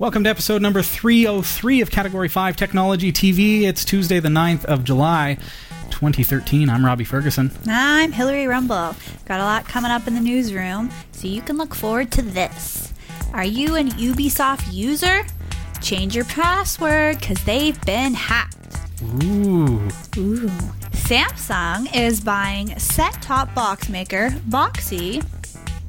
Welcome 0.00 0.24
to 0.24 0.30
episode 0.30 0.62
number 0.62 0.80
303 0.80 1.82
of 1.82 1.90
Category 1.90 2.28
5 2.30 2.56
Technology 2.56 3.12
TV. 3.12 3.64
It's 3.64 3.84
Tuesday, 3.84 4.18
the 4.18 4.30
9th 4.30 4.64
of 4.64 4.82
July, 4.82 5.36
2013. 5.90 6.70
I'm 6.70 6.86
Robbie 6.86 7.04
Ferguson. 7.04 7.50
I'm 7.66 8.10
Hillary 8.10 8.46
Rumball. 8.46 8.96
Got 9.26 9.40
a 9.40 9.42
lot 9.42 9.68
coming 9.68 9.90
up 9.90 10.06
in 10.06 10.14
the 10.14 10.20
newsroom, 10.22 10.90
so 11.12 11.28
you 11.28 11.42
can 11.42 11.58
look 11.58 11.74
forward 11.74 12.10
to 12.12 12.22
this. 12.22 12.94
Are 13.34 13.44
you 13.44 13.74
an 13.74 13.90
Ubisoft 13.90 14.72
user? 14.72 15.26
Change 15.82 16.16
your 16.16 16.24
password 16.24 17.20
because 17.20 17.44
they've 17.44 17.78
been 17.84 18.14
hacked. 18.14 18.78
Ooh. 19.22 19.86
Ooh. 20.16 20.48
Samsung 20.92 21.94
is 21.94 22.22
buying 22.22 22.78
set 22.78 23.20
top 23.20 23.54
box 23.54 23.90
maker 23.90 24.30
Boxee. 24.48 25.22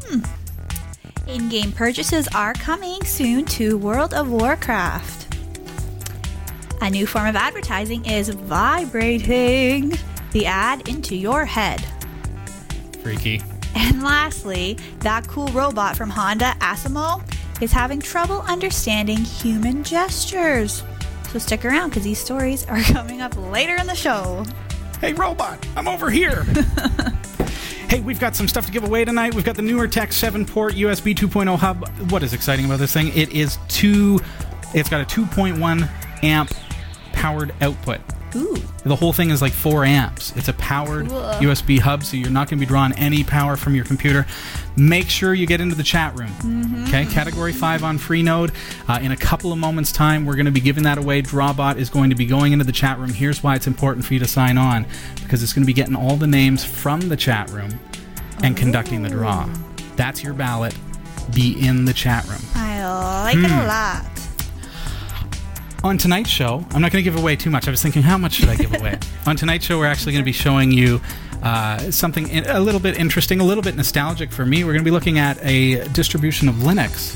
Hmm. 0.03 0.40
In 1.27 1.49
game 1.49 1.71
purchases 1.71 2.27
are 2.33 2.53
coming 2.53 3.03
soon 3.03 3.45
to 3.45 3.77
World 3.77 4.13
of 4.13 4.29
Warcraft. 4.29 5.37
A 6.81 6.89
new 6.89 7.05
form 7.05 7.27
of 7.27 7.35
advertising 7.35 8.03
is 8.05 8.29
vibrating 8.29 9.93
the 10.31 10.47
ad 10.47 10.89
into 10.89 11.15
your 11.15 11.45
head. 11.45 11.85
Freaky. 13.03 13.41
And 13.75 14.01
lastly, 14.01 14.77
that 14.99 15.27
cool 15.27 15.47
robot 15.49 15.95
from 15.95 16.09
Honda, 16.09 16.55
Asimo, 16.59 17.21
is 17.61 17.71
having 17.71 17.99
trouble 17.99 18.41
understanding 18.47 19.17
human 19.17 19.83
gestures. 19.83 20.83
So 21.31 21.39
stick 21.39 21.63
around 21.63 21.89
because 21.89 22.03
these 22.03 22.19
stories 22.19 22.65
are 22.65 22.81
coming 22.81 23.21
up 23.21 23.37
later 23.37 23.75
in 23.75 23.85
the 23.85 23.95
show. 23.95 24.43
Hey, 24.99 25.13
robot, 25.13 25.65
I'm 25.75 25.87
over 25.87 26.09
here. 26.09 26.45
hey, 27.91 27.99
we've 27.99 28.21
got 28.21 28.37
some 28.37 28.47
stuff 28.47 28.65
to 28.65 28.71
give 28.71 28.85
away 28.85 29.03
tonight. 29.03 29.35
We've 29.35 29.43
got 29.43 29.57
the 29.57 29.61
newer 29.61 29.85
Tech 29.85 30.13
7 30.13 30.45
port 30.45 30.75
USB 30.75 31.13
2.0 31.13 31.57
hub. 31.57 31.89
What 32.09 32.23
is 32.23 32.31
exciting 32.31 32.63
about 32.63 32.79
this 32.79 32.93
thing? 32.93 33.09
It 33.09 33.33
is 33.33 33.59
two, 33.67 34.17
it's 34.73 34.87
got 34.87 35.01
a 35.01 35.03
2.1 35.03 35.89
amp 36.23 36.53
powered 37.11 37.53
output. 37.59 37.99
Ooh. 38.35 38.55
The 38.83 38.95
whole 38.95 39.13
thing 39.13 39.29
is 39.29 39.41
like 39.41 39.53
four 39.53 39.85
amps. 39.85 40.35
It's 40.35 40.47
a 40.47 40.53
powered 40.53 41.07
Cool. 41.07 41.19
USB 41.19 41.79
hub, 41.79 42.03
so 42.03 42.17
you're 42.17 42.29
not 42.31 42.49
going 42.49 42.57
to 42.59 42.65
be 42.65 42.67
drawing 42.67 42.93
any 42.93 43.23
power 43.23 43.55
from 43.55 43.75
your 43.75 43.85
computer. 43.85 44.25
Make 44.75 45.09
sure 45.09 45.33
you 45.33 45.45
get 45.45 45.61
into 45.61 45.75
the 45.75 45.83
chat 45.83 46.17
room. 46.17 46.85
Okay, 46.87 47.05
Category 47.05 47.53
5 47.53 47.83
on 47.83 47.97
Freenode. 47.99 48.53
Uh, 48.87 48.99
in 49.01 49.11
a 49.11 49.17
couple 49.17 49.51
of 49.51 49.59
moments' 49.59 49.91
time, 49.91 50.25
we're 50.25 50.35
going 50.35 50.45
to 50.45 50.51
be 50.51 50.61
giving 50.61 50.83
that 50.83 50.97
away. 50.97 51.21
Drawbot 51.21 51.77
is 51.77 51.89
going 51.89 52.09
to 52.09 52.15
be 52.15 52.25
going 52.25 52.53
into 52.53 52.65
the 52.65 52.71
chat 52.71 52.97
room. 52.97 53.13
Here's 53.13 53.43
why 53.43 53.55
it's 53.55 53.67
important 53.67 54.05
for 54.05 54.13
you 54.13 54.19
to 54.21 54.27
sign 54.27 54.57
on 54.57 54.85
because 55.21 55.43
it's 55.43 55.53
going 55.53 55.63
to 55.63 55.67
be 55.67 55.73
getting 55.73 55.95
all 55.95 56.15
the 56.15 56.27
names 56.27 56.63
from 56.65 57.01
the 57.09 57.17
chat 57.17 57.49
room 57.51 57.79
and 58.43 58.57
conducting 58.57 59.03
the 59.03 59.09
draw. 59.09 59.47
That's 59.95 60.23
your 60.23 60.33
ballot. 60.33 60.73
Be 61.35 61.65
in 61.65 61.85
the 61.85 61.93
chat 61.93 62.27
room. 62.27 62.41
I 62.55 62.83
like 63.23 63.37
it 63.37 63.51
a 63.51 63.67
lot. 63.67 64.05
On 65.83 65.97
tonight's 65.97 66.29
show, 66.29 66.63
I'm 66.71 66.81
not 66.81 66.91
going 66.91 67.03
to 67.03 67.09
give 67.09 67.19
away 67.19 67.35
too 67.35 67.49
much. 67.49 67.67
I 67.67 67.71
was 67.71 67.81
thinking, 67.81 68.03
how 68.03 68.17
much 68.17 68.33
should 68.33 68.49
I 68.49 68.55
give 68.55 68.71
away? 68.73 68.99
On 69.25 69.35
tonight's 69.35 69.65
show, 69.65 69.79
we're 69.79 69.87
actually 69.87 70.11
going 70.11 70.23
to 70.23 70.25
be 70.25 70.31
showing 70.31 70.71
you 70.71 71.01
uh, 71.41 71.79
something 71.89 72.29
in, 72.29 72.45
a 72.45 72.59
little 72.59 72.79
bit 72.79 72.99
interesting, 72.99 73.39
a 73.39 73.43
little 73.43 73.63
bit 73.63 73.75
nostalgic 73.75 74.31
for 74.31 74.45
me. 74.45 74.63
We're 74.63 74.73
going 74.73 74.83
to 74.83 74.87
be 74.87 74.91
looking 74.91 75.17
at 75.17 75.43
a 75.43 75.87
distribution 75.89 76.47
of 76.47 76.55
Linux 76.55 77.15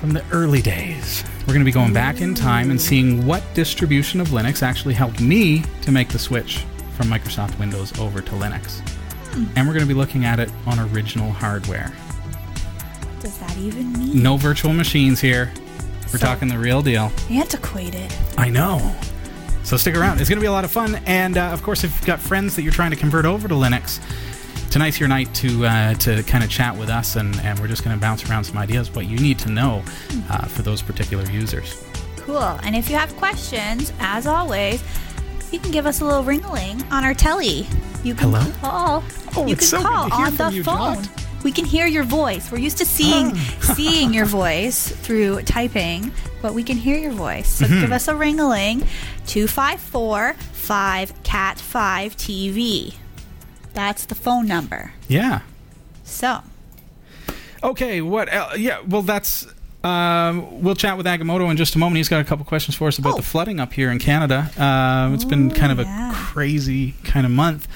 from 0.00 0.14
the 0.14 0.24
early 0.32 0.62
days. 0.62 1.22
We're 1.40 1.52
going 1.52 1.60
to 1.60 1.66
be 1.66 1.72
going 1.72 1.92
back 1.92 2.22
in 2.22 2.34
time 2.34 2.70
and 2.70 2.80
seeing 2.80 3.26
what 3.26 3.42
distribution 3.52 4.22
of 4.22 4.28
Linux 4.28 4.62
actually 4.62 4.94
helped 4.94 5.20
me 5.20 5.62
to 5.82 5.92
make 5.92 6.08
the 6.08 6.18
switch 6.18 6.64
from 6.96 7.08
Microsoft 7.08 7.58
Windows 7.58 7.98
over 7.98 8.22
to 8.22 8.30
Linux. 8.32 8.80
And 9.56 9.68
we're 9.68 9.74
going 9.74 9.80
to 9.80 9.86
be 9.86 9.92
looking 9.92 10.24
at 10.24 10.40
it 10.40 10.50
on 10.64 10.80
original 10.80 11.30
hardware. 11.30 11.88
What 11.88 13.20
does 13.20 13.38
that 13.40 13.58
even 13.58 13.92
mean? 13.92 14.22
No 14.22 14.38
virtual 14.38 14.72
machines 14.72 15.20
here. 15.20 15.52
We're 16.12 16.18
So- 16.18 16.26
talking 16.26 16.48
the 16.48 16.58
real 16.58 16.82
deal. 16.82 17.12
Antiquated. 17.30 18.12
I 18.36 18.48
know. 18.50 18.94
So 19.62 19.76
stick 19.76 19.94
around. 19.94 20.20
It's 20.20 20.28
going 20.28 20.38
to 20.38 20.42
be 20.42 20.46
a 20.48 20.52
lot 20.52 20.64
of 20.64 20.70
fun. 20.70 21.00
And 21.06 21.36
uh, 21.38 21.42
of 21.50 21.62
course, 21.62 21.84
if 21.84 21.94
you've 21.94 22.06
got 22.06 22.18
friends 22.18 22.56
that 22.56 22.62
you're 22.62 22.72
trying 22.72 22.90
to 22.90 22.96
convert 22.96 23.24
over 23.26 23.46
to 23.46 23.54
Linux, 23.54 24.00
tonight's 24.70 24.98
your 24.98 25.08
night 25.08 25.32
to 25.34 25.66
uh, 25.66 25.94
to 25.94 26.22
kind 26.24 26.42
of 26.42 26.50
chat 26.50 26.76
with 26.76 26.88
us, 26.88 27.16
and, 27.16 27.38
and 27.40 27.58
we're 27.60 27.68
just 27.68 27.84
going 27.84 27.94
to 27.94 28.00
bounce 28.00 28.28
around 28.28 28.44
some 28.44 28.56
ideas 28.58 28.90
what 28.92 29.06
you 29.06 29.18
need 29.18 29.38
to 29.40 29.50
know 29.50 29.82
uh, 30.30 30.46
for 30.46 30.62
those 30.62 30.82
particular 30.82 31.24
users. 31.30 31.84
Cool. 32.16 32.38
And 32.62 32.74
if 32.74 32.88
you 32.90 32.96
have 32.96 33.14
questions, 33.16 33.92
as 34.00 34.26
always, 34.26 34.82
you 35.52 35.58
can 35.58 35.70
give 35.70 35.86
us 35.86 36.00
a 36.00 36.04
little 36.04 36.24
ringling 36.24 36.80
on 36.90 37.04
our 37.04 37.14
telly. 37.14 37.66
You 38.02 38.14
can 38.14 38.30
Hello? 38.32 38.52
call. 38.60 39.04
Oh, 39.36 39.46
you 39.46 39.52
it's 39.52 39.70
can 39.70 39.78
so 39.80 39.82
good 39.82 39.86
call 39.86 40.08
to 40.08 40.16
hear 40.16 40.26
on 40.26 40.32
from 40.32 40.50
the 40.50 40.56
you, 40.56 40.64
phone. 40.64 40.94
Dot. 41.02 41.08
We 41.42 41.52
can 41.52 41.64
hear 41.64 41.86
your 41.86 42.04
voice. 42.04 42.50
We're 42.52 42.58
used 42.58 42.78
to 42.78 42.84
seeing 42.84 43.34
seeing 43.74 44.12
your 44.12 44.26
voice 44.26 44.88
through 44.88 45.42
typing, 45.42 46.12
but 46.42 46.52
we 46.54 46.62
can 46.62 46.76
hear 46.76 46.98
your 46.98 47.12
voice. 47.12 47.48
So 47.48 47.64
Mm-hmm. 47.66 47.80
give 47.80 47.92
us 47.92 48.08
a 48.08 48.12
ringling 48.12 48.86
254 49.26 50.34
5 50.34 51.22
cat 51.22 51.58
5 51.58 52.16
TV. 52.16 52.94
That's 53.72 54.04
the 54.06 54.14
phone 54.14 54.46
number. 54.46 54.92
Yeah. 55.08 55.40
So, 56.04 56.42
Okay. 57.62 58.00
What? 58.00 58.32
el 58.32 58.56
yeah. 58.58 58.80
Well, 58.86 59.02
that's. 59.02 59.46
Um, 59.82 60.60
we'll 60.62 60.74
chat 60.74 60.98
with 60.98 61.06
Agamotto 61.06 61.50
in 61.50 61.56
just 61.56 61.74
a 61.74 61.78
moment. 61.78 61.96
He's 61.96 62.08
got 62.10 62.20
a 62.20 62.24
couple 62.24 62.44
questions 62.44 62.74
for 62.76 62.88
us 62.88 62.98
about 62.98 63.14
Oh. 63.14 63.16
the 63.16 63.22
flooding 63.22 63.60
up 63.60 63.72
here 63.72 63.90
in 63.90 63.98
Canada. 63.98 64.50
Uh, 64.58 65.14
it's 65.14 65.24
been 65.24 65.50
Oh, 65.50 65.54
kind 65.54 65.72
of 65.72 65.78
yeah. 65.78 66.10
a 66.10 66.14
crazy 66.14 66.92
kind 67.04 67.24
of 67.24 67.32
month. 67.32 67.66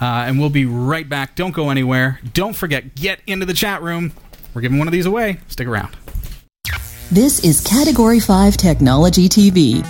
Uh, 0.00 0.24
and 0.26 0.38
we'll 0.38 0.50
be 0.50 0.66
right 0.66 1.08
back. 1.08 1.34
Don't 1.34 1.52
go 1.52 1.70
anywhere. 1.70 2.20
Don't 2.34 2.54
forget, 2.54 2.94
get 2.94 3.20
into 3.26 3.46
the 3.46 3.54
chat 3.54 3.82
room. 3.82 4.12
We're 4.54 4.62
giving 4.62 4.78
one 4.78 4.88
of 4.88 4.92
these 4.92 5.06
away. 5.06 5.40
Stick 5.48 5.66
around. 5.66 5.96
This 7.10 7.44
is 7.44 7.60
Category 7.60 8.20
5 8.20 8.56
Technology 8.56 9.28
TV. 9.28 9.84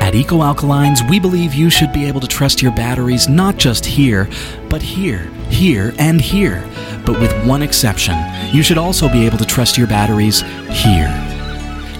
At 0.00 0.14
Eco 0.14 0.38
Alkalines, 0.38 1.08
we 1.08 1.18
believe 1.18 1.54
you 1.54 1.68
should 1.68 1.92
be 1.92 2.06
able 2.06 2.20
to 2.20 2.26
trust 2.26 2.62
your 2.62 2.72
batteries 2.72 3.28
not 3.28 3.56
just 3.56 3.84
here, 3.84 4.28
but 4.68 4.80
here, 4.80 5.30
here, 5.48 5.94
and 5.98 6.20
here. 6.20 6.64
But 7.04 7.18
with 7.18 7.46
one 7.46 7.62
exception, 7.62 8.16
you 8.52 8.62
should 8.62 8.78
also 8.78 9.08
be 9.08 9.26
able 9.26 9.38
to 9.38 9.44
trust 9.44 9.76
your 9.76 9.86
batteries 9.86 10.42
here. 10.70 11.08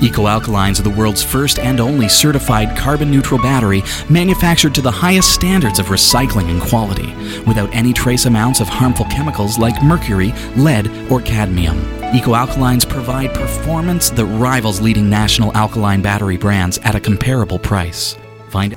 Eco 0.01 0.25
Alkalines 0.25 0.79
are 0.79 0.83
the 0.83 0.91
world's 0.91 1.23
first 1.23 1.59
and 1.59 1.81
only 1.81 2.09
certified 2.09 2.77
carbon 2.77 3.11
neutral 3.11 3.41
battery 3.41 3.83
manufactured 4.11 4.75
to 4.75 4.83
the 4.83 4.91
highest 4.91 5.33
standards 5.33 5.79
of 5.79 5.87
recycling 5.87 6.51
and 6.51 6.61
quality, 6.61 7.15
without 7.45 7.75
any 7.75 7.93
trace 7.93 8.27
amounts 8.27 8.61
of 8.61 8.69
harmful 8.69 9.07
chemicals 9.07 9.59
like 9.59 9.83
mercury, 9.83 10.33
lead, 10.57 10.87
or 11.11 11.21
cadmium. 11.23 11.96
Eco 12.15 12.33
Alkalines 12.33 12.89
provide 12.89 13.35
performance 13.35 14.11
that 14.11 14.25
rivals 14.25 14.81
leading 14.81 15.11
national 15.11 15.55
alkaline 15.57 16.03
battery 16.03 16.37
brands 16.37 16.79
at 16.79 16.95
a 16.95 17.01
comparable 17.01 17.59
price. 17.59 18.17
Find 18.49 18.77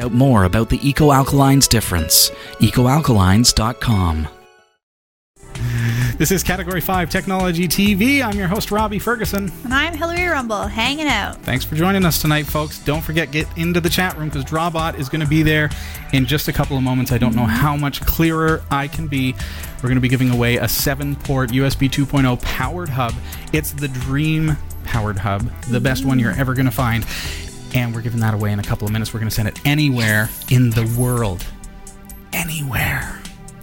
out 0.00 0.12
more 0.12 0.44
about 0.44 0.68
the 0.68 0.88
Eco 0.88 1.10
Alkalines 1.10 1.68
difference. 1.68 2.30
EcoAlkalines.com. 2.60 4.28
This 6.18 6.32
is 6.32 6.42
Category 6.42 6.80
5 6.80 7.10
Technology 7.10 7.68
TV. 7.68 8.24
I'm 8.24 8.36
your 8.36 8.48
host, 8.48 8.72
Robbie 8.72 8.98
Ferguson. 8.98 9.52
and 9.62 9.72
I'm 9.72 9.94
Hillary 9.94 10.18
Rumball, 10.18 10.68
hanging 10.68 11.06
out. 11.06 11.36
Thanks 11.44 11.64
for 11.64 11.76
joining 11.76 12.04
us 12.04 12.20
tonight, 12.20 12.44
folks. 12.44 12.80
Don't 12.80 13.02
forget, 13.02 13.30
get 13.30 13.46
into 13.56 13.80
the 13.80 13.88
chat 13.88 14.18
room 14.18 14.28
because 14.28 14.44
Drawbot 14.44 14.98
is 14.98 15.08
going 15.08 15.20
to 15.20 15.28
be 15.28 15.44
there 15.44 15.70
in 16.12 16.26
just 16.26 16.48
a 16.48 16.52
couple 16.52 16.76
of 16.76 16.82
moments. 16.82 17.12
I 17.12 17.18
don't 17.18 17.36
know 17.36 17.44
how 17.44 17.76
much 17.76 18.00
clearer 18.00 18.64
I 18.68 18.88
can 18.88 19.06
be. 19.06 19.32
We're 19.76 19.90
going 19.90 19.94
to 19.94 20.00
be 20.00 20.08
giving 20.08 20.30
away 20.30 20.56
a 20.56 20.66
7 20.66 21.14
port 21.14 21.50
USB 21.50 21.88
2.0 21.88 22.42
powered 22.42 22.88
hub. 22.88 23.14
It's 23.52 23.70
the 23.70 23.86
Dream 23.86 24.56
powered 24.82 25.18
hub, 25.18 25.48
the 25.70 25.80
best 25.80 26.04
one 26.04 26.18
you're 26.18 26.32
ever 26.32 26.52
going 26.52 26.66
to 26.66 26.72
find. 26.72 27.06
And 27.74 27.94
we're 27.94 28.02
giving 28.02 28.18
that 28.20 28.34
away 28.34 28.50
in 28.50 28.58
a 28.58 28.64
couple 28.64 28.88
of 28.88 28.92
minutes. 28.92 29.14
We're 29.14 29.20
going 29.20 29.30
to 29.30 29.34
send 29.36 29.46
it 29.46 29.60
anywhere 29.64 30.30
in 30.50 30.70
the 30.70 30.92
world. 30.98 31.46
Anywhere. 32.32 33.17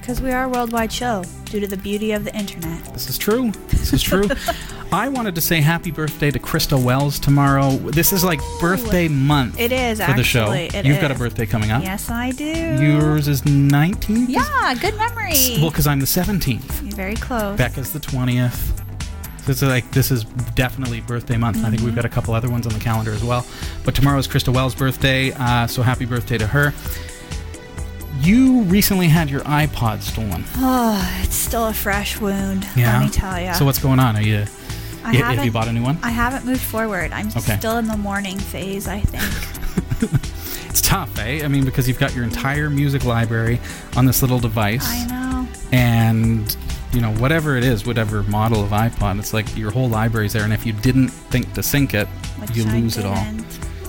Because 0.06 0.22
we 0.22 0.32
are 0.32 0.44
a 0.44 0.50
worldwide 0.50 0.94
show 0.94 1.24
due 1.46 1.60
to 1.60 1.66
the 1.66 1.78
beauty 1.78 2.12
of 2.12 2.26
the 2.26 2.36
internet. 2.38 2.94
This 2.94 3.10
is 3.10 3.18
true. 3.18 3.50
This 3.70 3.92
is 3.92 4.04
true. 4.04 4.30
I 4.92 5.10
wanted 5.10 5.34
to 5.34 5.42
say 5.42 5.62
happy 5.62 5.90
birthday 5.90 6.30
to 6.30 6.38
Krista 6.38 6.80
Wells 6.80 7.18
tomorrow. 7.18 7.72
This 7.72 8.14
is 8.14 8.24
like 8.24 8.40
birthday 8.60 9.08
month 9.08 9.60
It 9.60 9.72
is, 9.72 10.00
for 10.00 10.14
the 10.14 10.24
show. 10.24 10.52
It 10.52 10.86
You've 10.86 11.02
got 11.02 11.10
a 11.10 11.16
birthday 11.16 11.48
coming 11.48 11.72
up. 11.72 11.82
Yes, 11.82 12.12
I 12.12 12.30
do. 12.30 12.46
Yours 12.46 13.28
is 13.28 13.42
19th? 13.42 14.30
Yeah, 14.30 14.76
good 14.76 14.96
memory. 14.96 15.58
Well, 15.58 15.72
because 15.72 15.88
I'm 15.88 16.00
the 16.00 16.06
17th. 16.06 16.84
You're 16.84 16.96
very 16.96 17.16
close. 17.16 17.58
Becca's 17.58 17.92
the 17.92 18.00
20th. 18.00 18.80
So 19.46 19.52
it's 19.52 19.62
like 19.64 19.90
this 19.90 20.12
is 20.12 20.24
definitely 20.54 21.02
birthday 21.02 21.38
month. 21.38 21.66
I 21.66 21.72
think 21.72 21.82
we've 21.82 21.96
got 21.96 22.06
a 22.06 22.10
couple 22.10 22.36
other 22.36 22.52
ones 22.52 22.68
on 22.68 22.74
the 22.74 22.80
calendar 22.80 23.12
as 23.12 23.24
well. 23.24 23.44
But 23.84 23.96
tomorrow 23.96 24.20
is 24.20 24.28
Krista 24.28 24.54
Wells' 24.54 24.76
birthday, 24.76 25.32
uh, 25.34 25.66
so 25.66 25.82
happy 25.82 26.06
birthday 26.06 26.38
to 26.38 26.46
her. 26.46 26.76
You 28.22 28.62
recently 28.64 29.08
had 29.08 29.30
your 29.30 29.42
iPod 29.42 30.02
stolen. 30.02 30.44
Oh, 30.58 31.20
it's 31.24 31.36
still 31.36 31.68
a 31.68 31.74
fresh 31.74 32.20
wound. 32.20 32.66
Yeah. 32.76 33.00
Let 33.00 33.06
me 33.06 33.12
tell 33.12 33.40
you. 33.40 33.54
So 33.54 33.66
what's 33.66 33.80
going 33.80 34.00
on? 34.00 34.16
Are 34.16 34.22
you 34.22 34.46
I 35.04 35.14
have 35.16 35.46
you 35.46 35.52
bought 35.52 35.68
a 35.68 35.72
new 35.74 35.84
one? 35.84 36.00
I 36.02 36.10
haven't 36.10 36.46
moved 36.46 36.62
forward. 36.62 37.12
I'm 37.12 37.28
Okay. 37.28 37.58
still 37.58 37.78
in 37.78 37.88
the 37.88 37.98
mourning 37.98 38.40
phase, 38.40 38.88
I 38.88 39.00
think. 39.02 40.22
It's 40.76 40.82
tough, 40.82 41.18
eh? 41.20 41.42
I 41.42 41.48
mean, 41.48 41.64
because 41.64 41.88
you've 41.88 42.00
got 42.00 42.14
your 42.14 42.26
entire 42.26 42.70
music 42.70 43.06
library 43.06 43.62
on 43.96 44.06
this 44.06 44.22
little 44.22 44.40
device, 44.40 44.86
I 44.86 45.06
know. 45.06 45.48
and 45.72 46.58
you 46.92 47.00
know 47.00 47.14
whatever 47.14 47.56
it 47.56 47.64
is, 47.64 47.86
whatever 47.86 48.24
model 48.24 48.62
of 48.62 48.72
iPod, 48.72 49.18
it's 49.20 49.34
like 49.34 49.56
your 49.56 49.72
whole 49.72 49.88
library's 49.88 50.34
there, 50.34 50.44
and 50.44 50.52
if 50.52 50.66
you 50.66 50.74
didn't 50.74 51.08
think 51.08 51.54
to 51.54 51.64
sync 51.64 51.94
it, 51.94 52.10
Which 52.40 52.58
you 52.58 52.66
lose 52.66 52.98
it 52.98 53.06
all. 53.06 53.26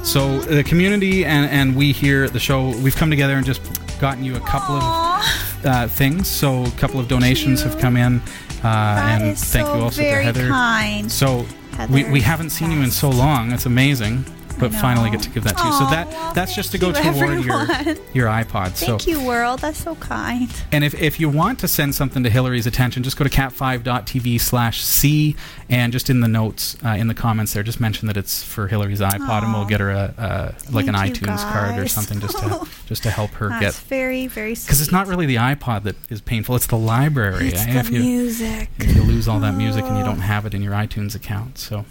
So 0.05 0.39
the 0.39 0.63
community 0.63 1.25
and, 1.25 1.51
and 1.51 1.75
we 1.75 1.91
here 1.91 2.23
at 2.23 2.33
the 2.33 2.39
show, 2.39 2.69
we've 2.79 2.95
come 2.95 3.11
together 3.11 3.35
and 3.35 3.45
just 3.45 3.61
gotten 3.99 4.25
you 4.25 4.37
a 4.37 4.41
couple 4.41 4.77
of 4.77 5.65
uh, 5.65 5.89
things. 5.89 6.29
So 6.29 6.65
a 6.65 6.71
couple 6.73 7.01
of 7.01 7.09
donations 7.09 7.63
have 7.63 7.79
come 7.79 7.97
in, 7.97 8.21
uh, 8.65 8.67
and 8.67 9.39
thank 9.39 9.67
so 9.67 9.77
you 9.77 9.83
also 9.83 10.03
to 10.03 10.09
Heather. 10.23 10.49
kind. 10.49 11.11
So 11.11 11.47
we, 11.91 12.01
Heather, 12.03 12.13
we 12.13 12.21
haven't 12.21 12.51
seen 12.51 12.71
you 12.71 12.83
in 12.83 12.91
so 12.91 13.11
long. 13.11 13.53
It's 13.53 13.67
amazing, 13.67 14.25
but 14.59 14.73
finally 14.73 15.11
get 15.11 15.23
to 15.23 15.31
give 15.31 15.45
that 15.45 15.57
to 15.57 15.65
you. 15.65 15.73
So 15.73 15.85
that 15.87 16.35
that's 16.35 16.55
just 16.55 16.73
to 16.73 16.79
go 16.79 16.89
you, 16.89 16.95
toward 16.95 17.45
your 17.45 17.61
everyone. 17.63 17.99
your 18.15 18.29
iPod. 18.29 18.77
So 18.77 18.87
Thank 18.87 19.07
you, 19.07 19.25
world. 19.25 19.61
That's 19.61 19.83
so 19.83 19.95
kind. 19.97 20.51
and 20.73 20.85
if, 20.85 20.95
if 20.95 21.21
you 21.21 21.29
want 21.29 21.59
to 21.61 21.69
send 21.69 21.95
something 21.95 22.23
to 22.23 22.31
Hillary's 22.31 22.67
attention, 22.67 23.03
just 23.03 23.17
go 23.17 23.25
to 23.25 23.31
cat5.tv 23.31 24.41
slash 24.41 24.83
C 24.83 25.37
and 25.69 25.93
just 25.93 26.11
in 26.11 26.21
the 26.21 26.29
notes, 26.29 26.77
uh, 26.85 26.91
in 26.91 27.09
the 27.09 27.15
comments 27.15 27.53
there, 27.53 27.63
just 27.63 27.81
mention 27.81 28.07
that 28.07 28.17
it's 28.17 28.43
for 28.43 28.69
Hillary's 28.69 29.01
iPod 29.01 29.43
and 29.43 29.53
we'll 29.53 29.67
get 29.67 29.81
her 29.81 29.91
a, 29.91 30.15
a 30.17 30.73
like 30.73 30.87
an 30.87 30.95
iTunes 30.95 31.43
card 31.53 31.79
or 31.79 31.89
something 31.89 32.21
just 32.21 32.39
to 32.39 32.69
just 32.87 33.03
to 33.03 33.11
help 33.11 33.31
her 33.33 33.49
That's 33.49 33.81
get 33.81 33.89
very, 33.89 34.27
very 34.27 34.55
because 34.55 34.81
it's 34.81 34.93
not 34.93 35.07
really 35.07 35.27
the 35.27 35.37
iPod 35.37 35.85
that 35.85 35.97
is 36.11 36.21
painful; 36.21 36.57
it's 36.57 36.67
the 36.67 36.79
library. 36.79 37.49
It's 37.49 37.67
eh? 37.67 37.73
the 37.73 37.79
if 37.79 37.91
you 37.91 38.01
music. 38.01 38.71
if 38.79 38.95
you 38.95 39.03
lose 39.03 39.29
all 39.29 39.41
that 39.41 39.55
music 39.55 39.85
and 39.85 39.99
you 39.99 40.05
don't 40.05 40.21
have 40.21 40.47
it 40.47 40.55
in 40.55 40.63
your 40.63 40.73
iTunes 40.73 41.15
account, 41.15 41.59
so. 41.59 41.85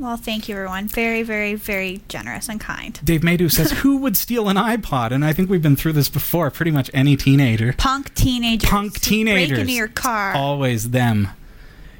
Well, 0.00 0.16
thank 0.16 0.48
you, 0.48 0.54
everyone. 0.56 0.88
Very, 0.88 1.22
very, 1.22 1.54
very 1.54 2.00
generous 2.08 2.48
and 2.48 2.58
kind. 2.58 2.98
Dave 3.04 3.20
Maydew 3.20 3.52
says, 3.52 3.70
"Who 3.72 3.98
would 3.98 4.16
steal 4.16 4.48
an 4.48 4.56
iPod?" 4.56 5.10
And 5.10 5.22
I 5.24 5.34
think 5.34 5.50
we've 5.50 5.60
been 5.60 5.76
through 5.76 5.92
this 5.92 6.08
before. 6.08 6.50
Pretty 6.50 6.70
much 6.70 6.90
any 6.94 7.16
teenager, 7.18 7.74
Punk 7.76 8.14
teenagers. 8.14 8.68
Punk 8.70 8.92
Break 8.94 9.02
teenagers. 9.02 9.58
into 9.58 9.72
your 9.72 9.88
car. 9.88 10.32
always 10.34 10.90
them. 10.90 11.28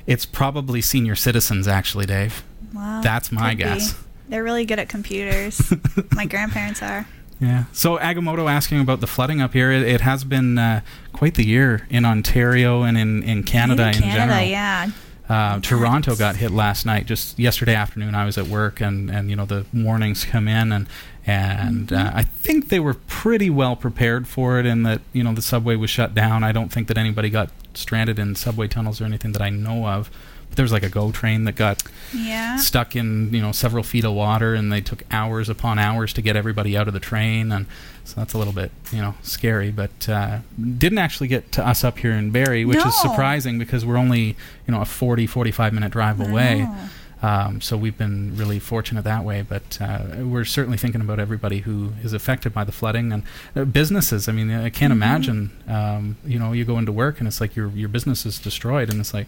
It's 0.06 0.24
probably 0.24 0.80
senior 0.80 1.14
citizens, 1.14 1.68
actually, 1.68 2.06
Dave. 2.06 2.42
Well, 2.74 3.02
That's 3.02 3.30
my 3.30 3.50
could 3.50 3.58
be. 3.58 3.64
guess. 3.64 3.94
They're 4.30 4.42
really 4.42 4.64
good 4.64 4.78
at 4.78 4.88
computers. 4.88 5.72
my 6.12 6.24
grandparents 6.24 6.82
are. 6.82 7.06
Yeah. 7.38 7.64
So 7.72 7.98
Agamotto 7.98 8.50
asking 8.50 8.80
about 8.80 9.00
the 9.00 9.06
flooding 9.06 9.40
up 9.42 9.52
here. 9.52 9.70
It, 9.72 9.82
it 9.82 10.00
has 10.00 10.24
been 10.24 10.58
uh, 10.58 10.80
quite 11.12 11.34
the 11.34 11.44
year 11.46 11.86
in 11.90 12.04
Ontario 12.04 12.82
and 12.82 12.96
in, 12.96 13.22
in 13.22 13.42
Canada 13.44 13.82
in 13.82 13.88
in, 13.88 13.94
Canada, 14.02 14.16
general. 14.32 14.46
yeah. 14.48 14.90
Uh, 15.30 15.60
Toronto 15.60 16.16
got 16.16 16.36
hit 16.36 16.50
last 16.50 16.84
night. 16.84 17.06
Just 17.06 17.38
yesterday 17.38 17.74
afternoon, 17.74 18.16
I 18.16 18.24
was 18.24 18.36
at 18.36 18.48
work, 18.48 18.80
and, 18.80 19.08
and 19.08 19.30
you 19.30 19.36
know 19.36 19.46
the 19.46 19.64
warnings 19.72 20.24
come 20.24 20.48
in, 20.48 20.72
and 20.72 20.86
and 21.24 21.88
Mm-hmm. 21.88 21.94
uh, 21.94 22.10
I 22.12 22.22
think 22.22 22.68
they 22.68 22.80
were 22.80 22.94
pretty 22.94 23.48
well 23.48 23.76
prepared 23.76 24.26
for 24.26 24.58
it, 24.58 24.66
in 24.66 24.82
that 24.82 25.02
you 25.12 25.22
know 25.22 25.32
the 25.32 25.42
subway 25.42 25.76
was 25.76 25.88
shut 25.90 26.14
down. 26.14 26.42
I 26.42 26.50
don't 26.50 26.72
think 26.72 26.88
that 26.88 26.98
anybody 26.98 27.30
got 27.30 27.50
stranded 27.74 28.18
in 28.18 28.34
subway 28.34 28.66
tunnels 28.66 29.00
or 29.00 29.04
anything 29.04 29.30
that 29.32 29.42
I 29.42 29.50
know 29.50 29.86
of. 29.86 30.10
There 30.56 30.62
was 30.64 30.72
like 30.72 30.82
a 30.82 30.88
GO 30.88 31.10
train 31.12 31.44
that 31.44 31.54
got 31.54 31.82
Yeah. 32.12 32.56
stuck 32.56 32.96
in 32.96 33.32
you 33.32 33.40
know 33.40 33.52
several 33.52 33.84
feet 33.84 34.04
of 34.04 34.12
water, 34.12 34.54
and 34.54 34.72
they 34.72 34.80
took 34.80 35.04
hours 35.10 35.48
upon 35.48 35.78
hours 35.78 36.12
to 36.14 36.22
get 36.22 36.36
everybody 36.36 36.76
out 36.76 36.88
of 36.88 36.94
the 36.94 37.00
train, 37.00 37.52
and 37.52 37.66
so 38.04 38.14
that's 38.20 38.34
a 38.34 38.38
little 38.38 38.52
bit 38.52 38.72
you 38.92 39.00
know 39.00 39.14
scary. 39.22 39.70
But 39.70 40.08
uh, 40.08 40.38
didn't 40.78 40.98
actually 40.98 41.28
get 41.28 41.52
to 41.52 41.66
us 41.66 41.84
up 41.84 41.98
here 41.98 42.12
in 42.12 42.30
Barrie, 42.30 42.64
which 42.64 42.84
is 42.84 43.00
surprising 43.00 43.58
because 43.58 43.84
we're 43.84 43.96
only 43.96 44.36
you 44.66 44.72
know 44.74 44.80
a 44.80 44.84
40 44.84 45.26
45 45.26 45.72
minute 45.72 45.92
drive 45.92 46.20
away. 46.20 46.68
Um, 47.22 47.60
so 47.60 47.76
we've 47.76 47.98
been 47.98 48.34
really 48.34 48.58
fortunate 48.58 49.04
that 49.04 49.24
way, 49.24 49.42
but 49.46 49.76
uh, 49.78 50.04
we're 50.24 50.46
certainly 50.46 50.78
thinking 50.78 51.02
about 51.02 51.18
everybody 51.20 51.58
who 51.60 51.92
is 52.02 52.14
affected 52.14 52.54
by 52.54 52.64
the 52.64 52.72
flooding 52.72 53.12
and 53.12 53.22
uh, 53.54 53.64
businesses. 53.66 54.26
I 54.26 54.32
mean, 54.32 54.50
I 54.50 54.70
can't 54.70 54.90
Mhm. 54.90 54.96
imagine. 54.96 55.50
Um, 55.68 56.16
you 56.24 56.38
know, 56.38 56.52
you 56.52 56.64
go 56.64 56.78
into 56.78 56.92
work 56.92 57.18
and 57.18 57.28
it's 57.28 57.38
like 57.38 57.54
your 57.54 57.68
your 57.72 57.90
business 57.90 58.24
is 58.24 58.38
destroyed, 58.38 58.88
and 58.90 58.98
it's 59.00 59.12
like, 59.12 59.26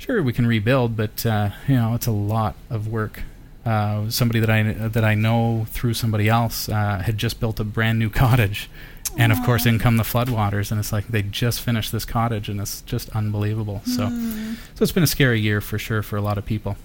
sure, 0.00 0.22
we 0.22 0.32
can 0.32 0.46
rebuild, 0.46 0.96
but 0.96 1.24
uh, 1.26 1.50
you 1.68 1.74
know, 1.76 1.94
it's 1.94 2.06
a 2.06 2.12
lot 2.12 2.54
of 2.68 2.88
work. 2.88 3.22
Uh, 3.64 4.08
somebody 4.08 4.40
that 4.40 4.48
I 4.50 4.62
that 4.88 5.04
I 5.04 5.14
know 5.14 5.66
through 5.68 5.92
somebody 5.94 6.28
else 6.28 6.68
uh, 6.68 7.02
had 7.04 7.18
just 7.18 7.38
built 7.40 7.60
a 7.60 7.64
brand 7.64 7.98
new 7.98 8.08
cottage, 8.10 8.70
and 9.18 9.30
of 9.32 9.42
course, 9.44 9.66
in 9.66 9.78
come 9.78 9.96
the 9.98 10.02
floodwaters, 10.02 10.70
and 10.70 10.80
it's 10.80 10.92
like 10.92 11.08
they 11.08 11.22
just 11.22 11.60
finished 11.60 11.92
this 11.92 12.06
cottage, 12.06 12.48
and 12.48 12.58
it's 12.60 12.80
just 12.82 13.10
unbelievable. 13.10 13.82
So. 13.84 14.06
Hmm. 14.08 14.54
So 14.74 14.82
it's 14.82 14.92
been 14.92 15.02
a 15.02 15.06
scary 15.06 15.38
year 15.40 15.60
for 15.60 15.78
sure 15.78 16.02
for 16.02 16.16
a 16.16 16.22
lot 16.22 16.38
of 16.38 16.46
people. 16.46 16.76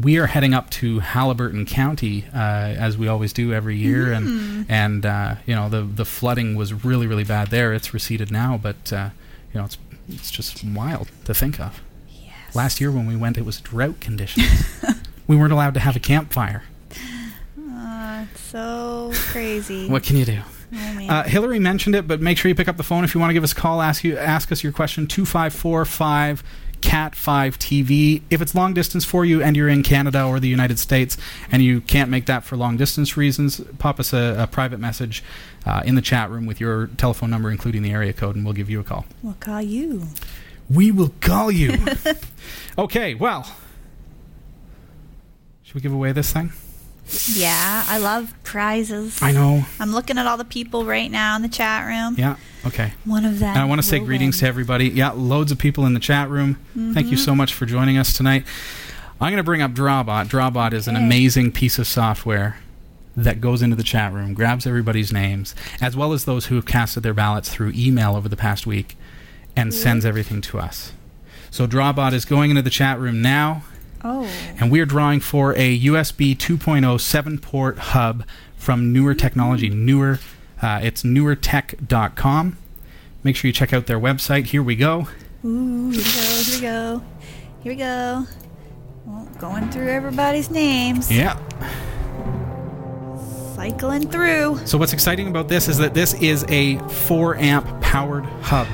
We 0.00 0.18
are 0.18 0.28
heading 0.28 0.54
up 0.54 0.70
to 0.70 1.00
Haliburton 1.00 1.66
County 1.66 2.24
uh, 2.32 2.38
as 2.38 2.96
we 2.96 3.08
always 3.08 3.32
do 3.32 3.52
every 3.52 3.76
year, 3.76 4.12
and 4.12 4.28
Mm. 4.28 4.66
and 4.68 5.04
uh, 5.04 5.34
you 5.46 5.54
know 5.56 5.68
the 5.68 5.82
the 5.82 6.04
flooding 6.04 6.54
was 6.54 6.72
really 6.84 7.08
really 7.08 7.24
bad 7.24 7.48
there. 7.48 7.72
It's 7.74 7.92
receded 7.92 8.30
now, 8.30 8.56
but 8.56 8.92
uh, 8.92 9.10
you 9.52 9.58
know 9.58 9.64
it's 9.66 9.78
it's 10.12 10.30
just 10.30 10.64
wild 10.64 11.08
to 11.24 11.34
think 11.34 11.60
of. 11.60 11.82
Yes. 12.08 12.54
Last 12.54 12.80
year 12.80 12.90
when 12.90 13.06
we 13.06 13.16
went, 13.16 13.38
it 13.38 13.44
was 13.44 13.60
drought 13.60 14.00
conditions. 14.00 14.80
we 15.26 15.36
weren't 15.36 15.52
allowed 15.52 15.74
to 15.74 15.80
have 15.80 15.96
a 15.96 16.00
campfire. 16.00 16.62
Oh, 17.58 18.26
it's 18.30 18.40
so 18.40 19.10
crazy. 19.14 19.88
What 19.90 20.02
can 20.02 20.16
you 20.16 20.24
do? 20.24 20.40
Oh. 20.72 21.06
Uh, 21.08 21.22
Hillary 21.24 21.58
mentioned 21.58 21.96
it, 21.96 22.06
but 22.06 22.20
make 22.20 22.38
sure 22.38 22.48
you 22.48 22.54
pick 22.54 22.68
up 22.68 22.76
the 22.76 22.84
phone 22.84 23.02
if 23.02 23.14
you 23.14 23.20
want 23.20 23.30
to 23.30 23.34
give 23.34 23.42
us 23.42 23.52
a 23.52 23.56
call. 23.56 23.82
Ask 23.82 24.04
you 24.04 24.16
ask 24.16 24.52
us 24.52 24.62
your 24.62 24.72
question 24.72 25.06
two 25.08 25.26
five 25.26 25.52
four 25.52 25.84
five 25.84 26.44
cat 26.80 27.14
five 27.14 27.58
TV. 27.58 28.22
If 28.30 28.40
it's 28.40 28.54
long 28.54 28.74
distance 28.74 29.04
for 29.04 29.24
you 29.24 29.42
and 29.42 29.56
you're 29.56 29.68
in 29.68 29.82
Canada 29.82 30.24
or 30.24 30.40
the 30.40 30.48
United 30.48 30.78
States 30.78 31.16
and 31.50 31.62
you 31.62 31.80
can't 31.80 32.10
make 32.10 32.26
that 32.26 32.44
for 32.44 32.56
long 32.56 32.76
distance 32.76 33.16
reasons, 33.16 33.60
pop 33.78 34.00
us 34.00 34.12
a, 34.12 34.36
a 34.38 34.46
private 34.46 34.80
message 34.80 35.22
uh, 35.66 35.82
in 35.84 35.94
the 35.94 36.02
chat 36.02 36.30
room 36.30 36.46
with 36.46 36.60
your 36.60 36.88
telephone 36.96 37.30
number, 37.30 37.50
including 37.50 37.82
the 37.82 37.92
area 37.92 38.12
code, 38.12 38.36
and 38.36 38.44
we'll 38.44 38.54
give 38.54 38.70
you 38.70 38.80
a 38.80 38.84
call. 38.84 39.04
we'll 39.22 39.34
call 39.34 39.62
you. 39.62 40.08
We 40.68 40.90
will 40.90 41.12
call 41.20 41.50
you. 41.50 41.78
okay, 42.78 43.14
well, 43.14 43.46
should 45.62 45.74
we 45.74 45.80
give 45.80 45.92
away 45.92 46.12
this 46.12 46.32
thing? 46.32 46.52
Yeah, 47.34 47.84
I 47.88 47.98
love 47.98 48.32
prizes. 48.44 49.20
I 49.22 49.32
know. 49.32 49.64
I'm 49.78 49.92
looking 49.92 50.18
at 50.18 50.26
all 50.26 50.36
the 50.36 50.44
people 50.44 50.84
right 50.84 51.10
now 51.10 51.36
in 51.36 51.42
the 51.42 51.48
chat 51.48 51.86
room. 51.86 52.14
Yeah. 52.18 52.36
Okay. 52.66 52.92
One 53.04 53.24
of 53.24 53.38
them. 53.38 53.50
And 53.50 53.58
I 53.58 53.64
want 53.64 53.80
to 53.80 53.86
say 53.86 53.98
greetings 53.98 54.38
to 54.40 54.46
everybody. 54.46 54.88
Yeah, 54.88 55.10
loads 55.10 55.50
of 55.50 55.58
people 55.58 55.86
in 55.86 55.94
the 55.94 56.00
chat 56.00 56.28
room. 56.28 56.56
Thank 56.74 57.06
you 57.08 57.16
Mm-hmm. 57.16 57.24
so 57.24 57.34
much 57.34 57.54
for 57.54 57.66
joining 57.66 57.96
us 57.98 58.12
tonight. 58.12 58.44
I'm 59.20 59.30
going 59.30 59.36
to 59.38 59.42
bring 59.42 59.62
up 59.62 59.72
Drawbot. 59.72 60.28
Drawbot 60.28 60.72
is 60.72 60.86
an 60.88 60.96
Okay. 60.96 61.04
amazing 61.04 61.52
piece 61.52 61.78
of 61.78 61.86
software 61.86 62.58
that 63.16 63.40
goes 63.40 63.60
into 63.60 63.76
the 63.76 63.82
chat 63.82 64.12
room, 64.12 64.32
grabs 64.34 64.66
everybody's 64.66 65.12
names, 65.12 65.54
as 65.80 65.96
well 65.96 66.12
as 66.12 66.24
those 66.24 66.46
who 66.46 66.54
have 66.54 66.64
casted 66.64 67.02
their 67.02 67.12
ballots 67.14 67.48
through 67.50 67.72
email 67.74 68.14
over 68.16 68.28
the 68.28 68.36
past 68.36 68.66
week, 68.66 68.96
and 69.56 69.74
sends 69.74 70.04
everything 70.06 70.40
to 70.42 70.58
us. 70.58 70.92
So 71.50 71.66
Drawbot 71.66 72.12
is 72.12 72.24
going 72.24 72.50
into 72.50 72.62
the 72.62 72.70
chat 72.70 72.98
room 73.00 73.20
now, 73.20 73.64
Oh. 74.02 74.28
and 74.58 74.70
we 74.70 74.80
are 74.80 74.86
drawing 74.86 75.20
for 75.20 75.52
a 75.56 75.78
USB 75.80 76.36
2.0 76.36 77.00
7 77.00 77.38
port 77.38 77.78
hub 77.78 78.24
from 78.56 78.92
Newer 78.92 79.14
Technology. 79.14 79.68
Newer, 79.68 80.18
uh, 80.62 80.80
it's 80.82 81.02
newertech.com. 81.02 82.56
Make 83.22 83.36
sure 83.36 83.48
you 83.48 83.52
check 83.52 83.72
out 83.72 83.86
their 83.86 84.00
website. 84.00 84.46
Here 84.46 84.62
we 84.62 84.76
go. 84.76 85.08
Ooh, 85.44 85.90
here 85.90 86.00
we 86.00 86.12
go, 86.12 86.42
here 86.42 86.54
we 86.54 86.60
go. 86.60 87.02
Here 87.62 87.72
we 87.72 87.76
go. 87.76 88.26
Well, 89.06 89.28
going 89.38 89.70
through 89.70 89.88
everybody's 89.88 90.50
names. 90.50 91.10
Yeah. 91.10 91.38
Cycling 93.54 94.08
through. 94.08 94.60
So 94.64 94.78
what's 94.78 94.94
exciting 94.94 95.28
about 95.28 95.48
this 95.48 95.68
is 95.68 95.76
that 95.78 95.92
this 95.92 96.14
is 96.14 96.44
a 96.48 96.78
4 96.88 97.36
amp 97.36 97.82
powered 97.82 98.24
hub. 98.24 98.66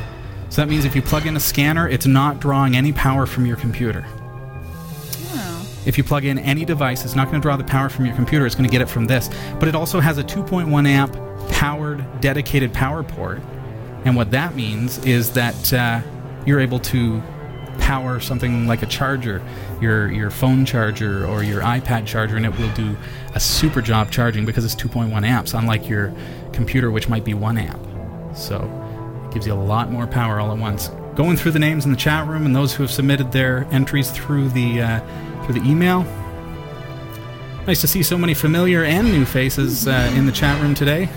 So 0.48 0.62
that 0.62 0.68
means 0.68 0.84
if 0.84 0.94
you 0.94 1.02
plug 1.02 1.26
in 1.26 1.36
a 1.36 1.40
scanner, 1.40 1.88
it's 1.88 2.06
not 2.06 2.38
drawing 2.40 2.76
any 2.76 2.92
power 2.92 3.26
from 3.26 3.46
your 3.46 3.56
computer. 3.56 4.04
If 5.86 5.96
you 5.96 6.02
plug 6.02 6.24
in 6.24 6.38
any 6.40 6.64
device, 6.64 7.04
it's 7.04 7.14
not 7.14 7.30
going 7.30 7.40
to 7.40 7.42
draw 7.42 7.56
the 7.56 7.64
power 7.64 7.88
from 7.88 8.06
your 8.06 8.14
computer. 8.16 8.44
It's 8.44 8.56
going 8.56 8.68
to 8.68 8.72
get 8.72 8.82
it 8.82 8.88
from 8.88 9.06
this. 9.06 9.30
But 9.58 9.68
it 9.68 9.76
also 9.76 10.00
has 10.00 10.18
a 10.18 10.24
2.1 10.24 10.86
amp 10.86 11.16
powered 11.50 12.04
dedicated 12.20 12.74
power 12.74 13.04
port. 13.04 13.40
And 14.04 14.16
what 14.16 14.32
that 14.32 14.56
means 14.56 14.98
is 15.06 15.32
that 15.32 15.72
uh, 15.72 16.00
you're 16.44 16.60
able 16.60 16.80
to 16.80 17.22
power 17.78 18.18
something 18.18 18.66
like 18.66 18.82
a 18.82 18.86
charger, 18.86 19.40
your 19.80 20.10
your 20.10 20.30
phone 20.30 20.64
charger 20.64 21.24
or 21.26 21.42
your 21.42 21.60
iPad 21.60 22.06
charger, 22.06 22.36
and 22.36 22.44
it 22.44 22.58
will 22.58 22.72
do 22.74 22.96
a 23.34 23.40
super 23.40 23.80
job 23.80 24.10
charging 24.10 24.44
because 24.44 24.64
it's 24.64 24.74
2.1 24.74 25.24
amps, 25.24 25.54
unlike 25.54 25.88
your 25.88 26.12
computer, 26.52 26.90
which 26.90 27.08
might 27.08 27.24
be 27.24 27.34
1 27.34 27.58
amp. 27.58 28.36
So 28.36 28.56
it 29.26 29.34
gives 29.34 29.46
you 29.46 29.52
a 29.52 29.54
lot 29.54 29.90
more 29.90 30.06
power 30.06 30.40
all 30.40 30.50
at 30.50 30.58
once. 30.58 30.90
Going 31.16 31.38
through 31.38 31.52
the 31.52 31.58
names 31.58 31.86
in 31.86 31.90
the 31.90 31.96
chat 31.96 32.28
room 32.28 32.44
and 32.44 32.54
those 32.54 32.74
who 32.74 32.82
have 32.82 32.92
submitted 32.92 33.32
their 33.32 33.66
entries 33.72 34.10
through 34.10 34.50
the 34.50 34.82
uh, 34.82 35.00
through 35.44 35.58
the 35.58 35.66
email. 35.66 36.04
Nice 37.66 37.80
to 37.80 37.88
see 37.88 38.02
so 38.02 38.18
many 38.18 38.34
familiar 38.34 38.84
and 38.84 39.10
new 39.10 39.24
faces 39.24 39.88
uh, 39.88 40.12
in 40.14 40.26
the 40.26 40.32
chat 40.32 40.60
room 40.60 40.74
today. 40.74 41.08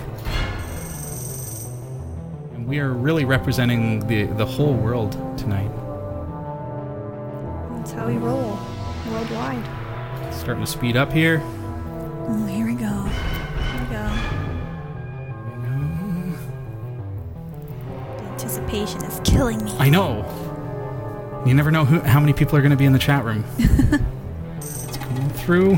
And 2.53 2.65
we 2.65 2.79
are 2.79 2.93
really 2.93 3.25
representing 3.25 4.07
the 4.07 4.23
the 4.23 4.45
whole 4.45 4.73
world 4.73 5.11
tonight. 5.37 5.69
Let's 7.75 7.91
how 7.91 8.07
we 8.07 8.15
roll 8.15 8.57
worldwide. 9.11 9.63
Starting 10.33 10.63
to 10.63 10.71
speed 10.71 10.95
up 10.95 11.11
here. 11.11 11.41
Oh, 11.43 12.45
here 12.45 12.65
we 12.65 12.68
go. 12.68 12.68
Here 12.68 12.68
is 18.83 19.21
killing 19.23 19.63
me. 19.63 19.71
I 19.77 19.89
know. 19.89 20.25
You 21.45 21.53
never 21.53 21.71
know 21.71 21.85
who, 21.85 22.01
how 22.01 22.19
many 22.19 22.33
people 22.33 22.57
are 22.57 22.61
going 22.61 22.71
to 22.71 22.77
be 22.77 22.85
in 22.85 22.93
the 22.93 22.99
chat 22.99 23.23
room. 23.23 23.45
Let's 24.55 24.97
go 24.97 25.29
through. 25.35 25.77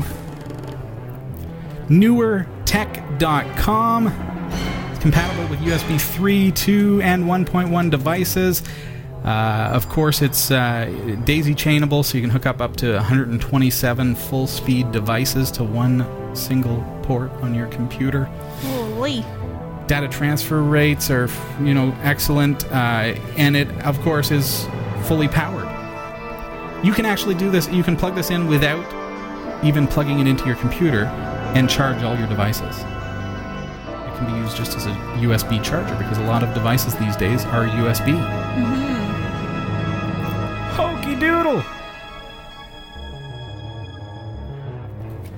Newertech.com. 1.88 4.06
It's 4.90 5.00
compatible 5.00 5.46
with 5.48 5.60
USB 5.60 6.00
3, 6.00 6.52
2, 6.52 7.00
and 7.02 7.24
1.1 7.24 7.90
devices. 7.90 8.62
Uh, 9.24 9.70
of 9.72 9.88
course, 9.88 10.20
it's 10.20 10.50
uh, 10.50 10.86
daisy 11.24 11.54
chainable, 11.54 12.04
so 12.04 12.18
you 12.18 12.22
can 12.22 12.30
hook 12.30 12.46
up 12.46 12.60
up 12.60 12.74
to 12.76 12.94
127 12.94 14.16
full 14.16 14.48
speed 14.48 14.90
devices 14.90 15.52
to 15.52 15.62
one 15.62 16.04
single 16.34 16.82
port 17.02 17.30
on 17.34 17.54
your 17.54 17.68
computer. 17.68 18.24
Holy. 18.24 19.24
Data 19.86 20.08
transfer 20.08 20.62
rates 20.62 21.10
are, 21.10 21.28
you 21.60 21.74
know, 21.74 21.94
excellent, 22.02 22.64
uh, 22.66 23.14
and 23.36 23.56
it, 23.56 23.68
of 23.84 24.00
course, 24.00 24.30
is 24.30 24.66
fully 25.04 25.28
powered. 25.28 25.68
You 26.84 26.92
can 26.92 27.06
actually 27.06 27.34
do 27.34 27.50
this. 27.50 27.68
You 27.68 27.82
can 27.82 27.96
plug 27.96 28.14
this 28.14 28.30
in 28.30 28.46
without 28.48 28.84
even 29.64 29.86
plugging 29.86 30.18
it 30.20 30.26
into 30.26 30.46
your 30.46 30.56
computer 30.56 31.04
and 31.54 31.68
charge 31.68 32.02
all 32.02 32.16
your 32.16 32.26
devices. 32.28 32.78
It 32.78 34.16
can 34.16 34.26
be 34.26 34.38
used 34.40 34.56
just 34.56 34.76
as 34.76 34.86
a 34.86 34.90
USB 35.20 35.62
charger 35.62 35.94
because 35.96 36.18
a 36.18 36.24
lot 36.24 36.42
of 36.42 36.52
devices 36.54 36.94
these 36.96 37.16
days 37.16 37.44
are 37.46 37.66
USB. 37.66 38.18
Hokey 40.72 41.14
doodle! 41.16 41.62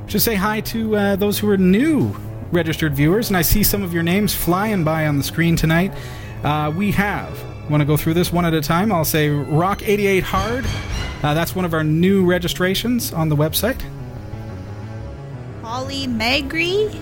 Should 0.06 0.22
say 0.22 0.34
hi 0.34 0.60
to 0.60 0.96
uh, 0.96 1.16
those 1.16 1.38
who 1.38 1.50
are 1.50 1.58
new 1.58 2.14
registered 2.54 2.94
viewers, 2.94 3.28
and 3.28 3.36
I 3.36 3.42
see 3.42 3.62
some 3.62 3.82
of 3.82 3.92
your 3.92 4.02
names 4.02 4.34
flying 4.34 4.84
by 4.84 5.06
on 5.06 5.18
the 5.18 5.24
screen 5.24 5.56
tonight. 5.56 5.92
Uh, 6.42 6.72
we 6.74 6.92
have, 6.92 7.42
want 7.68 7.80
to 7.80 7.84
go 7.84 7.96
through 7.96 8.14
this 8.14 8.32
one 8.32 8.44
at 8.44 8.54
a 8.54 8.62
time? 8.62 8.92
I'll 8.92 9.04
say 9.04 9.28
Rock88 9.28 10.22
Hard. 10.22 10.64
Uh, 11.22 11.34
that's 11.34 11.54
one 11.54 11.64
of 11.64 11.74
our 11.74 11.84
new 11.84 12.24
registrations 12.24 13.12
on 13.12 13.28
the 13.28 13.36
website. 13.36 13.82
Polly 15.62 16.06
Magri? 16.06 16.94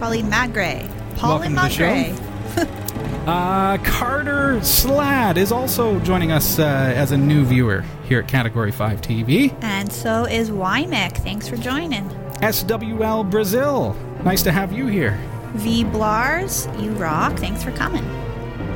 Polly 0.00 0.22
Magre. 0.22 0.88
Polly 1.16 1.48
Welcome 1.48 1.54
to 1.54 1.60
the 1.60 1.68
show. 1.68 1.84
Magre. 1.84 2.80
Uh, 3.24 3.78
Carter 3.78 4.56
Slad 4.56 5.38
is 5.38 5.50
also 5.50 5.98
joining 6.00 6.30
us 6.30 6.58
uh, 6.58 6.62
as 6.94 7.10
a 7.10 7.16
new 7.16 7.42
viewer 7.42 7.82
here 8.06 8.18
at 8.18 8.28
Category 8.28 8.70
5 8.70 9.00
TV. 9.00 9.56
And 9.62 9.90
so 9.90 10.26
is 10.26 10.50
Wymick. 10.50 11.16
Thanks 11.16 11.48
for 11.48 11.56
joining. 11.56 12.06
SWL 12.42 13.30
Brazil, 13.30 13.96
nice 14.24 14.42
to 14.42 14.52
have 14.52 14.72
you 14.72 14.86
here. 14.86 15.18
V 15.54 15.84
Blars, 15.84 16.68
you 16.78 16.90
rock. 16.92 17.36
Thanks 17.38 17.62
for 17.62 17.70
coming. 17.72 18.04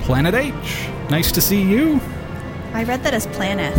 Planet 0.03 0.35
H, 0.35 0.89
nice 1.11 1.33
to 1.33 1.41
see 1.41 1.61
you. 1.63 2.01
I 2.73 2.85
read 2.85 3.03
that 3.05 3.15
as 3.15 3.27
Planeth. 3.29 3.79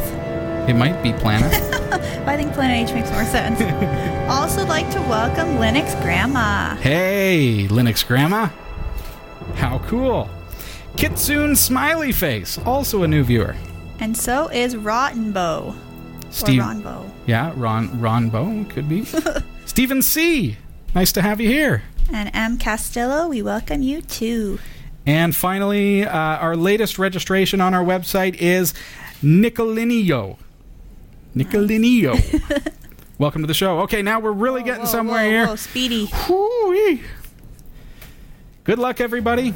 It 0.67 0.73
might 0.75 1.01
be 1.01 1.13
Planet. 1.13 1.51
But 1.89 2.01
I 2.27 2.37
think 2.37 2.53
Planet 2.53 2.89
H 2.89 2.93
makes 2.93 3.09
more 3.11 3.23
sense. 3.25 3.59
also 4.29 4.65
like 4.65 4.89
to 4.91 4.99
welcome 5.01 5.55
Linux 5.57 5.99
Grandma. 6.01 6.75
hey, 6.75 7.67
Linux 7.69 8.05
Grandma. 8.05 8.49
How 9.55 9.79
cool. 9.87 10.29
Kitsune 10.97 11.55
Smiley 11.55 12.11
Face, 12.11 12.57
also 12.65 13.03
a 13.03 13.07
new 13.07 13.23
viewer. 13.23 13.55
And 13.99 14.15
so 14.15 14.47
is 14.49 14.75
Rottenbow. 14.75 15.75
Steve, 16.29 16.59
Or 16.61 16.65
Ronbo. 16.65 17.09
yeah, 17.25 17.51
Ron 17.55 17.99
Ron 17.99 18.29
Bo 18.29 18.65
could 18.69 18.87
be. 18.87 19.05
Stephen 19.65 20.01
C, 20.01 20.57
nice 20.95 21.11
to 21.13 21.21
have 21.21 21.39
you 21.39 21.47
here. 21.47 21.83
And 22.11 22.31
M. 22.33 22.57
Castillo, 22.57 23.27
we 23.27 23.41
welcome 23.41 23.81
you 23.81 24.01
too. 24.01 24.59
And 25.05 25.35
finally, 25.35 26.05
uh, 26.05 26.17
our 26.17 26.55
latest 26.55 26.99
registration 26.99 27.61
on 27.61 27.73
our 27.73 27.83
website 27.83 28.35
is 28.35 28.73
Nicolinio. 29.23 30.37
Nicolinio. 31.35 32.15
Welcome 33.19 33.41
to 33.41 33.47
the 33.47 33.53
show. 33.53 33.81
Okay, 33.81 34.01
now 34.01 34.19
we're 34.21 34.31
really 34.31 34.63
getting 34.63 34.83
Whoa, 34.83 34.91
somewhere 34.91 35.23
whoa, 35.23 35.29
here. 35.29 35.47
Whoa, 35.47 35.55
speedy. 35.57 36.09
Whoo-wee. 36.29 37.01
Good 38.63 38.79
luck, 38.79 39.01
everybody. 39.01 39.53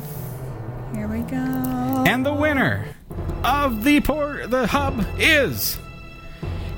Here 0.93 1.07
we 1.07 1.19
go. 1.19 2.03
And 2.05 2.25
the 2.25 2.33
winner 2.33 2.85
of 3.43 3.83
the 3.83 4.01
por- 4.01 4.47
the 4.47 4.67
hub 4.67 5.05
is 5.17 5.77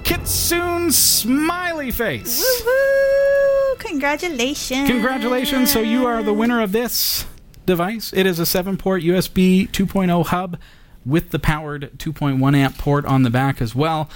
Kitsune 0.05 0.91
Smiley 0.91 1.89
Face. 1.89 2.61
Woohoo! 2.61 3.79
Congratulations. 3.79 4.87
Congratulations. 4.87 5.71
So 5.71 5.81
you 5.81 6.05
are 6.05 6.21
the 6.21 6.31
winner 6.31 6.61
of 6.61 6.71
this 6.71 7.25
device. 7.65 8.13
It 8.13 8.27
is 8.27 8.39
a 8.39 8.43
7-port 8.43 9.01
USB 9.01 9.67
2.0 9.71 10.27
hub 10.27 10.59
with 11.05 11.31
the 11.31 11.39
powered 11.39 11.91
2.1 11.97 12.55
amp 12.55 12.77
port 12.77 13.05
on 13.05 13.23
the 13.23 13.31
back 13.31 13.61
as 13.61 13.73
well. 13.73 14.09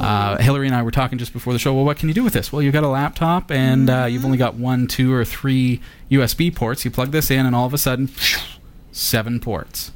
Uh, 0.00 0.36
Hillary 0.38 0.66
and 0.66 0.74
I 0.74 0.82
were 0.82 0.90
talking 0.90 1.16
just 1.16 1.32
before 1.32 1.52
the 1.52 1.58
show. 1.60 1.72
Well, 1.74 1.84
what 1.84 1.96
can 1.96 2.08
you 2.08 2.14
do 2.14 2.24
with 2.24 2.32
this? 2.32 2.52
Well, 2.52 2.60
you've 2.60 2.72
got 2.74 2.84
a 2.84 2.88
laptop 2.88 3.50
and 3.52 3.88
uh, 3.88 4.06
you've 4.06 4.24
only 4.24 4.38
got 4.38 4.54
one, 4.54 4.88
two, 4.88 5.12
or 5.12 5.24
three 5.24 5.80
USB 6.10 6.54
ports. 6.54 6.84
You 6.84 6.90
plug 6.90 7.12
this 7.12 7.30
in, 7.30 7.46
and 7.46 7.54
all 7.54 7.66
of 7.66 7.74
a 7.74 7.78
sudden, 7.78 8.10
seven 8.92 9.38
ports. 9.40 9.92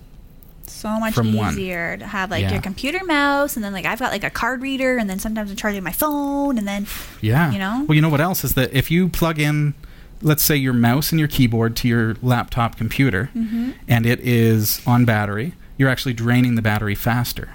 So 0.81 0.89
much 0.99 1.15
From 1.15 1.35
one. 1.35 1.53
easier 1.53 1.97
to 1.99 2.07
have 2.07 2.31
like 2.31 2.43
Yeah. 2.43 2.53
your 2.53 2.63
computer 2.63 3.05
mouse, 3.05 3.55
and 3.57 3.65
then 3.65 3.73
like 3.73 3.85
I've 3.85 3.99
got 3.99 4.13
like 4.13 4.25
a 4.25 4.31
card 4.31 4.63
reader, 4.63 4.97
and 4.97 5.11
then 5.11 5.19
sometimes 5.19 5.51
I'm 5.51 5.57
charging 5.57 5.83
my 5.85 5.93
phone, 5.93 6.57
and 6.57 6.67
then 6.67 6.87
Yeah. 7.21 7.51
You 7.53 7.59
know? 7.59 7.85
Well, 7.87 7.95
you 7.95 8.01
know 8.01 8.09
what 8.09 8.21
else 8.21 8.45
is 8.45 8.55
that 8.55 8.73
if 8.73 8.91
you 8.91 9.09
plug 9.09 9.39
in, 9.39 9.75
let's 10.23 10.43
say 10.43 10.57
your 10.57 10.73
mouse 10.73 11.13
and 11.13 11.19
your 11.19 11.29
keyboard 11.29 11.77
to 11.77 11.89
your 11.89 12.17
laptop 12.23 12.77
computer, 12.79 13.31
Mm-hmm. 13.37 13.71
and 13.89 14.07
it 14.07 14.21
is 14.21 14.81
on 14.87 15.05
battery, 15.05 15.53
you're 15.77 15.89
actually 15.91 16.15
draining 16.15 16.55
the 16.55 16.63
battery 16.63 16.95
faster. 16.95 17.51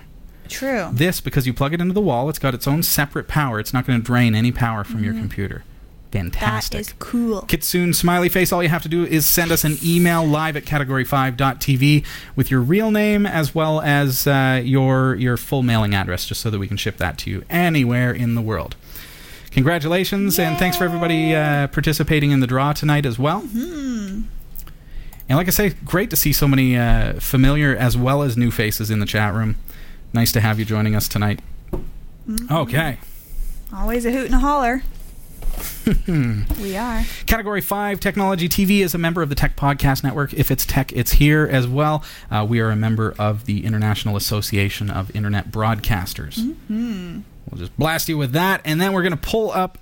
true. 0.48 0.89
This, 0.94 1.20
because 1.22 1.48
you 1.48 1.53
plug 1.53 1.74
it 1.74 1.82
into 1.82 1.94
the 1.96 2.01
wall, 2.01 2.29
it's 2.29 2.38
got 2.38 2.53
its 2.53 2.67
own 2.67 2.84
separate 2.84 3.27
power. 3.27 3.60
It's 3.60 3.74
not 3.74 3.88
going 3.88 4.00
to 4.00 4.05
drain 4.05 4.36
any 4.36 4.51
power 4.51 4.84
from 4.84 5.03
your 5.03 5.13
computer. 5.13 5.63
Mm-hmm. 6.24 6.29
Fantastic. 6.39 6.79
is 6.81 6.93
cool. 7.00 7.41
Kitsune 7.43 7.93
Smiley 7.93 8.29
Face, 8.29 8.51
all 8.51 8.63
you 8.63 8.69
have 8.69 8.84
to 8.84 8.89
do 8.89 9.05
is 9.05 9.25
send 9.25 9.51
us 9.51 9.63
an 9.63 9.77
email 9.84 10.25
live 10.25 10.55
at 10.55 10.63
category5.tv 10.65 12.05
with 12.36 12.50
your 12.51 12.62
real 12.62 12.91
name 12.91 13.25
as 13.25 13.53
well 13.53 13.81
as 13.81 14.25
uh, 14.27 14.62
your, 14.63 15.15
your 15.15 15.38
full 15.38 15.63
mailing 15.63 15.93
address, 15.93 16.25
just 16.25 16.41
so 16.41 16.50
that 16.50 16.60
we 16.60 16.67
can 16.67 16.77
ship 16.77 16.98
that 16.98 17.17
to 17.19 17.29
you 17.29 17.43
anywhere 17.50 18.12
in 18.12 18.36
the 18.36 18.41
world. 18.41 18.75
Congratulations, 19.51 20.38
and 20.38 20.57
thanks 20.57 20.75
for 20.75 20.84
everybody 20.84 21.34
uh, 21.34 21.67
participating 21.67 22.31
in 22.31 22.41
the 22.41 22.48
draw 22.48 22.74
tonight 22.74 23.05
as 23.05 23.17
well. 23.17 23.39
And 25.27 25.38
like 25.38 25.48
I 25.48 25.51
say, 25.51 25.69
great 25.86 26.10
to 26.10 26.15
see 26.15 26.34
so 26.34 26.48
many 26.48 26.75
uh, 26.75 27.13
familiar 27.22 27.75
as 27.75 27.98
well 27.98 28.22
as 28.22 28.36
new 28.38 28.51
faces 28.51 28.91
in 28.91 29.00
the 29.00 29.05
chat 29.05 29.34
room. 29.34 29.55
Nice 30.13 30.31
to 30.34 30.41
have 30.41 30.60
you 30.60 30.65
joining 30.65 30.95
us 30.95 31.07
tonight. 31.07 31.39
Okay. 32.51 33.00
Always 33.74 34.05
a 34.05 34.12
hoot 34.12 34.25
and 34.25 34.36
a 34.36 34.39
holler. 34.39 34.84
we 36.62 36.75
are. 36.77 37.03
Category 37.25 37.62
5 37.62 38.00
Technology 38.00 38.50
TV 38.50 38.79
is 38.79 38.93
a 38.93 38.97
member 38.97 39.21
of 39.21 39.29
the 39.29 39.35
Tech 39.35 39.55
Podcast 39.55 40.03
Network. 40.03 40.33
If 40.33 40.51
it's 40.51 40.65
tech, 40.65 40.91
it's 40.93 41.13
here 41.13 41.47
as 41.50 41.67
well. 41.67 42.03
Uh, 42.31 42.45
we 42.47 42.59
are 42.59 42.69
a 42.71 42.75
member 42.75 43.13
of 43.19 43.45
the 43.45 43.65
International 43.65 44.15
Association 44.15 44.89
of 44.89 45.15
Internet 45.15 45.51
Broadcasters. 45.51 46.35
Mm-hmm. 46.39 47.19
We'll 47.50 47.59
just 47.59 47.77
blast 47.77 48.09
you 48.09 48.17
with 48.17 48.31
that, 48.31 48.62
and 48.65 48.81
then 48.81 48.93
we're 48.93 49.03
going 49.03 49.12
to 49.12 49.17
pull 49.17 49.51
up. 49.51 49.77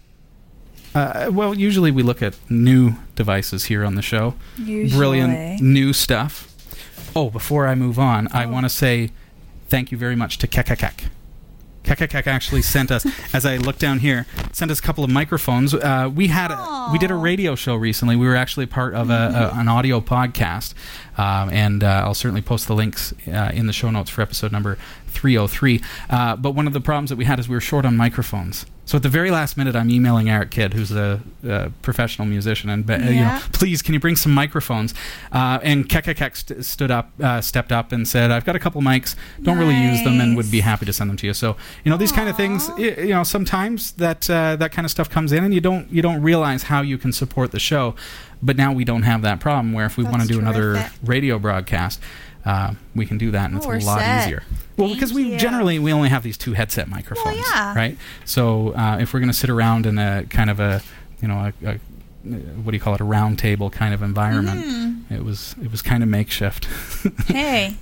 Uh, 0.94 1.30
well, 1.34 1.53
usually 1.56 1.89
we 1.92 2.03
look 2.03 2.22
at 2.22 2.36
new 2.51 2.94
devices 3.15 3.65
here 3.65 3.84
on 3.84 3.96
the 3.96 4.01
show. 4.01 4.36
Usually. 4.58 4.98
Brilliant 4.98 5.62
new 5.62 5.92
stuff. 5.94 6.50
Oh, 7.15 7.30
before 7.30 7.68
I 7.68 7.75
move 7.75 7.98
on, 7.98 8.27
I 8.32 8.46
Oh. 8.46 8.50
want 8.50 8.65
to 8.65 8.70
say 8.70 9.10
thank 9.70 9.92
you 9.92 9.98
very 9.98 10.15
much 10.15 10.38
to 10.39 10.48
Kekakek. 10.48 11.06
Kekakek 11.84 12.28
actually 12.28 12.62
sent 12.62 12.92
us, 12.92 13.06
as 13.34 13.46
I 13.46 13.58
look 13.58 13.78
down 13.78 14.00
here, 14.00 14.25
sent 14.52 14.72
us 14.72 14.80
a 14.80 14.82
couple 14.82 15.04
of 15.04 15.10
microphones. 15.10 15.74
Uh, 15.74 16.10
we 16.13 16.28
had 16.28 16.52
a, 16.52 16.90
we 16.92 16.98
did 16.98 17.12
a 17.12 17.16
radio 17.16 17.56
show 17.56 17.75
recently. 17.75 18.16
We 18.16 18.25
were 18.28 18.36
actually 18.36 18.66
part 18.66 18.94
of 18.94 19.10
a, 19.10 19.52
a, 19.54 19.60
an 19.60 19.68
audio 19.68 20.00
podcast, 20.00 20.74
um, 21.18 21.50
and 21.50 21.84
uh, 21.84 22.04
I'll 22.06 22.13
certainly 22.13 22.42
post 22.42 22.68
the 22.68 22.75
links 22.75 23.13
uh, 23.28 23.52
in 23.54 23.68
the 23.68 23.74
show 23.74 23.90
notes 23.90 24.10
for 24.10 24.22
episode 24.22 24.52
number 24.52 24.78
303. 25.13 25.82
Uh, 26.10 26.36
but 26.36 26.51
one 26.51 26.67
of 26.67 26.74
the 26.74 26.82
problems 26.82 27.10
that 27.10 27.15
we 27.15 27.25
had 27.25 27.39
is 27.39 27.48
we 27.48 27.55
were 27.55 27.62
short 27.62 27.86
on 27.86 27.96
microphones. 27.96 28.65
So 28.86 28.98
at 28.98 29.03
the 29.03 29.10
very 29.10 29.32
last 29.32 29.55
minute, 29.55 29.77
I'm 29.77 29.89
emailing 29.89 30.29
Eric 30.29 30.51
Kidd, 30.51 30.74
who's 30.74 30.91
a, 30.91 31.22
a 31.48 31.70
professional 31.82 32.27
musician, 32.27 32.70
and 32.70 32.86
be- 32.86 32.96
you 32.96 33.22
know, 33.22 33.39
please, 33.53 33.82
can 33.82 33.93
you 33.93 34.00
bring 34.00 34.17
some 34.17 34.34
microphones? 34.34 34.93
Uh, 35.32 35.60
and 35.63 35.88
Kekakek 35.88 36.36
st- 36.36 36.65
stood 36.65 36.91
up, 36.91 37.10
uh, 37.22 37.39
stepped 37.39 37.72
up, 37.72 37.93
and 37.93 38.05
said, 38.05 38.29
"I've 38.29 38.43
got 38.43 38.58
a 38.58 38.60
couple 38.60 38.82
mics. 38.82 39.15
Don't 39.41 39.58
really 39.58 39.79
use 39.79 40.03
them, 40.03 40.20
and 40.20 40.36
would 40.36 40.51
be 40.51 40.60
happy 40.60 40.86
to 40.86 40.91
send 40.91 41.10
them 41.10 41.15
to 41.17 41.27
you." 41.27 41.34
So 41.34 41.55
you 41.86 41.91
know, 41.91 41.98
these 41.98 42.12
kind 42.12 42.27
of 42.27 42.36
things. 42.36 42.70
You 42.77 43.08
know, 43.08 43.24
sometimes 43.24 43.93
that 43.93 44.29
uh, 44.29 44.58
that 44.58 44.74
kind 44.74 44.84
of 44.86 44.91
stuff 44.91 45.10
comes 45.10 45.32
in, 45.32 45.46
and 45.46 45.53
you 45.53 45.62
don't 45.62 45.89
you 45.89 46.01
don't 46.01 46.22
realize 46.22 46.63
how 46.63 46.82
you 46.82 46.98
can 46.98 47.13
support 47.13 47.51
the 47.51 47.60
show. 47.60 47.96
But 48.41 48.58
now 48.58 48.74
we 48.74 48.84
don't 48.84 49.03
have 49.03 49.22
that 49.22 49.39
problem. 49.39 49.72
Where 49.72 49.86
if 49.86 49.96
we 49.96 50.03
want 50.03 50.24
to 50.24 50.27
do 50.27 50.39
another 50.39 50.89
radio 51.01 51.39
broadcast. 51.39 52.01
Uh, 52.46 52.74
we 52.96 53.06
can 53.06 53.18
do 53.18 53.32
that, 53.32 53.50
and 53.50 53.64
Oh, 53.64 53.72
it's 53.72 53.84
a 53.86 53.88
lot 53.88 54.00
set. 54.00 54.24
easier. 54.26 54.44
Well, 54.78 54.88
Thank 54.88 55.00
because 55.00 55.14
we 55.14 55.34
you. 55.34 55.38
generally 55.38 55.80
we 55.80 55.94
only 55.94 56.10
have 56.10 56.24
these 56.24 56.38
two 56.38 56.54
headset 56.54 56.88
microphones, 56.90 57.38
yeah. 57.54 57.74
right? 57.76 57.98
So 58.26 58.74
uh, 58.76 58.98
if 59.00 59.14
we're 59.14 59.20
going 59.20 59.32
to 59.32 59.38
sit 59.38 59.50
around 59.50 59.86
in 59.86 59.98
a 59.98 60.26
kind 60.30 60.50
of 60.50 60.60
a 60.60 60.82
you 61.22 61.28
know 61.28 61.52
a, 61.64 61.68
a 61.70 61.80
what 62.64 62.72
do 62.72 62.78
you 62.78 62.82
call 62.82 62.96
it 62.96 63.02
a 63.02 63.04
round 63.06 63.38
table 63.40 63.70
kind 63.70 63.94
of 63.94 64.02
environment, 64.02 64.66
Mm. 64.66 65.12
it 65.12 65.24
was 65.24 65.56
it 65.64 65.70
was 65.72 65.82
kind 65.82 66.02
of 66.04 66.10
makeshift. 66.10 66.66
Hey, 67.28 67.76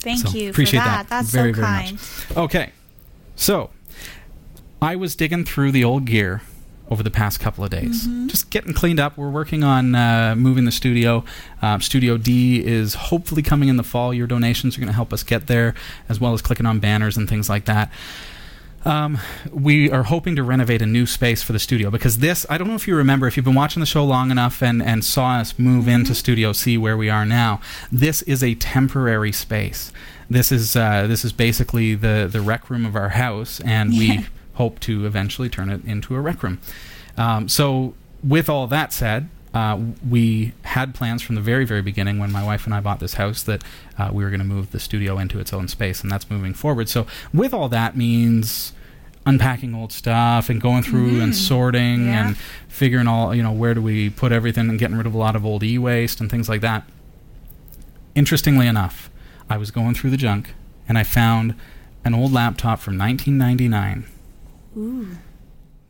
thank 0.00 0.20
So, 0.20 0.30
you 0.30 0.50
appreciate 0.50 0.80
for 0.80 0.86
that. 0.88 1.08
that 1.08 1.08
That's 1.08 1.30
very, 1.30 1.52
so 1.52 1.60
very 1.60 1.72
much. 1.92 2.28
kind. 2.28 2.38
Okay, 2.38 2.70
so 3.36 3.70
I 4.82 4.96
was 4.96 5.14
digging 5.16 5.44
through 5.44 5.72
the 5.72 5.82
old 5.84 6.04
gear 6.04 6.42
over 6.90 7.02
the 7.02 7.10
past 7.10 7.40
couple 7.40 7.64
of 7.64 7.70
days, 7.70 8.06
Mm-hmm. 8.06 8.26
just 8.28 8.50
getting 8.50 8.74
cleaned 8.74 9.00
up. 9.00 9.16
We're 9.16 9.30
working 9.30 9.64
on 9.64 9.94
uh, 9.94 10.34
moving 10.36 10.64
the 10.66 10.72
studio. 10.72 11.24
Um, 11.62 11.80
studio 11.80 12.16
D 12.18 12.62
is 12.64 12.94
hopefully 12.94 13.42
coming 13.42 13.68
in 13.70 13.76
the 13.78 13.82
fall. 13.82 14.12
Your 14.12 14.26
donations 14.26 14.76
are 14.76 14.80
going 14.80 14.88
to 14.88 14.94
help 14.94 15.12
us 15.12 15.22
get 15.22 15.46
there, 15.46 15.74
as 16.08 16.20
well 16.20 16.34
as 16.34 16.42
clicking 16.42 16.66
on 16.66 16.80
banners 16.80 17.16
and 17.16 17.28
things 17.28 17.48
like 17.48 17.64
that. 17.64 17.90
Um, 18.84 19.16
we 19.50 19.90
are 19.90 20.02
hoping 20.02 20.36
to 20.36 20.42
renovate 20.42 20.82
a 20.82 20.86
new 20.86 21.06
space 21.06 21.42
for 21.42 21.54
the 21.54 21.58
studio 21.58 21.90
because 21.90 22.18
this, 22.18 22.44
I 22.50 22.58
don't 22.58 22.68
know 22.68 22.74
if 22.74 22.86
you 22.86 22.94
remember, 22.94 23.26
if 23.26 23.34
you've 23.38 23.44
been 23.46 23.54
watching 23.54 23.80
the 23.80 23.86
show 23.86 24.04
long 24.04 24.30
enough 24.30 24.62
and, 24.62 24.82
and 24.82 25.02
saw 25.02 25.36
us 25.38 25.58
move 25.58 25.88
into 25.88 26.14
Studio 26.14 26.52
C 26.52 26.76
where 26.76 26.94
we 26.98 27.08
are 27.08 27.24
now, 27.24 27.62
this 27.90 28.20
is 28.22 28.42
a 28.42 28.54
temporary 28.56 29.32
space. 29.32 29.90
This 30.28 30.52
is 30.52 30.76
uh, 30.76 31.06
this 31.06 31.24
is 31.24 31.32
basically 31.32 31.94
the, 31.94 32.28
the 32.30 32.42
rec 32.42 32.68
room 32.68 32.84
of 32.84 32.94
our 32.94 33.10
house, 33.10 33.60
and 33.60 33.90
we 33.90 34.26
hope 34.54 34.80
to 34.80 35.06
eventually 35.06 35.48
turn 35.48 35.68
it 35.70 35.84
into 35.84 36.14
a 36.14 36.20
rec 36.20 36.42
room. 36.42 36.60
Um, 37.16 37.48
so, 37.48 37.94
with 38.22 38.48
all 38.48 38.66
that 38.68 38.92
said, 38.92 39.28
uh, 39.52 39.78
we 40.08 40.52
had 40.62 40.94
plans 40.94 41.22
from 41.22 41.36
the 41.36 41.40
very, 41.40 41.64
very 41.64 41.82
beginning 41.82 42.18
when 42.18 42.32
my 42.32 42.42
wife 42.42 42.64
and 42.64 42.74
I 42.74 42.80
bought 42.80 42.98
this 42.98 43.14
house 43.14 43.42
that 43.44 43.62
uh, 43.98 44.10
we 44.12 44.24
were 44.24 44.30
going 44.30 44.40
to 44.40 44.46
move 44.46 44.72
the 44.72 44.80
studio 44.80 45.18
into 45.18 45.38
its 45.38 45.52
own 45.52 45.68
space, 45.68 46.02
and 46.02 46.10
that's 46.10 46.28
moving 46.30 46.54
forward. 46.54 46.88
So, 46.88 47.06
with 47.32 47.54
all 47.54 47.68
that 47.68 47.96
means 47.96 48.72
unpacking 49.26 49.74
old 49.74 49.90
stuff 49.92 50.50
and 50.50 50.60
going 50.60 50.82
through 50.82 51.20
and 51.22 51.34
sorting 51.34 52.06
Yeah. 52.06 52.26
and 52.28 52.36
figuring 52.68 53.06
all, 53.06 53.34
you 53.34 53.42
know, 53.42 53.52
where 53.52 53.72
do 53.74 53.80
we 53.80 54.10
put 54.10 54.32
everything 54.32 54.68
and 54.68 54.78
getting 54.78 54.96
rid 54.96 55.06
of 55.06 55.14
a 55.14 55.18
lot 55.18 55.34
of 55.34 55.46
old 55.46 55.62
e 55.62 55.78
waste 55.78 56.20
and 56.20 56.30
things 56.30 56.46
like 56.48 56.60
that. 56.60 56.82
Interestingly 58.14 58.66
enough, 58.66 59.10
I 59.48 59.56
was 59.56 59.70
going 59.70 59.94
through 59.94 60.10
the 60.10 60.16
junk 60.18 60.54
and 60.88 60.98
I 60.98 61.04
found 61.04 61.54
an 62.04 62.14
old 62.14 62.32
laptop 62.32 62.80
from 62.80 62.98
1999. 62.98 64.04
Ooh, 64.76 65.16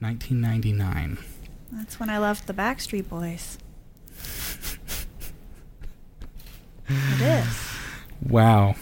1999. 0.00 1.18
that's 1.72 1.98
when 1.98 2.10
I 2.10 2.18
loved 2.18 2.46
the 2.46 2.52
Backstreet 2.54 3.08
Boys. 3.08 3.58
it 6.88 7.20
is. 7.20 7.68
Wow. 8.28 8.74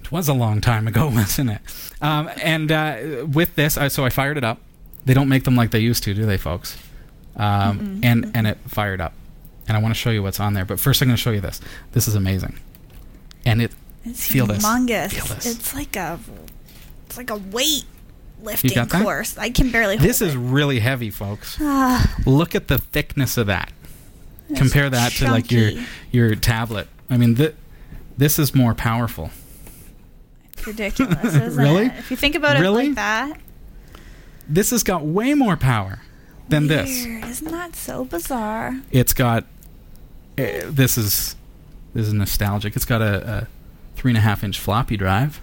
It 0.00 0.12
was 0.12 0.28
a 0.28 0.34
long 0.34 0.60
time 0.60 0.86
ago, 0.86 1.08
wasn't 1.14 1.50
it? 1.50 1.60
Um, 2.00 2.30
and 2.42 2.70
uh, 2.70 3.26
with 3.32 3.54
this, 3.56 3.76
I, 3.78 3.88
so 3.88 4.04
I 4.04 4.10
fired 4.10 4.36
it 4.36 4.44
up. 4.44 4.60
They 5.04 5.14
don't 5.14 5.28
make 5.28 5.44
them 5.44 5.56
like 5.56 5.70
they 5.70 5.78
used 5.80 6.02
to, 6.04 6.14
do 6.14 6.26
they, 6.26 6.36
folks? 6.36 6.76
Um, 7.36 8.00
and 8.02 8.30
and 8.34 8.46
it 8.46 8.58
fired 8.66 9.00
up. 9.00 9.12
And 9.68 9.76
I 9.76 9.80
want 9.80 9.94
to 9.94 9.98
show 9.98 10.10
you 10.10 10.22
what's 10.22 10.40
on 10.40 10.54
there. 10.54 10.64
But 10.64 10.80
first, 10.80 11.02
I'm 11.02 11.08
going 11.08 11.16
to 11.16 11.22
show 11.22 11.30
you 11.32 11.40
this. 11.40 11.60
This 11.92 12.08
is 12.08 12.14
amazing. 12.14 12.58
And 13.44 13.60
it 13.62 13.72
It's 14.04 14.26
Feel 14.26 14.46
this. 14.46 14.64
humongous. 14.64 15.10
Feel 15.12 15.24
this. 15.34 15.46
It's 15.46 15.74
like 15.74 15.96
a, 15.96 16.18
it's 17.06 17.16
like 17.16 17.30
a 17.30 17.36
weight 17.36 17.84
lifting 18.42 18.72
got 18.74 18.88
that? 18.90 19.02
course. 19.02 19.36
I 19.38 19.50
can 19.50 19.70
barely. 19.70 19.96
Hold 19.96 20.08
this 20.08 20.20
is 20.22 20.34
it. 20.34 20.38
really 20.38 20.80
heavy, 20.80 21.10
folks. 21.10 21.56
Ah, 21.60 22.14
Look 22.26 22.54
at 22.54 22.68
the 22.68 22.78
thickness 22.78 23.36
of 23.36 23.46
that. 23.48 23.72
Compare 24.56 24.90
that 24.90 25.12
to 25.12 25.30
like 25.30 25.50
your 25.50 25.70
your 26.12 26.34
tablet. 26.36 26.88
I 27.10 27.16
mean, 27.16 27.34
th- 27.34 27.54
this 28.16 28.38
is 28.38 28.54
more 28.54 28.74
powerful. 28.74 29.30
It's 30.52 30.66
ridiculous, 30.66 31.24
isn't 31.34 31.56
Really? 31.56 31.86
it? 31.86 31.92
If 31.98 32.10
you 32.10 32.16
think 32.16 32.34
about 32.34 32.58
Really? 32.58 32.84
it 32.84 32.88
like 32.88 32.94
that. 32.96 33.40
This 34.48 34.70
has 34.70 34.82
got 34.84 35.02
way 35.04 35.34
more 35.34 35.56
power 35.56 35.98
than 36.48 36.68
this. 36.68 36.88
Isn't 37.04 37.50
that 37.50 37.74
so 37.74 38.04
bizarre? 38.04 38.80
It's 38.92 39.12
got. 39.12 39.44
Uh, 40.38 40.62
this 40.66 40.96
is 40.96 41.34
this 41.94 42.06
is 42.06 42.12
nostalgic. 42.12 42.76
It's 42.76 42.84
got 42.84 43.02
a, 43.02 43.28
a 43.28 43.48
three 43.96 44.12
and 44.12 44.18
a 44.18 44.20
half 44.20 44.44
inch 44.44 44.60
floppy 44.60 44.96
drive, 44.96 45.40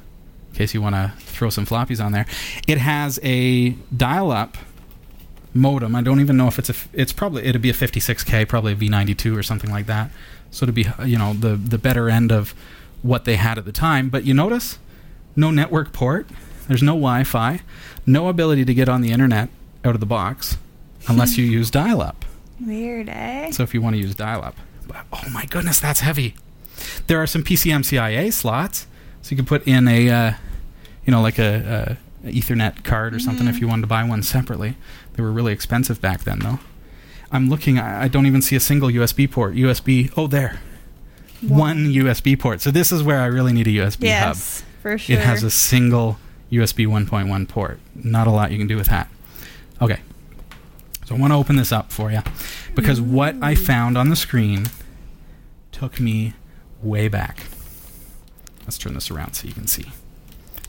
in 0.54 0.58
case 0.58 0.74
you 0.74 0.82
want 0.82 0.94
to 0.94 1.12
throw 1.18 1.50
some 1.50 1.66
floppies 1.66 2.04
on 2.04 2.12
there. 2.12 2.28
It 2.68 2.78
has 2.78 3.20
a 3.24 3.72
dial-up 3.96 4.56
modem. 5.54 5.96
I 5.96 6.02
don't 6.02 6.20
even 6.20 6.38
know 6.38 6.48
if 6.48 6.60
it's 6.60 6.70
a. 6.70 6.76
It's 6.94 7.12
probably 7.12 7.44
it'd 7.44 7.62
be 7.62 7.72
a 7.72 7.74
56k, 7.74 8.48
probably 8.48 8.74
a 8.74 8.76
V92 8.76 9.36
or 9.36 9.42
something 9.42 9.72
like 9.72 9.88
that. 9.88 10.12
So 10.52 10.66
it'd 10.66 10.76
be 10.76 10.86
you 11.06 11.18
know 11.18 11.34
the 11.34 11.56
the 11.56 11.80
better 11.80 12.08
end 12.08 12.32
of 12.32 12.54
what 13.02 13.26
they 13.26 13.36
had 13.36 13.58
at 13.58 13.66
the 13.66 13.72
time. 13.72 14.10
But 14.10 14.26
you 14.26 14.36
notice, 14.36 14.78
no 15.36 15.50
network 15.50 15.92
port. 15.92 16.28
There's 16.68 16.84
no 16.84 16.94
Wi-Fi, 16.94 17.62
no 18.06 18.30
ability 18.30 18.64
to 18.66 18.74
get 18.74 18.88
on 18.88 19.02
the 19.02 19.12
internet 19.12 19.50
out 19.84 19.96
of 19.96 20.00
the 20.00 20.06
box, 20.06 20.58
unless 21.08 21.36
you 21.38 21.46
use 21.46 21.72
dial-up. 21.72 22.26
Weird, 22.62 23.10
eh? 23.10 23.52
So 23.52 23.64
if 23.64 23.74
you 23.74 23.82
want 23.82 23.96
to 23.96 24.02
use 24.02 24.14
dial-up, 24.14 24.56
but 24.88 25.06
oh 25.12 25.30
my 25.32 25.46
goodness, 25.46 25.80
that's 25.80 26.02
heavy. 26.02 26.36
There 27.08 27.22
are 27.22 27.28
some 27.28 27.44
PCMCIA 27.44 28.32
slots, 28.32 28.88
so 29.24 29.32
you 29.32 29.38
could 29.38 29.48
put 29.48 29.66
in 29.66 29.88
a, 29.88 30.10
uh, 30.10 30.34
you 31.06 31.12
know, 31.12 31.22
like 31.22 31.40
a, 31.40 31.98
a 32.24 32.30
Ethernet 32.32 32.84
card 32.84 33.16
or 33.16 33.20
something 33.20 33.48
if 33.48 33.60
you 33.60 33.68
wanted 33.68 33.82
to 33.82 33.88
buy 33.88 34.04
one 34.04 34.22
separately. 34.22 34.76
They 35.14 35.24
were 35.24 35.32
really 35.32 35.54
expensive 35.54 36.00
back 36.00 36.26
then, 36.26 36.40
though. 36.40 36.60
I'm 37.32 37.50
looking. 37.50 37.80
I 37.80 38.04
I 38.04 38.08
don't 38.10 38.28
even 38.28 38.42
see 38.42 38.56
a 38.56 38.60
single 38.60 38.90
USB 38.90 39.30
port. 39.30 39.56
USB. 39.56 40.14
Oh, 40.16 40.28
there. 40.28 40.60
One 41.42 41.86
USB 41.88 42.38
port. 42.38 42.62
So 42.62 42.70
this 42.70 42.92
is 42.92 43.02
where 43.02 43.20
I 43.20 43.26
really 43.26 43.52
need 43.54 43.68
a 43.68 43.72
USB 43.72 43.94
hub. 43.94 44.36
yes, 44.36 44.64
for 44.82 44.98
sure. 44.98 45.18
It 45.18 45.24
has 45.24 45.44
a 45.44 45.50
single 45.50 46.18
USB 46.52 46.86
1.1 46.86 47.48
port. 47.48 47.80
Not 47.96 48.28
a 48.28 48.32
lot 48.32 48.52
you 48.52 48.58
can 48.58 48.68
do 48.68 48.78
with 48.78 48.88
that. 48.88 49.10
Okay. 49.82 50.00
So 51.06 51.16
I 51.16 51.18
want 51.18 51.34
to 51.34 51.38
open 51.38 51.56
this 51.56 51.72
up 51.72 51.92
for 51.92 52.12
you 52.12 52.22
because 52.76 53.02
what 53.02 53.36
I 53.42 53.56
found 53.56 53.98
on 53.98 54.10
the 54.10 54.16
screen 54.16 54.68
took 55.72 56.00
me 56.00 56.34
way 56.82 57.08
back. 57.08 57.48
Let's 58.66 58.78
turn 58.78 58.94
this 58.94 59.12
around 59.12 59.34
so 59.34 59.48
you 59.48 59.54
can 59.54 59.68
see. 59.68 59.86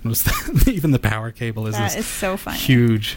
Notice 0.03 0.23
that 0.25 0.69
even 0.73 0.91
the 0.91 0.99
power 0.99 1.31
cable 1.31 1.67
is 1.67 1.75
That 1.75 1.93
this 1.93 1.97
is 2.01 2.07
so 2.07 2.37
funny. 2.37 2.59
huge. 2.59 3.17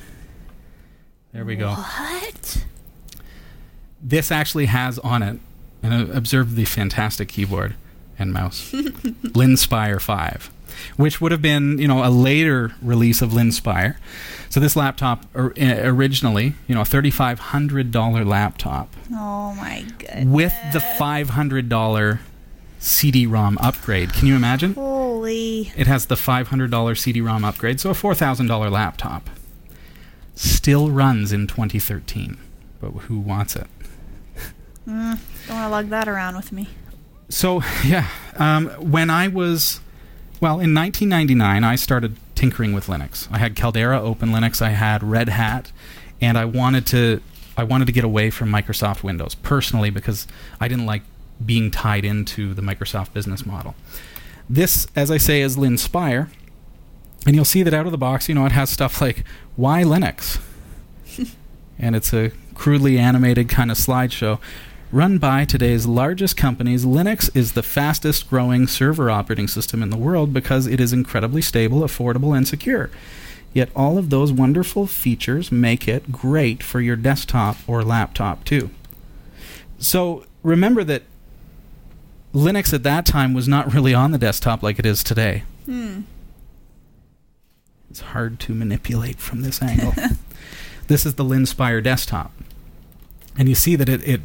There 1.34 1.44
we 1.46 1.56
go. 1.56 1.72
What? 1.74 2.66
This 4.02 4.32
actually 4.32 4.68
has 4.68 4.98
on 5.00 5.22
it, 5.24 5.40
and 5.84 5.94
uh, 5.94 6.14
observe 6.14 6.56
the 6.56 6.66
fantastic 6.66 7.28
keyboard 7.30 7.76
and 8.18 8.32
mouse, 8.32 8.72
Linspire 8.72 10.00
5, 10.00 10.50
which 10.96 11.20
would 11.20 11.32
have 11.32 11.42
been, 11.42 11.78
you 11.78 11.88
know, 11.88 12.04
a 12.06 12.10
later 12.10 12.74
release 12.82 13.22
of 13.22 13.32
Linspire. 13.32 13.98
So 14.50 14.60
this 14.60 14.76
laptop 14.76 15.26
or, 15.36 15.54
uh, 15.60 15.82
originally, 15.84 16.54
you 16.68 16.76
know, 16.76 16.82
a 16.82 16.86
$3,500 16.86 18.26
laptop 18.26 18.96
Oh 19.12 19.54
my 19.56 19.86
goodness. 20.00 20.26
with 20.26 20.54
the 20.74 20.80
$500 20.80 22.20
CD-ROM 22.80 23.58
upgrade. 23.60 24.14
Can 24.14 24.28
you 24.28 24.36
imagine? 24.36 24.74
Holy. 24.74 25.72
It 25.76 25.88
has 25.88 26.06
the 26.06 26.16
$500 26.16 26.98
CD-ROM 26.98 27.44
upgrade, 27.44 27.80
so 27.80 27.90
a 27.90 27.94
$4,000 27.94 28.72
laptop. 28.72 29.30
Still 30.36 30.92
runs 30.92 31.32
in 31.32 31.48
2013, 31.48 32.38
but 32.80 32.90
who 32.92 33.20
wants 33.20 33.56
it? 33.56 33.68
Mm, 34.88 35.20
don't 35.48 35.58
want 35.58 35.66
to 35.66 35.70
lug 35.70 35.90
that 35.90 36.08
around 36.08 36.36
with 36.36 36.52
me. 36.52 36.70
So 37.30 37.62
yeah, 37.86 38.08
um, 38.36 38.68
when 38.70 39.10
I 39.10 39.28
was 39.28 39.82
well 40.40 40.60
in 40.60 40.74
1999, 40.74 41.64
I 41.64 41.76
started 41.76 42.16
tinkering 42.36 42.74
with 42.74 42.88
Linux. 42.88 43.28
I 43.32 43.40
had 43.40 43.56
Caldera 43.56 44.02
Open 44.02 44.30
Linux, 44.30 44.62
I 44.62 44.70
had 44.70 45.04
Red 45.04 45.30
Hat, 45.30 45.72
and 46.22 46.38
I 46.38 46.46
wanted 46.46 46.86
to 46.88 47.22
I 47.58 47.64
wanted 47.64 47.86
to 47.86 47.92
get 47.92 48.04
away 48.04 48.30
from 48.30 48.50
Microsoft 48.52 49.02
Windows 49.04 49.34
personally 49.34 49.90
because 49.90 50.28
I 50.60 50.68
didn't 50.68 50.86
like 50.86 51.02
being 51.46 51.72
tied 51.72 52.06
into 52.06 52.54
the 52.54 52.62
Microsoft 52.62 53.14
business 53.14 53.46
model. 53.46 53.76
This, 54.50 54.88
as 54.96 55.12
I 55.12 55.18
say, 55.18 55.42
is 55.42 55.58
Linspire, 55.58 56.30
and 57.26 57.36
you'll 57.36 57.46
see 57.46 57.64
that 57.64 57.74
out 57.74 57.86
of 57.86 57.92
the 57.92 57.98
box, 57.98 58.30
you 58.30 58.36
know, 58.36 58.46
it 58.46 58.52
has 58.54 58.70
stuff 58.70 59.02
like 59.02 59.24
why 59.56 59.84
Linux, 59.84 60.40
and 61.80 61.96
it's 61.96 62.14
a 62.14 62.32
crudely 62.56 62.98
animated 62.98 63.50
kind 63.50 63.70
of 63.70 63.78
slideshow. 63.78 64.40
Run 64.90 65.18
by 65.18 65.44
today's 65.44 65.86
largest 65.86 66.38
companies, 66.38 66.86
Linux 66.86 67.30
is 67.36 67.52
the 67.52 67.64
fastest 67.64 68.30
growing 68.30 68.68
server 68.68 69.12
operating 69.12 69.50
system 69.50 69.84
in 69.84 69.90
the 69.90 69.98
world 69.98 70.34
because 70.34 70.66
it 70.66 70.80
is 70.80 70.94
incredibly 70.94 71.42
stable, 71.42 71.82
affordable, 71.82 72.36
and 72.36 72.48
secure. 72.48 72.90
Yet 73.54 73.70
all 73.76 73.98
of 73.98 74.10
those 74.10 74.32
wonderful 74.32 74.88
features 74.88 75.52
make 75.52 75.88
it 75.90 76.12
great 76.12 76.64
for 76.64 76.80
your 76.80 76.96
desktop 76.96 77.58
or 77.68 77.84
laptop 77.84 78.46
too. 78.46 78.70
So 79.78 80.26
remember 80.42 80.86
that 80.86 81.04
Linux 82.38 82.72
at 82.72 82.84
that 82.84 83.06
time 83.06 83.34
was 83.34 83.48
not 83.48 83.74
really 83.74 83.94
on 83.94 84.12
the 84.12 84.18
desktop 84.18 84.62
like 84.62 84.78
it 84.78 84.86
is 84.86 85.04
today. 85.04 85.44
Hmm. 85.66 86.02
It's 87.90 88.02
hard 88.02 88.40
to 88.42 88.54
manipulate 88.54 89.18
from 89.18 89.42
this 89.42 89.62
angle. 89.62 89.94
this 90.88 91.06
is 91.06 91.16
the 91.16 91.24
Linspire 91.24 91.82
desktop. 91.82 92.32
And 93.38 93.50
you 93.50 93.56
see 93.56 93.76
that 93.76 93.90
it, 93.90 94.08
it 94.08 94.22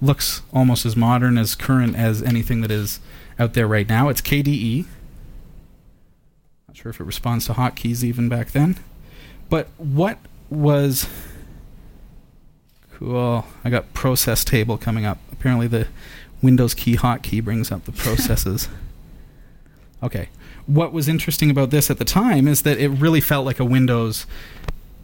looks 0.00 0.42
almost 0.52 0.86
as 0.86 0.94
modern, 0.96 1.36
as 1.38 1.54
current 1.54 1.96
as 1.96 2.22
anything 2.22 2.60
that 2.60 2.70
is 2.70 3.00
out 3.38 3.54
there 3.54 3.66
right 3.66 3.88
now. 3.88 4.08
It's 4.08 4.20
KDE. 4.20 4.86
Not 6.68 6.76
sure 6.76 6.90
if 6.90 7.00
it 7.00 7.04
responds 7.04 7.46
to 7.46 7.54
hotkeys 7.54 8.04
even 8.04 8.28
back 8.28 8.52
then. 8.52 8.76
But 9.48 9.68
what 9.76 10.18
was 10.50 11.08
cool? 12.92 13.44
I 13.64 13.70
got 13.70 13.92
process 13.92 14.44
table 14.44 14.78
coming 14.78 15.04
up. 15.04 15.18
Apparently, 15.32 15.66
the 15.66 15.88
Windows 16.46 16.74
key 16.74 16.96
hotkey 16.96 17.42
brings 17.42 17.72
up 17.72 17.84
the 17.84 17.92
processes. 18.04 18.68
okay. 20.02 20.28
What 20.66 20.92
was 20.92 21.08
interesting 21.08 21.50
about 21.50 21.70
this 21.70 21.90
at 21.90 21.98
the 21.98 22.04
time 22.04 22.46
is 22.48 22.62
that 22.62 22.78
it 22.78 22.88
really 22.88 23.20
felt 23.20 23.44
like 23.46 23.60
a 23.60 23.64
Windows 23.64 24.26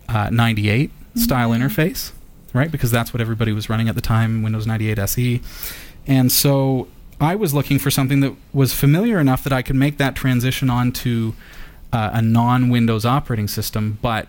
uh, 0.09 0.29
98 0.31 0.91
style 1.15 1.51
Mhm. 1.51 1.59
interface, 1.59 2.13
right? 2.53 2.71
Because 2.71 2.91
that's 2.91 3.13
what 3.15 3.21
everybody 3.21 3.53
was 3.53 3.69
running 3.71 3.89
at 3.89 3.95
the 3.95 4.01
time, 4.01 4.43
Windows 4.43 4.67
98 4.67 4.99
SE. 4.99 5.41
And 6.07 6.31
so 6.33 6.89
I 7.21 7.35
was 7.37 7.55
looking 7.55 7.79
for 7.79 7.91
something 7.91 8.21
that 8.21 8.35
was 8.53 8.75
familiar 8.75 9.19
enough 9.21 9.43
that 9.45 9.53
I 9.53 9.63
could 9.63 9.77
make 9.77 9.97
that 9.99 10.15
transition 10.15 10.69
onto 10.71 11.33
uh, 11.93 12.11
a 12.15 12.23
non-Windows 12.23 13.05
operating 13.05 13.47
system, 13.49 13.99
but 14.03 14.27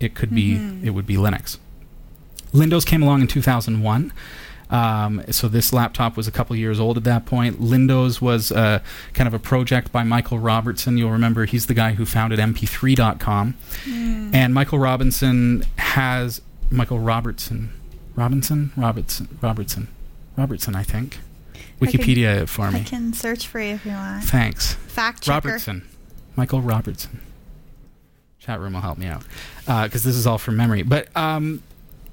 it 0.00 0.14
could 0.14 0.32
be 0.34 0.54
Mhm. 0.54 0.84
it 0.84 0.90
would 0.90 1.06
be 1.06 1.16
Linux. 1.16 1.58
Lindows 2.52 2.84
came 2.86 3.02
along 3.02 3.20
in 3.20 3.26
2001. 3.26 4.12
Um, 4.70 5.22
so 5.30 5.46
this 5.48 5.72
laptop 5.72 6.16
was 6.16 6.26
a 6.26 6.30
couple 6.32 6.56
years 6.56 6.80
old 6.80 6.96
at 6.96 7.04
that 7.04 7.26
point. 7.26 7.60
Lindows 7.60 8.20
was 8.20 8.50
uh, 8.50 8.80
kind 9.12 9.26
of 9.28 9.34
a 9.34 9.38
project 9.38 9.92
by 9.92 10.02
Michael 10.02 10.38
Robertson. 10.38 10.96
You'll 10.98 11.10
remember 11.10 11.44
he's 11.44 11.66
the 11.66 11.74
guy 11.74 11.92
who 11.92 12.04
founded 12.06 12.38
MP3.com. 12.38 13.54
Mm. 13.84 14.34
And 14.34 14.54
Michael 14.54 14.78
Robinson 14.78 15.64
has 15.78 16.40
Michael 16.70 16.98
Robertson, 16.98 17.72
Robinson, 18.16 18.72
Robertson, 18.76 19.38
Robertson, 19.40 19.88
Robertson, 20.36 20.74
I 20.74 20.82
think. 20.82 21.18
I 21.54 21.58
can- 21.86 22.00
Wikipedia 22.00 22.48
for 22.48 22.62
I 22.62 22.70
me. 22.70 22.84
can 22.84 23.12
search 23.12 23.46
for 23.46 23.60
you 23.60 23.74
if 23.74 23.84
you 23.84 23.92
want. 23.92 24.24
Thanks. 24.24 24.74
Fact 24.74 25.22
checker. 25.22 25.48
Robertson, 25.48 25.86
Michael 26.36 26.62
Robertson. 26.62 27.20
Chat 28.38 28.60
room 28.60 28.74
will 28.74 28.80
help 28.80 28.98
me 28.98 29.06
out 29.06 29.22
because 29.84 30.02
this 30.04 30.16
is 30.16 30.26
all 30.26 30.38
from 30.38 30.56
memory. 30.56 30.82
But 30.82 31.14
um, 31.16 31.62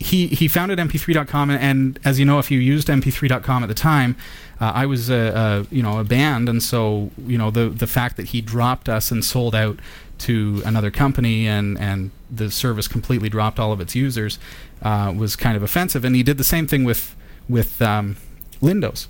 he 0.02 0.28
he 0.28 0.48
founded 0.48 0.80
MP3.com, 0.80 1.50
and, 1.50 1.62
and 1.62 2.00
as 2.04 2.20
you 2.20 2.26
know, 2.26 2.40
if 2.40 2.52
you 2.52 2.60
used 2.60 2.88
MP3.com 2.88 3.64
at 3.64 3.68
the 3.68 3.76
time, 3.76 4.16
uh, 4.60 4.72
I 4.74 4.86
was 4.86 5.10
a, 5.10 5.68
a 5.70 5.76
you 5.76 5.84
know 5.84 6.00
a 6.00 6.04
band, 6.04 6.50
and 6.50 6.62
so 6.62 7.12
you 7.26 7.38
know 7.38 7.52
the 7.52 7.70
the 7.70 7.88
fact 7.88 8.18
that 8.18 8.28
he 8.28 8.42
dropped 8.42 8.90
us 8.90 9.12
and 9.12 9.24
sold 9.24 9.56
out 9.56 9.80
to 10.20 10.62
another 10.66 10.92
company, 10.92 11.48
and 11.48 11.78
and 11.80 12.12
the 12.30 12.50
service 12.52 12.88
completely 12.88 13.30
dropped 13.30 13.60
all 13.60 13.72
of 13.72 13.80
its 13.80 13.96
users, 13.96 14.40
uh, 14.82 15.14
was 15.16 15.36
kind 15.36 15.56
of 15.56 15.64
offensive. 15.64 16.04
And 16.04 16.16
he 16.16 16.24
did 16.24 16.38
the 16.38 16.44
same 16.44 16.68
thing 16.68 16.84
with 16.84 17.16
with 17.48 17.82
um, 17.82 18.18
Lindows, 18.62 19.08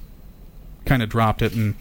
kind 0.86 1.02
of 1.02 1.10
dropped 1.10 1.42
it 1.42 1.54
and 1.54 1.76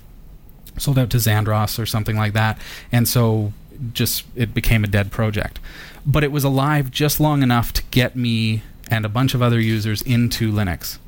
sold 0.79 0.99
out 0.99 1.11
to 1.11 1.17
Xandros 1.17 1.79
or 1.79 1.87
something 1.87 2.17
like 2.17 2.33
that, 2.33 2.59
and 2.93 3.09
so 3.09 3.53
just 3.93 4.25
it 4.37 4.55
became 4.55 4.85
a 4.85 4.89
dead 4.89 5.11
project. 5.11 5.59
But 6.07 6.25
it 6.25 6.33
was 6.33 6.45
alive 6.45 6.91
just 6.91 7.21
long 7.21 7.43
enough 7.43 7.73
to 7.75 7.83
get 7.91 8.17
me 8.17 8.63
and 8.91 9.05
a 9.05 9.09
bunch 9.09 9.35
of 9.35 9.41
other 9.43 9.61
users 9.61 10.03
into 10.03 10.53
Linux. 10.53 10.99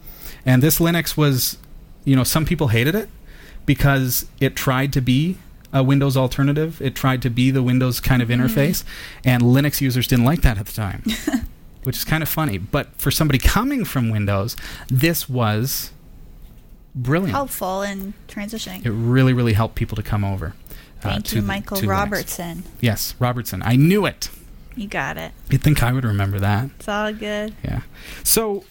And 0.47 0.62
this 0.62 0.79
Linux 0.79 1.16
was, 1.16 1.59
you 2.05 2.16
know, 2.16 2.25
some 2.25 2.45
people 2.45 2.68
hated 2.68 2.95
it 2.95 3.09
because 3.66 4.27
it 4.40 4.57
tried 4.57 4.92
to 4.95 5.01
be 5.01 5.37
a 5.73 5.83
Windows 5.83 6.16
alternative. 6.16 6.81
It 6.83 6.95
tried 6.95 7.23
to 7.23 7.31
be 7.31 7.51
the 7.51 7.62
Windows 7.62 8.01
kind 8.01 8.21
of 8.23 8.29
interface, 8.29 8.85
and 9.25 9.42
Linux 9.42 9.81
users 9.81 10.07
didn't 10.07 10.25
like 10.25 10.42
that 10.42 10.59
at 10.59 10.66
the 10.66 10.73
time, 10.73 11.03
which 11.85 11.97
is 11.97 12.05
kind 12.05 12.23
of 12.23 12.29
funny. 12.29 12.59
But 12.59 12.88
for 12.97 13.11
somebody 13.11 13.38
coming 13.38 13.85
from 13.85 14.11
Windows, 14.11 14.57
this 14.88 15.29
was 15.29 15.90
brilliant. 16.95 17.33
Helpful 17.33 17.83
in 17.83 18.14
transitioning. 18.29 18.85
It 18.85 18.90
really, 18.90 19.33
really 19.33 19.55
helped 19.55 19.75
people 19.77 19.97
to 19.97 20.03
come 20.03 20.25
over. 20.25 20.49
uh, 20.49 20.73
Thank 21.01 21.25
to 21.27 21.37
you, 21.37 21.42
Michael 21.42 21.79
to 21.79 21.87
Linux. 21.87 21.90
Robertson. 21.90 22.64
Yes, 22.81 23.14
Robertson. 23.18 23.62
I 23.64 23.77
knew 23.77 24.05
it. 24.07 24.29
You 24.74 24.88
got 24.88 25.16
it. 25.16 25.32
You'd 25.50 25.62
think 25.62 25.82
I 25.82 25.92
would 25.92 26.04
remember 26.04 26.38
that. 26.40 26.70
It's 26.78 26.88
all 26.88 27.12
good. 27.12 27.54
Yeah. 27.62 27.82
So 28.24 28.64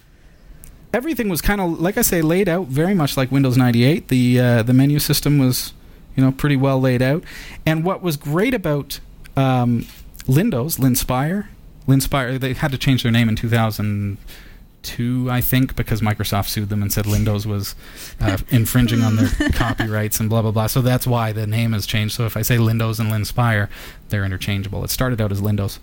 everything 0.94 1.30
was 1.30 1.42
kind 1.42 1.62
of, 1.62 1.80
like 1.80 1.98
I 1.98 2.02
say, 2.02 2.22
laid 2.22 2.50
out 2.50 2.68
very 2.68 2.94
much 2.94 3.18
like 3.18 3.32
Windows 3.32 3.58
98. 3.58 4.08
The 4.08 4.40
uh, 4.40 4.64
the 4.64 4.74
menu 4.74 5.00
system 5.00 5.38
was, 5.38 5.74
you 6.16 6.24
know, 6.24 6.32
pretty 6.32 6.56
well 6.56 6.80
laid 6.80 7.02
out. 7.02 7.24
And 7.66 7.84
what 7.84 8.02
was 8.02 8.18
great 8.18 8.54
about 8.54 9.00
um, 9.38 9.86
Lindows, 10.28 10.80
Linspire, 10.80 11.48
Linspire, 11.88 12.40
they 12.40 12.54
had 12.54 12.72
to 12.72 12.78
change 12.78 13.04
their 13.04 13.12
name 13.12 13.30
in 13.30 13.36
2002, 14.84 15.32
I 15.32 15.42
think, 15.42 15.76
because 15.76 16.02
Microsoft 16.02 16.50
sued 16.50 16.70
them 16.70 16.82
and 16.82 16.92
said 16.92 17.06
Lindows 17.06 17.46
was 17.46 17.76
uh, 18.20 18.38
infringing 18.50 19.02
on 19.02 19.16
their 19.16 19.30
copyrights 19.54 20.20
and 20.20 20.30
blah 20.30 20.42
blah 20.42 20.52
blah. 20.52 20.68
So 20.68 20.82
that's 20.82 21.08
why 21.08 21.32
the 21.32 21.48
name 21.48 21.74
has 21.74 21.86
changed. 21.86 22.16
So 22.16 22.26
if 22.26 22.36
I 22.36 22.42
say 22.42 22.58
Lindows 22.58 23.00
and 23.00 23.10
Linspire, 23.12 23.70
they're 24.10 24.26
interchangeable. 24.26 24.84
It 24.84 24.90
started 24.90 25.22
out 25.22 25.32
as 25.32 25.42
Lindows. 25.42 25.80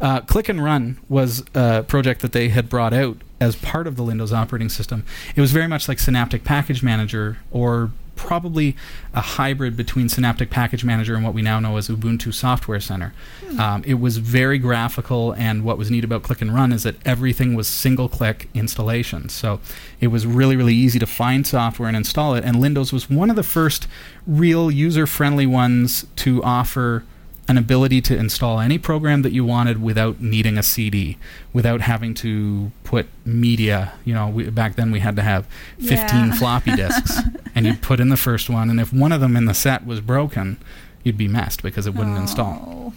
Uh, 0.00 0.20
Click 0.20 0.48
and 0.48 0.62
Run 0.62 0.98
was 1.08 1.44
a 1.54 1.82
project 1.82 2.22
that 2.22 2.32
they 2.32 2.48
had 2.48 2.68
brought 2.68 2.92
out 2.92 3.18
as 3.40 3.56
part 3.56 3.86
of 3.86 3.96
the 3.96 4.02
Lindows 4.02 4.32
operating 4.32 4.68
system. 4.68 5.04
It 5.34 5.40
was 5.40 5.52
very 5.52 5.66
much 5.66 5.88
like 5.88 5.98
Synaptic 5.98 6.44
Package 6.44 6.82
Manager, 6.82 7.38
or 7.50 7.90
probably 8.20 8.76
a 9.14 9.20
hybrid 9.20 9.76
between 9.76 10.08
Synaptic 10.08 10.50
Package 10.50 10.84
Manager 10.84 11.14
and 11.14 11.24
what 11.24 11.32
we 11.32 11.40
now 11.40 11.58
know 11.58 11.78
as 11.78 11.88
Ubuntu 11.88 12.34
Software 12.34 12.78
Center. 12.78 13.14
Um, 13.58 13.82
it 13.86 13.94
was 13.94 14.18
very 14.18 14.58
graphical, 14.58 15.32
and 15.32 15.64
what 15.64 15.78
was 15.78 15.90
neat 15.90 16.04
about 16.04 16.22
Click 16.22 16.42
and 16.42 16.54
Run 16.54 16.70
is 16.70 16.82
that 16.82 16.96
everything 17.06 17.54
was 17.54 17.66
single 17.66 18.08
click 18.08 18.48
installation. 18.52 19.30
So 19.30 19.60
it 20.00 20.08
was 20.08 20.26
really, 20.26 20.54
really 20.54 20.74
easy 20.74 20.98
to 20.98 21.06
find 21.06 21.46
software 21.46 21.88
and 21.88 21.96
install 21.96 22.34
it. 22.34 22.44
And 22.44 22.58
Lindows 22.58 22.92
was 22.92 23.08
one 23.08 23.30
of 23.30 23.36
the 23.36 23.42
first 23.42 23.88
real 24.26 24.70
user 24.70 25.06
friendly 25.06 25.46
ones 25.46 26.06
to 26.16 26.42
offer 26.44 27.04
an 27.50 27.58
ability 27.58 28.00
to 28.00 28.16
install 28.16 28.60
any 28.60 28.78
program 28.78 29.22
that 29.22 29.32
you 29.32 29.44
wanted 29.44 29.82
without 29.82 30.20
needing 30.20 30.56
a 30.56 30.62
CD, 30.62 31.18
without 31.52 31.80
having 31.80 32.14
to 32.14 32.70
put 32.84 33.08
media. 33.24 33.92
You 34.04 34.14
know, 34.14 34.28
we, 34.28 34.48
back 34.50 34.76
then 34.76 34.92
we 34.92 35.00
had 35.00 35.16
to 35.16 35.22
have 35.22 35.46
15 35.78 35.96
Yeah. 35.98 36.32
floppy 36.34 36.76
disks, 36.76 37.18
and 37.54 37.66
you'd 37.66 37.82
put 37.82 37.98
in 37.98 38.08
the 38.08 38.16
first 38.16 38.48
one, 38.48 38.70
and 38.70 38.78
if 38.80 38.92
one 38.92 39.10
of 39.10 39.20
them 39.20 39.36
in 39.36 39.46
the 39.46 39.54
set 39.54 39.84
was 39.84 40.00
broken, 40.00 40.58
you'd 41.02 41.18
be 41.18 41.26
messed 41.26 41.62
because 41.62 41.86
it 41.88 41.94
wouldn't 41.94 42.16
install. 42.16 42.62
Oh. 42.68 42.92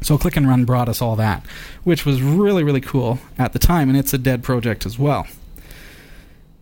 So 0.00 0.16
Click 0.16 0.36
and 0.36 0.48
Run 0.48 0.64
brought 0.64 0.88
us 0.88 1.02
all 1.02 1.16
that, 1.16 1.44
which 1.84 2.06
was 2.06 2.22
really, 2.22 2.64
really 2.64 2.80
cool 2.80 3.18
at 3.36 3.52
the 3.52 3.58
time, 3.58 3.88
and 3.90 3.98
it's 3.98 4.14
a 4.14 4.18
dead 4.18 4.42
project 4.42 4.86
as 4.86 4.98
well. 4.98 5.26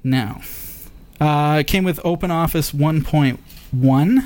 Now, 0.03 0.41
uh, 1.21 1.59
it 1.61 1.67
came 1.69 1.85
with 1.85 1.99
OpenOffice 1.99 2.73
1.1. 2.75 4.25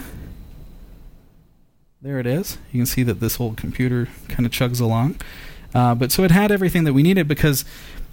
There 2.03 2.19
it 2.19 2.27
is. 2.27 2.57
You 2.73 2.81
can 2.81 2.87
see 2.87 3.03
that 3.03 3.21
this 3.21 3.39
old 3.39 3.57
computer 3.57 4.09
kind 4.29 4.47
of 4.47 4.53
chugs 4.53 4.81
along. 4.81 5.21
Uh, 5.75 5.95
but 5.95 6.11
so 6.11 6.25
it 6.25 6.31
had 6.31 6.51
everything 6.51 6.85
that 6.85 6.95
we 6.95 7.03
needed 7.03 7.29
because, 7.29 7.65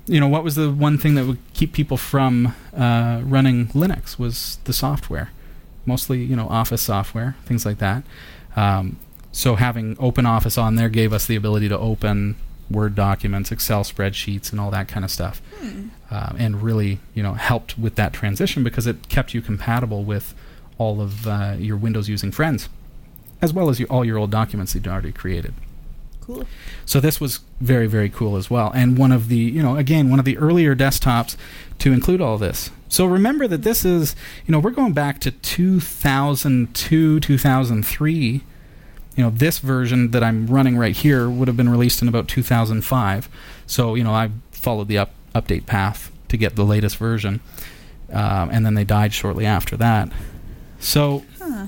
you 0.08 0.19
know, 0.19 0.28
what 0.28 0.43
was 0.43 0.56
the 0.56 0.69
one 0.71 0.97
thing 0.97 1.15
that 1.15 1.26
would 1.26 1.38
keep 1.54 1.73
people 1.73 1.97
from 1.97 2.54
uh, 2.76 3.21
running 3.23 3.67
Linux 3.69 4.19
was 4.19 4.60
the 4.65 4.73
software, 4.73 5.32
mostly 5.86 6.21
you 6.23 6.36
know 6.36 6.47
Office 6.50 6.82
software, 6.82 7.36
things 7.45 7.65
like 7.65 7.78
that. 7.80 8.04
Um, 8.56 8.97
so 9.32 9.56
having 9.56 9.95
OpenOffice 9.95 10.62
on 10.62 10.76
there 10.76 10.89
gave 10.89 11.13
us 11.13 11.26
the 11.26 11.36
ability 11.36 11.69
to 11.69 11.78
open 11.78 12.36
Word 12.69 12.95
documents, 12.95 13.52
Excel 13.52 13.84
spreadsheets, 13.84 14.52
and 14.52 14.60
all 14.60 14.69
that 14.71 14.88
kind 14.89 15.06
of 15.06 15.12
stuff, 15.12 15.41
Hmm. 15.62 15.88
uh, 16.12 16.34
and 16.38 16.62
really 16.62 17.00
you 17.15 17.23
know 17.23 17.34
helped 17.34 17.80
with 17.80 17.95
that 17.95 18.12
transition 18.13 18.63
because 18.63 18.86
it 18.86 19.08
kept 19.08 19.34
you 19.34 19.41
compatible 19.41 20.04
with 20.04 20.34
all 20.78 21.00
of 21.02 21.26
uh, 21.26 21.56
your 21.58 21.78
Windows 21.78 22.08
using 22.10 22.32
friends, 22.32 22.67
as 23.41 23.54
well 23.54 23.69
as 23.69 23.80
your, 23.80 23.89
all 23.89 24.04
your 24.04 24.17
old 24.17 24.32
documents 24.32 24.73
that 24.73 24.80
you'd 24.86 24.91
already 24.91 25.12
created. 25.12 25.54
Cool. 26.21 26.45
So 26.86 27.00
this 27.00 27.21
was 27.21 27.39
very 27.62 27.88
very 27.88 28.10
cool 28.10 28.36
as 28.36 28.50
well, 28.50 28.69
and 28.76 28.97
one 28.97 29.13
of 29.13 29.30
the 29.30 29.38
you 29.38 29.63
know 29.63 29.78
again 29.78 30.10
one 30.10 30.19
of 30.19 30.26
the 30.26 30.38
earlier 30.38 30.76
desktops 30.76 31.38
to 31.80 31.93
include 31.93 32.19
all 32.19 32.38
this. 32.38 32.69
So 32.89 33.06
remember 33.06 33.47
that 33.47 33.63
this 33.63 33.86
is 33.86 34.13
you 34.45 34.52
know 34.52 34.60
we're 34.60 34.71
going 34.71 34.91
back 34.93 35.19
to 35.21 35.32
2002 35.32 37.19
2003. 37.21 38.41
You 39.15 39.23
know 39.23 39.30
this 39.30 39.60
version 39.60 40.12
that 40.12 40.21
I'm 40.21 40.47
running 40.47 40.78
right 40.78 40.95
here 40.95 41.30
would 41.30 41.47
have 41.47 41.58
been 41.58 41.69
released 41.69 42.02
in 42.02 42.10
about 42.10 42.28
2005. 42.28 43.30
So 43.65 43.95
you 43.95 44.04
know 44.04 44.12
I 44.13 44.32
followed 44.52 44.89
the 44.89 44.97
up, 44.97 45.12
update 45.34 45.65
path 45.65 46.12
to 46.28 46.36
get 46.36 46.58
the 46.58 46.65
latest 46.65 46.97
version, 46.97 47.39
um, 48.12 48.50
and 48.52 48.65
then 48.65 48.73
they 48.73 48.84
died 48.84 49.13
shortly 49.13 49.45
after 49.45 49.78
that. 49.78 50.12
So 50.80 51.23
Huh. 51.39 51.67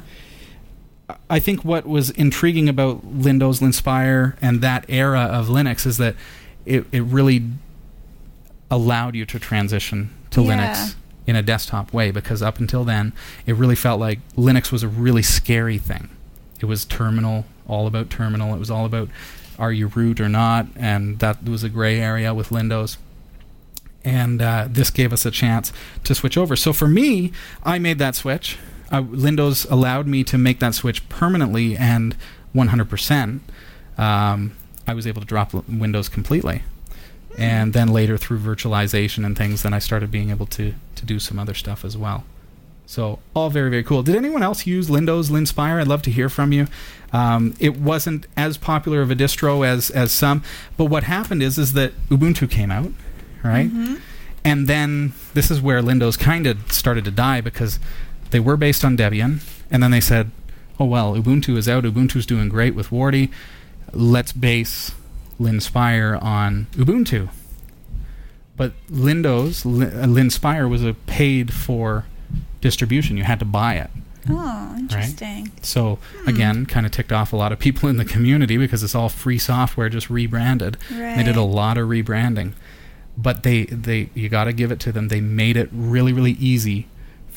I 1.29 1.39
think 1.39 1.63
what 1.65 1.87
was 1.87 2.09
intriguing 2.11 2.69
about 2.69 3.03
Lindows, 3.05 3.61
Linspire, 3.61 4.35
and 4.41 4.61
that 4.61 4.85
era 4.87 5.21
of 5.21 5.47
Linux 5.47 5.85
is 5.85 5.97
that 5.97 6.15
it, 6.65 6.85
it 6.91 7.01
really 7.01 7.43
allowed 8.69 9.15
you 9.15 9.25
to 9.25 9.39
transition 9.39 10.11
to 10.31 10.41
Yeah. 10.41 10.73
Linux 10.73 10.95
in 11.25 11.35
a 11.35 11.41
desktop 11.41 11.93
way 11.93 12.11
because 12.11 12.41
up 12.41 12.59
until 12.59 12.83
then, 12.83 13.13
it 13.45 13.55
really 13.55 13.75
felt 13.75 13.99
like 13.99 14.19
Linux 14.35 14.71
was 14.71 14.83
a 14.83 14.87
really 14.87 15.21
scary 15.23 15.77
thing. 15.77 16.09
It 16.59 16.65
was 16.65 16.85
terminal, 16.85 17.45
all 17.67 17.87
about 17.87 18.09
terminal. 18.09 18.53
It 18.53 18.59
was 18.59 18.69
all 18.71 18.85
about 18.85 19.09
are 19.57 19.71
you 19.73 19.87
root 19.87 20.21
or 20.21 20.29
not, 20.29 20.67
and 20.75 21.19
that 21.19 21.43
was 21.43 21.63
a 21.63 21.69
gray 21.69 21.99
area 21.99 22.33
with 22.33 22.49
Windows. 22.51 22.97
and 24.05 24.41
uh, 24.41 24.65
this 24.69 24.89
gave 24.89 25.11
us 25.11 25.25
a 25.25 25.31
chance 25.31 25.73
to 26.05 26.15
switch 26.15 26.37
over. 26.37 26.55
So 26.55 26.71
for 26.71 26.87
me, 26.87 27.31
I 27.63 27.79
made 27.79 27.99
that 27.99 28.15
switch. 28.15 28.57
Uh, 28.91 29.01
Lindows 29.01 29.69
allowed 29.69 30.07
me 30.07 30.23
to 30.23 30.37
make 30.37 30.59
that 30.59 30.73
switch 30.75 31.07
permanently 31.09 31.77
and 31.77 32.15
100%. 32.55 33.39
Um, 33.97 34.53
I 34.87 34.93
was 34.93 35.05
able 35.05 35.21
to 35.21 35.27
drop 35.27 35.53
l- 35.53 35.63
Windows 35.67 36.09
completely. 36.09 36.63
And 37.37 37.73
then 37.73 37.89
later 37.89 38.17
through 38.17 38.39
virtualization 38.39 39.25
and 39.25 39.37
things, 39.37 39.63
then 39.63 39.73
I 39.73 39.79
started 39.79 40.09
being 40.11 40.29
able 40.31 40.47
to, 40.47 40.73
to 40.95 41.05
do 41.05 41.19
some 41.19 41.37
other 41.37 41.53
stuff 41.53 41.85
as 41.85 41.95
well. 41.95 42.23
So 42.85 43.19
all 43.35 43.51
very 43.51 43.69
very 43.69 43.83
cool. 43.83 44.01
Did 44.01 44.15
anyone 44.15 44.41
else 44.41 44.65
use 44.65 44.89
Lindows 44.89 45.29
Linspire? 45.29 45.79
I'd 45.79 45.87
love 45.87 46.01
to 46.01 46.11
hear 46.11 46.27
from 46.27 46.51
you. 46.51 46.65
Um, 47.13 47.53
it 47.59 47.77
wasn't 47.77 48.25
as 48.35 48.57
popular 48.57 49.03
of 49.03 49.11
a 49.11 49.15
distro 49.15 49.63
as 49.63 49.91
as 49.91 50.11
some, 50.11 50.41
but 50.75 50.85
what 50.85 51.03
happened 51.03 51.43
is 51.43 51.59
is 51.59 51.73
that 51.73 51.93
Ubuntu 52.09 52.49
came 52.49 52.71
out, 52.71 52.91
right? 53.43 53.69
And 54.43 54.65
then 54.67 55.13
this 55.35 55.51
is 55.51 55.61
where 55.61 55.83
Lindows 55.83 56.17
kind 56.17 56.47
of 56.47 56.71
started 56.71 57.05
to 57.05 57.11
die 57.11 57.41
because 57.41 57.77
they 58.31 58.39
were 58.39 58.57
based 58.57 58.85
on 58.85 58.97
Debian, 58.97 59.41
and 59.71 59.81
then 59.81 59.91
they 59.91 60.01
said, 60.01 60.31
"Oh 60.79 60.85
well, 60.85 61.15
Ubuntu 61.15 61.57
is 61.57 61.67
out. 61.67 61.83
Ubuntu's 61.83 62.25
doing 62.25 62.49
great 62.49 62.75
with 62.75 62.91
Warty. 62.91 63.31
Let's 63.93 64.31
base 64.31 64.91
Linspire 65.39 66.21
on 66.21 66.67
Ubuntu." 66.73 67.29
But 68.55 68.73
Lindows, 68.91 69.65
uh, 69.65 70.05
Linspire 70.05 70.69
was 70.69 70.83
a 70.83 70.93
paid 70.93 71.53
for 71.53 72.05
distribution. 72.59 73.15
You 73.15 73.23
had 73.23 73.39
to 73.39 73.45
buy 73.45 73.75
it. 73.75 73.89
Oh, 74.29 74.75
interesting. 74.77 75.51
So 75.61 75.97
again, 76.27 76.65
kind 76.65 76.85
of 76.85 76.91
ticked 76.91 77.11
off 77.11 77.31
a 77.31 77.35
lot 77.35 77.51
of 77.51 77.59
people 77.59 77.89
in 77.89 77.97
the 77.97 78.05
community 78.05 78.57
because 78.57 78.83
it's 78.83 78.93
all 78.93 79.09
free 79.09 79.39
software 79.39 79.89
just 79.89 80.09
rebranded. 80.09 80.77
Right. 80.91 81.15
They 81.15 81.23
did 81.23 81.35
a 81.35 81.41
lot 81.41 81.77
of 81.77 81.87
rebranding, 81.87 82.53
but 83.17 83.43
they 83.43 83.63
they 83.65 84.09
you 84.13 84.29
got 84.29 84.43
to 84.43 84.53
give 84.53 84.71
it 84.71 84.79
to 84.81 84.91
them. 84.91 85.07
They 85.07 85.21
made 85.21 85.57
it 85.57 85.69
really 85.71 86.13
really 86.13 86.33
easy 86.33 86.87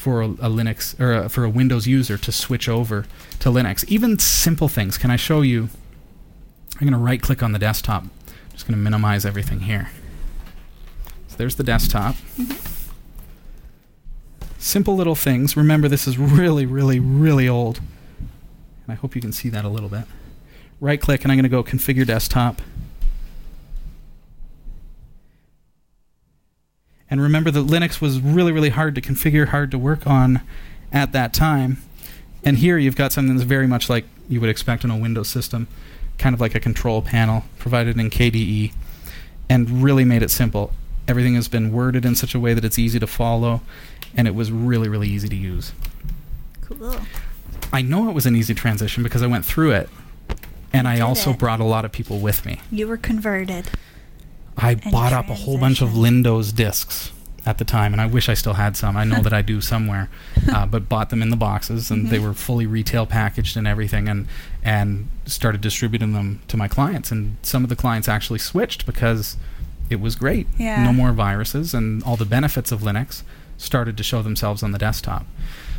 for 0.02 0.20
a, 0.20 0.26
a 0.26 0.50
Linux 0.50 0.98
or 0.98 1.12
a, 1.12 1.28
for 1.28 1.44
a 1.44 1.48
Windows 1.48 1.86
user 1.86 2.18
to 2.18 2.32
switch 2.32 2.68
over 2.68 3.06
to 3.38 3.48
Linux. 3.50 3.84
Even 3.84 4.18
simple 4.18 4.66
things. 4.66 4.98
Can 4.98 5.12
I 5.12 5.16
show 5.16 5.42
you? 5.42 5.68
I'm 6.74 6.80
going 6.80 6.92
to 6.92 6.98
right 6.98 7.22
click 7.22 7.40
on 7.40 7.52
the 7.52 7.58
desktop. 7.60 8.02
I'm 8.02 8.10
just 8.50 8.66
going 8.66 8.76
to 8.76 8.82
minimize 8.82 9.24
everything 9.24 9.60
here. 9.60 9.90
So 11.28 11.36
there's 11.36 11.54
the 11.54 11.62
desktop. 11.62 12.16
Mm-hmm. 12.36 12.56
Simple 14.58 14.96
little 14.96 15.14
things. 15.14 15.56
Remember, 15.56 15.86
this 15.86 16.08
is 16.08 16.18
really, 16.18 16.66
really, 16.66 16.98
really 16.98 17.48
old. 17.48 17.78
And 17.78 18.88
I 18.88 18.94
hope 18.94 19.14
you 19.14 19.20
can 19.20 19.32
see 19.32 19.50
that 19.50 19.64
a 19.64 19.68
little 19.68 19.88
bit. 19.88 20.04
Right 20.80 21.00
click, 21.00 21.22
and 21.22 21.30
I'm 21.30 21.38
going 21.38 21.44
to 21.44 21.48
go 21.48 21.62
configure 21.62 22.04
desktop. 22.04 22.60
And 27.12 27.20
remember 27.20 27.50
that 27.50 27.66
Linux 27.66 28.00
was 28.00 28.22
really, 28.22 28.52
really 28.52 28.70
hard 28.70 28.94
to 28.94 29.02
configure, 29.02 29.48
hard 29.48 29.70
to 29.72 29.76
work 29.76 30.06
on 30.06 30.40
at 30.90 31.12
that 31.12 31.34
time. 31.34 31.76
And 32.42 32.56
here 32.56 32.78
you've 32.78 32.96
got 32.96 33.12
something 33.12 33.36
that's 33.36 33.46
very 33.46 33.66
much 33.66 33.90
like 33.90 34.06
you 34.30 34.40
would 34.40 34.48
expect 34.48 34.82
in 34.82 34.90
a 34.90 34.96
Windows 34.96 35.28
system, 35.28 35.68
kind 36.16 36.32
of 36.32 36.40
like 36.40 36.54
a 36.54 36.58
control 36.58 37.02
panel 37.02 37.44
provided 37.58 38.00
in 38.00 38.08
KDE, 38.08 38.72
and 39.50 39.82
really 39.82 40.06
made 40.06 40.22
it 40.22 40.30
simple. 40.30 40.72
Everything 41.06 41.34
has 41.34 41.48
been 41.48 41.70
worded 41.70 42.06
in 42.06 42.14
such 42.14 42.34
a 42.34 42.40
way 42.40 42.54
that 42.54 42.64
it's 42.64 42.78
easy 42.78 42.98
to 42.98 43.06
follow, 43.06 43.60
and 44.16 44.26
it 44.26 44.34
was 44.34 44.50
really, 44.50 44.88
really 44.88 45.10
easy 45.10 45.28
to 45.28 45.36
use. 45.36 45.74
Cool. 46.62 46.96
I 47.74 47.82
know 47.82 48.08
it 48.08 48.14
was 48.14 48.24
an 48.24 48.34
easy 48.34 48.54
transition 48.54 49.02
because 49.02 49.20
I 49.20 49.26
went 49.26 49.44
through 49.44 49.72
it, 49.72 49.90
and 50.72 50.88
I 50.88 51.00
also 51.00 51.32
it. 51.32 51.38
brought 51.38 51.60
a 51.60 51.64
lot 51.64 51.84
of 51.84 51.92
people 51.92 52.20
with 52.20 52.46
me. 52.46 52.62
You 52.70 52.88
were 52.88 52.96
converted. 52.96 53.68
I 54.56 54.74
bought 54.74 55.12
up 55.12 55.28
a 55.28 55.34
whole 55.34 55.58
bunch 55.58 55.80
of. 55.80 55.90
Lindows 55.90 56.54
discs 56.54 57.10
at 57.44 57.58
the 57.58 57.64
time, 57.64 57.92
and 57.92 58.00
I 58.00 58.06
wish 58.06 58.28
I 58.28 58.34
still 58.34 58.52
had 58.54 58.76
some. 58.76 58.96
I 58.96 59.04
know 59.04 59.20
that 59.22 59.32
I 59.32 59.42
do 59.42 59.60
somewhere, 59.72 60.08
uh, 60.52 60.66
but 60.66 60.88
bought 60.88 61.10
them 61.10 61.22
in 61.22 61.30
the 61.30 61.36
boxes, 61.36 61.90
and 61.90 62.08
they 62.10 62.18
Mhm. 62.18 62.22
were 62.22 62.34
fully 62.34 62.66
retail 62.66 63.04
packaged 63.06 63.56
and 63.56 63.66
everything, 63.66 64.08
and 64.08 64.26
and 64.64 65.08
started 65.26 65.60
distributing 65.60 66.12
them 66.12 66.40
to 66.48 66.56
my 66.56 66.68
clients. 66.68 67.10
And 67.10 67.36
some 67.42 67.62
of 67.64 67.68
the 67.68 67.76
clients 67.76 68.08
actually 68.08 68.38
switched 68.38 68.86
because 68.86 69.36
it 69.90 70.00
was 70.00 70.14
great. 70.14 70.46
Yeah. 70.58 70.84
No 70.84 70.92
more 70.92 71.12
viruses, 71.12 71.74
and 71.74 72.02
all 72.04 72.16
the 72.16 72.24
benefits 72.24 72.70
of 72.72 72.80
Linux 72.82 73.22
started 73.58 73.96
to 73.96 74.02
show 74.02 74.22
themselves 74.22 74.62
on 74.62 74.70
the 74.72 74.78
desktop. 74.78 75.26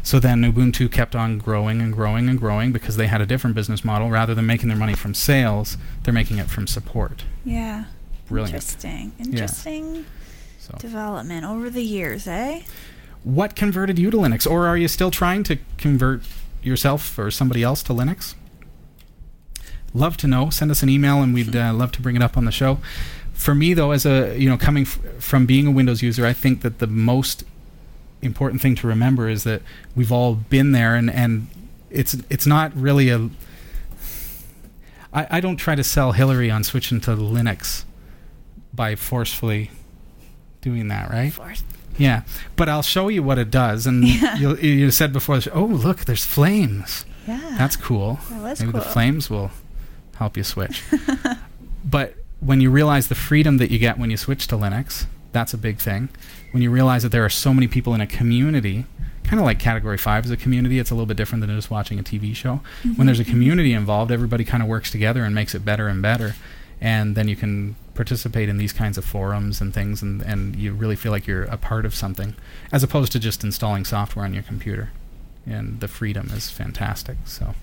So 0.04 0.20
then 0.20 0.42
Ubuntu 0.44 0.92
kept 0.92 1.16
on 1.16 1.38
growing 1.38 1.82
and 1.82 1.94
growing 1.94 2.28
and 2.28 2.38
growing 2.38 2.72
because 2.74 2.98
they 2.98 3.08
had 3.08 3.22
a 3.22 3.26
different 3.26 3.56
business 3.56 3.86
model. 3.86 4.10
Rather 4.10 4.36
than 4.36 4.46
making 4.46 4.68
their 4.68 4.78
money 4.78 4.94
from 4.96 5.14
sales, 5.14 5.78
they're 6.04 6.14
making 6.14 6.38
it 6.40 6.48
from 6.50 6.68
support. 6.68 7.24
Yeah. 7.46 7.86
Brilliant. 8.28 8.54
Interesting. 8.56 9.12
Interesting 9.20 10.06
So. 10.60 10.76
development 10.80 11.46
over 11.46 11.70
the 11.70 11.84
years, 11.84 12.28
eh? 12.28 12.62
what 13.24 13.56
converted 13.56 13.98
you 13.98 14.12
to 14.12 14.18
Linux, 14.18 14.50
or 14.50 14.68
are 14.68 14.78
you 14.78 14.88
still 14.88 15.12
trying 15.12 15.44
to 15.44 15.58
convert 15.78 16.22
yourself 16.62 17.18
or 17.18 17.32
somebody 17.32 17.64
else 17.64 17.82
to 17.84 17.94
Linux? 17.94 18.36
Love 19.94 20.18
to 20.18 20.28
know. 20.28 20.50
Send 20.50 20.72
us 20.72 20.84
an 20.84 20.90
email, 20.90 21.22
and 21.22 21.34
we'd 21.34 21.56
uh, 21.56 21.74
love 21.74 21.92
to 21.94 22.02
bring 22.02 22.16
it 22.16 22.22
up 22.22 22.36
on 22.36 22.46
the 22.46 22.52
show. 22.52 22.80
For 23.34 23.54
me, 23.56 23.74
though, 23.74 23.92
as 23.92 24.06
a 24.06 24.38
you 24.38 24.50
know, 24.50 24.58
coming 24.58 24.84
f- 24.84 25.00
from 25.20 25.46
being 25.46 25.68
a 25.68 25.72
Windows 25.72 26.02
user, 26.02 26.26
I 26.26 26.34
think 26.34 26.62
that 26.62 26.80
the 26.80 26.88
most 26.88 27.44
important 28.22 28.62
thing 28.62 28.76
to 28.76 28.88
remember 28.88 29.28
is 29.30 29.44
that 29.44 29.62
we've 29.96 30.12
all 30.12 30.36
been 30.36 30.72
there, 30.72 30.96
and 30.96 31.10
and 31.12 31.48
it's 31.90 32.16
it's 32.30 32.48
not 32.48 32.76
really 32.76 33.10
a. 33.10 33.30
I, 35.14 35.28
I 35.30 35.40
don't 35.40 35.58
try 35.58 35.76
to 35.76 35.84
sell 35.84 36.12
Hillary 36.14 36.50
on 36.50 36.64
switching 36.64 37.00
to 37.02 37.12
Linux 37.12 37.84
by 38.74 38.96
forcefully 38.96 39.72
doing 40.62 40.88
that, 40.88 41.10
right? 41.10 41.32
Forced. 41.32 41.66
Yeah, 41.98 42.24
but 42.56 42.70
I'll 42.70 42.82
show 42.82 43.08
you 43.08 43.22
what 43.22 43.38
it 43.38 43.52
does. 43.52 43.86
And 43.86 44.08
Yeah. 44.08 44.36
you, 44.38 44.56
you 44.56 44.92
said 44.92 45.14
before, 45.14 45.40
oh 45.54 45.66
look, 45.66 46.06
there's 46.06 46.26
flames. 46.26 47.06
Yeah. 47.28 47.56
That's 47.58 47.76
cool. 47.76 48.20
Oh, 48.22 48.30
that 48.30 48.42
was 48.42 48.60
Maybe 48.60 48.72
cool. 48.72 48.82
the 48.82 48.88
flames 48.88 49.30
will 49.30 49.52
help 50.16 50.36
you 50.36 50.44
switch. 50.44 50.84
but 51.86 52.16
when 52.40 52.60
you 52.60 52.70
realize 52.70 53.08
the 53.08 53.16
freedom 53.16 53.58
that 53.58 53.72
you 53.72 53.80
get 53.80 53.98
when 53.98 54.10
you 54.10 54.18
switch 54.18 54.48
to 54.48 54.56
Linux, 54.56 55.06
that's 55.32 55.54
a 55.54 55.58
big 55.58 55.80
thing. 55.80 56.10
When 56.52 56.62
you 56.62 56.70
realize 56.70 57.04
that 57.04 57.10
there 57.10 57.26
are 57.26 57.30
so 57.30 57.54
many 57.54 57.68
people 57.68 57.94
in 57.94 58.02
a 58.02 58.08
community, 58.08 58.86
kind 59.24 59.40
of 59.40 59.46
like 59.46 59.60
Category 59.60 59.98
5 59.98 60.26
is 60.26 60.32
a 60.32 60.38
community, 60.38 60.80
it's 60.80 60.92
a 60.92 60.94
little 60.94 61.06
bit 61.06 61.18
different 61.18 61.46
than 61.46 61.56
just 61.56 61.72
watching 61.72 62.00
a 62.00 62.04
TV 62.04 62.36
show. 62.36 62.62
When 62.82 62.94
mm-hmm. 62.94 63.06
there's 63.06 63.20
a 63.20 63.24
mm-hmm. 63.24 63.32
community 63.32 63.74
involved, 63.74 64.12
everybody 64.12 64.44
kind 64.44 64.62
of 64.62 64.70
works 64.70 64.92
together 64.92 65.24
and 65.24 65.34
makes 65.34 65.56
it 65.56 65.64
better 65.64 65.88
and 65.88 66.02
better. 66.02 66.36
And 66.82 67.16
then 67.16 67.28
you 67.28 67.36
can 67.36 67.76
participate 67.96 68.50
in 68.50 68.58
these 68.58 68.74
kinds 68.74 68.98
of 68.98 69.06
forums 69.06 69.62
and 69.62 69.74
things, 69.74 70.02
and, 70.02 70.22
and 70.22 70.56
you 70.56 70.74
really 70.74 70.96
feel 70.96 71.12
like 71.12 71.28
you're 71.28 71.44
a 71.44 71.58
part 71.58 71.86
of 71.86 71.94
something, 71.94 72.36
as 72.72 72.84
opposed 72.84 73.12
to 73.12 73.20
just 73.20 73.44
installing 73.44 73.86
software 73.86 74.26
on 74.26 74.34
your 74.34 74.44
computer. 74.44 74.92
And 75.46 75.80
the 75.80 75.88
freedom 75.88 76.32
is 76.34 76.50
fantastic. 76.50 77.18
So, 77.26 77.54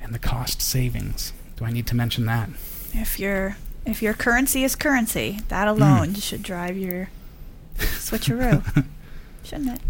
and 0.00 0.14
the 0.14 0.18
cost 0.18 0.60
savings. 0.62 1.32
Do 1.56 1.64
I 1.64 1.70
need 1.72 1.86
to 1.88 1.94
mention 1.96 2.26
that? 2.26 2.48
If 2.92 3.18
your 3.18 3.56
if 3.84 4.02
your 4.02 4.14
currency 4.14 4.64
is 4.64 4.74
currency, 4.74 5.32
Hmm. 5.34 5.48
that 5.48 5.68
alone 5.68 6.14
should 6.14 6.42
drive 6.42 6.76
your 6.76 7.08
switcheroo, 7.78 8.84
shouldn't 9.44 9.70
it? 9.74 9.80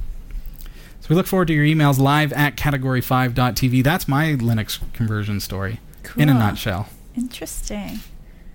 So 1.00 1.06
we 1.10 1.16
look 1.16 1.26
forward 1.26 1.48
to 1.48 1.54
your 1.54 1.64
emails 1.64 1.98
live 1.98 2.32
at 2.32 2.56
category5.tv. 2.56 3.82
That's 3.84 4.08
my 4.08 4.34
Linux 4.34 4.80
conversion 4.92 5.38
story 5.40 5.80
in 6.16 6.28
a 6.28 6.34
nutshell. 6.34 6.88
Interesting. 7.16 8.00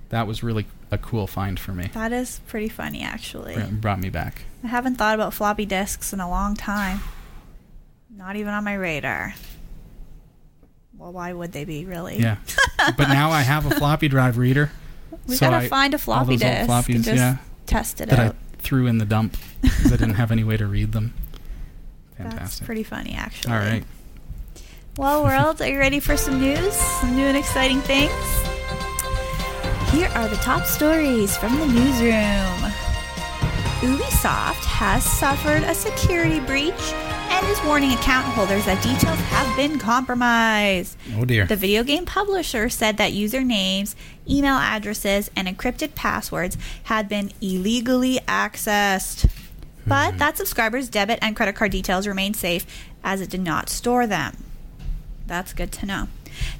That 0.09 0.27
was 0.27 0.43
really 0.43 0.65
a 0.91 0.97
cool 0.97 1.25
find 1.27 1.60
for 1.60 1.71
me. 1.73 1.89
That 1.93 2.12
is 2.12 2.39
pretty 2.47 2.69
funny, 2.69 3.01
actually. 3.01 3.56
Br- 3.56 3.62
Brought 3.75 3.99
me 3.99 4.10
back. 4.10 4.43
I 4.63 4.67
haven't 4.67 4.95
thought 4.95 5.15
about 5.15 5.34
floppy 5.34 5.65
disks 5.65 6.13
in 6.13 6.19
a 6.19 6.30
long 6.30 6.56
time. 6.56 6.99
Not 8.15 8.36
even 8.36 8.54
on 8.54 8.63
my 8.63 8.73
radar. 8.75 9.34
Well, 10.97 11.13
why 11.13 11.34
would 11.34 11.51
they 11.54 11.65
be, 11.65 11.86
really? 11.86 12.19
Yeah. 12.19 12.36
but 12.97 13.08
now 13.08 13.32
I 13.32 13.41
have 13.41 13.65
a 13.65 13.71
floppy 13.80 14.08
drive 14.08 14.38
reader. 14.38 14.69
We 15.27 15.36
so 15.36 15.49
gotta 15.49 15.65
I- 15.65 15.67
find 15.69 15.93
a 15.93 15.97
all 15.97 15.99
floppy 16.04 16.38
disk 16.38 16.69
floppies, 16.69 16.95
and 16.95 17.04
just 17.04 17.17
yeah, 17.17 17.38
test 17.65 18.01
it 18.01 18.10
that 18.10 18.19
out. 18.19 18.36
I 18.36 18.56
threw 18.58 18.86
in 18.88 18.97
the 18.97 19.06
dump 19.06 19.38
because 19.62 19.93
I 19.93 19.95
didn't 19.97 20.15
have 20.15 20.32
any 20.32 20.43
way 20.43 20.58
to 20.58 20.67
read 20.67 20.91
them. 20.91 21.13
That's 22.17 22.34
Fantastic. 22.34 22.65
pretty 22.65 22.84
funny, 22.84 23.13
actually. 23.13 23.54
All 23.54 23.60
right. 23.60 23.84
Well, 24.97 25.23
world, 25.23 25.62
are 25.62 25.67
you 25.67 25.80
ready 25.80 25.99
for 25.99 26.17
some 26.17 26.39
news? 26.39 26.73
Some 26.73 27.15
new 27.15 27.25
and 27.25 27.38
exciting 27.38 27.80
things? 27.82 28.12
Here 29.91 30.08
are 30.15 30.30
the 30.30 30.38
top 30.38 30.65
stories 30.65 31.36
from 31.36 31.60
the 31.60 31.65
newsroom. 31.65 32.71
Ubisoft 33.82 34.63
has 34.63 35.04
suffered 35.04 35.63
a 35.63 35.75
security 35.75 36.39
breach 36.39 36.93
and 37.30 37.45
is 37.47 37.62
warning 37.65 37.91
account 37.91 38.25
holders 38.27 38.63
that 38.67 38.82
details 38.82 39.19
have 39.19 39.58
been 39.58 39.77
compromised. 39.80 40.95
Oh 41.17 41.25
dear. 41.25 41.45
The 41.45 41.58
video 41.58 41.84
game 41.84 42.06
publisher 42.06 42.69
said 42.69 42.95
that 42.97 43.12
usernames, 43.12 43.95
email 44.30 44.56
addresses, 44.56 45.30
and 45.36 45.45
encrypted 45.45 45.93
passwords 45.93 46.58
had 46.84 47.10
been 47.10 47.34
illegally 47.41 48.19
accessed. 48.30 49.30
But 49.86 50.13
hmm. 50.13 50.17
that 50.19 50.38
subscribers' 50.38 50.88
debit 50.88 51.19
and 51.21 51.36
credit 51.36 51.56
card 51.56 51.71
details 51.73 52.08
remained 52.08 52.38
safe 52.38 52.65
as 53.04 53.19
it 53.19 53.30
did 53.30 53.41
not 53.41 53.67
store 53.67 54.08
them. 54.08 54.38
That's 55.27 55.51
good 55.51 55.73
to 55.73 55.86
know. 55.86 56.08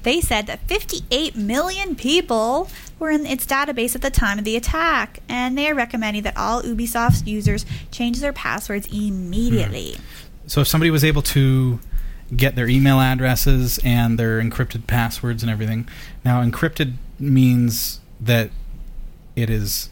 They 0.02 0.20
said 0.20 0.46
that 0.46 0.60
58 0.68 1.36
million 1.36 1.94
people 1.94 2.68
were 2.98 3.10
in 3.10 3.26
its 3.26 3.46
database 3.46 3.94
at 3.94 4.02
the 4.02 4.10
time 4.10 4.38
of 4.38 4.44
the 4.44 4.56
attack, 4.56 5.20
and 5.28 5.56
they 5.56 5.68
are 5.68 5.74
recommending 5.74 6.22
that 6.22 6.36
all 6.36 6.62
Ubisoft 6.62 7.26
users 7.26 7.66
change 7.90 8.20
their 8.20 8.32
passwords 8.32 8.86
immediately. 8.92 9.96
So 10.46 10.62
if 10.62 10.68
somebody 10.68 10.90
was 10.90 11.04
able 11.04 11.22
to 11.22 11.80
get 12.34 12.56
their 12.56 12.68
email 12.68 13.00
addresses 13.00 13.78
and 13.84 14.18
their 14.18 14.40
encrypted 14.40 14.86
passwords 14.86 15.42
and 15.42 15.50
everything, 15.50 15.88
now 16.24 16.42
encrypted 16.42 16.94
means 17.18 18.00
that 18.20 18.50
it 19.36 19.50
is 19.50 19.90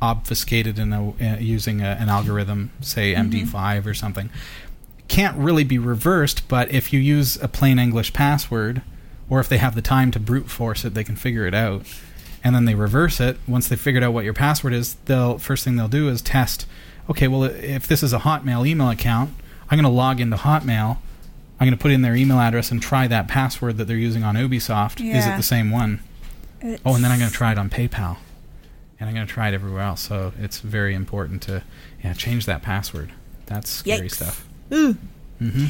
obfuscated 0.00 0.78
in 0.78 0.92
a, 0.92 1.10
uh, 1.10 1.36
using 1.38 1.80
a, 1.80 1.96
an 2.00 2.08
algorithm, 2.08 2.72
say 2.80 3.14
MD5 3.14 3.86
or 3.86 3.94
something. 3.94 4.30
Can't 5.08 5.36
really 5.36 5.64
be 5.64 5.78
reversed, 5.78 6.48
but 6.48 6.70
if 6.72 6.92
you 6.92 6.98
use 6.98 7.36
a 7.40 7.48
plain 7.48 7.78
English 7.78 8.12
password, 8.12 8.82
or 9.30 9.40
if 9.40 9.48
they 9.48 9.58
have 9.58 9.74
the 9.74 9.82
time 9.82 10.10
to 10.12 10.20
brute 10.20 10.50
force 10.50 10.84
it, 10.84 10.94
they 10.94 11.04
can 11.04 11.16
figure 11.16 11.46
it 11.46 11.54
out. 11.54 11.82
And 12.44 12.54
then 12.54 12.64
they 12.64 12.74
reverse 12.74 13.20
it. 13.20 13.36
Once 13.46 13.68
they 13.68 13.76
figured 13.76 14.02
out 14.02 14.12
what 14.12 14.24
your 14.24 14.34
password 14.34 14.72
is, 14.72 14.94
they'll 15.04 15.38
first 15.38 15.64
thing 15.64 15.76
they'll 15.76 15.88
do 15.88 16.08
is 16.08 16.20
test. 16.22 16.66
Okay, 17.08 17.28
well, 17.28 17.44
if 17.44 17.86
this 17.86 18.02
is 18.02 18.12
a 18.12 18.18
Hotmail 18.20 18.66
email 18.66 18.90
account, 18.90 19.30
I'm 19.70 19.76
going 19.78 19.84
to 19.90 19.96
log 19.96 20.20
into 20.20 20.36
Hotmail. 20.36 20.98
I'm 21.60 21.66
going 21.68 21.76
to 21.78 21.80
put 21.80 21.92
in 21.92 22.02
their 22.02 22.16
email 22.16 22.40
address 22.40 22.70
and 22.72 22.82
try 22.82 23.06
that 23.06 23.28
password 23.28 23.76
that 23.78 23.84
they're 23.86 23.96
using 23.96 24.24
on 24.24 24.34
Ubisoft. 24.34 25.00
Is 25.00 25.26
it 25.26 25.36
the 25.36 25.42
same 25.42 25.70
one? 25.70 26.00
It's- 26.60 26.80
Oh, 26.84 26.94
and 26.94 27.04
then 27.04 27.10
I'm 27.12 27.18
going 27.18 27.30
to 27.30 27.36
try 27.36 27.52
it 27.52 27.58
on 27.58 27.70
PayPal, 27.70 28.16
and 28.98 29.08
I'm 29.08 29.14
going 29.14 29.26
to 29.26 29.32
try 29.32 29.48
it 29.48 29.54
everywhere 29.54 29.82
else. 29.82 30.00
So 30.00 30.32
it's 30.40 30.58
very 30.60 30.94
important 30.94 31.42
to 31.42 31.62
yeah 32.02 32.12
change 32.14 32.46
that 32.46 32.62
password. 32.62 33.12
That's 33.46 33.68
scary 33.70 34.08
Yikes. 34.08 34.12
stuff. 34.14 34.48
Ooh. 34.72 34.96
hmm 35.38 35.66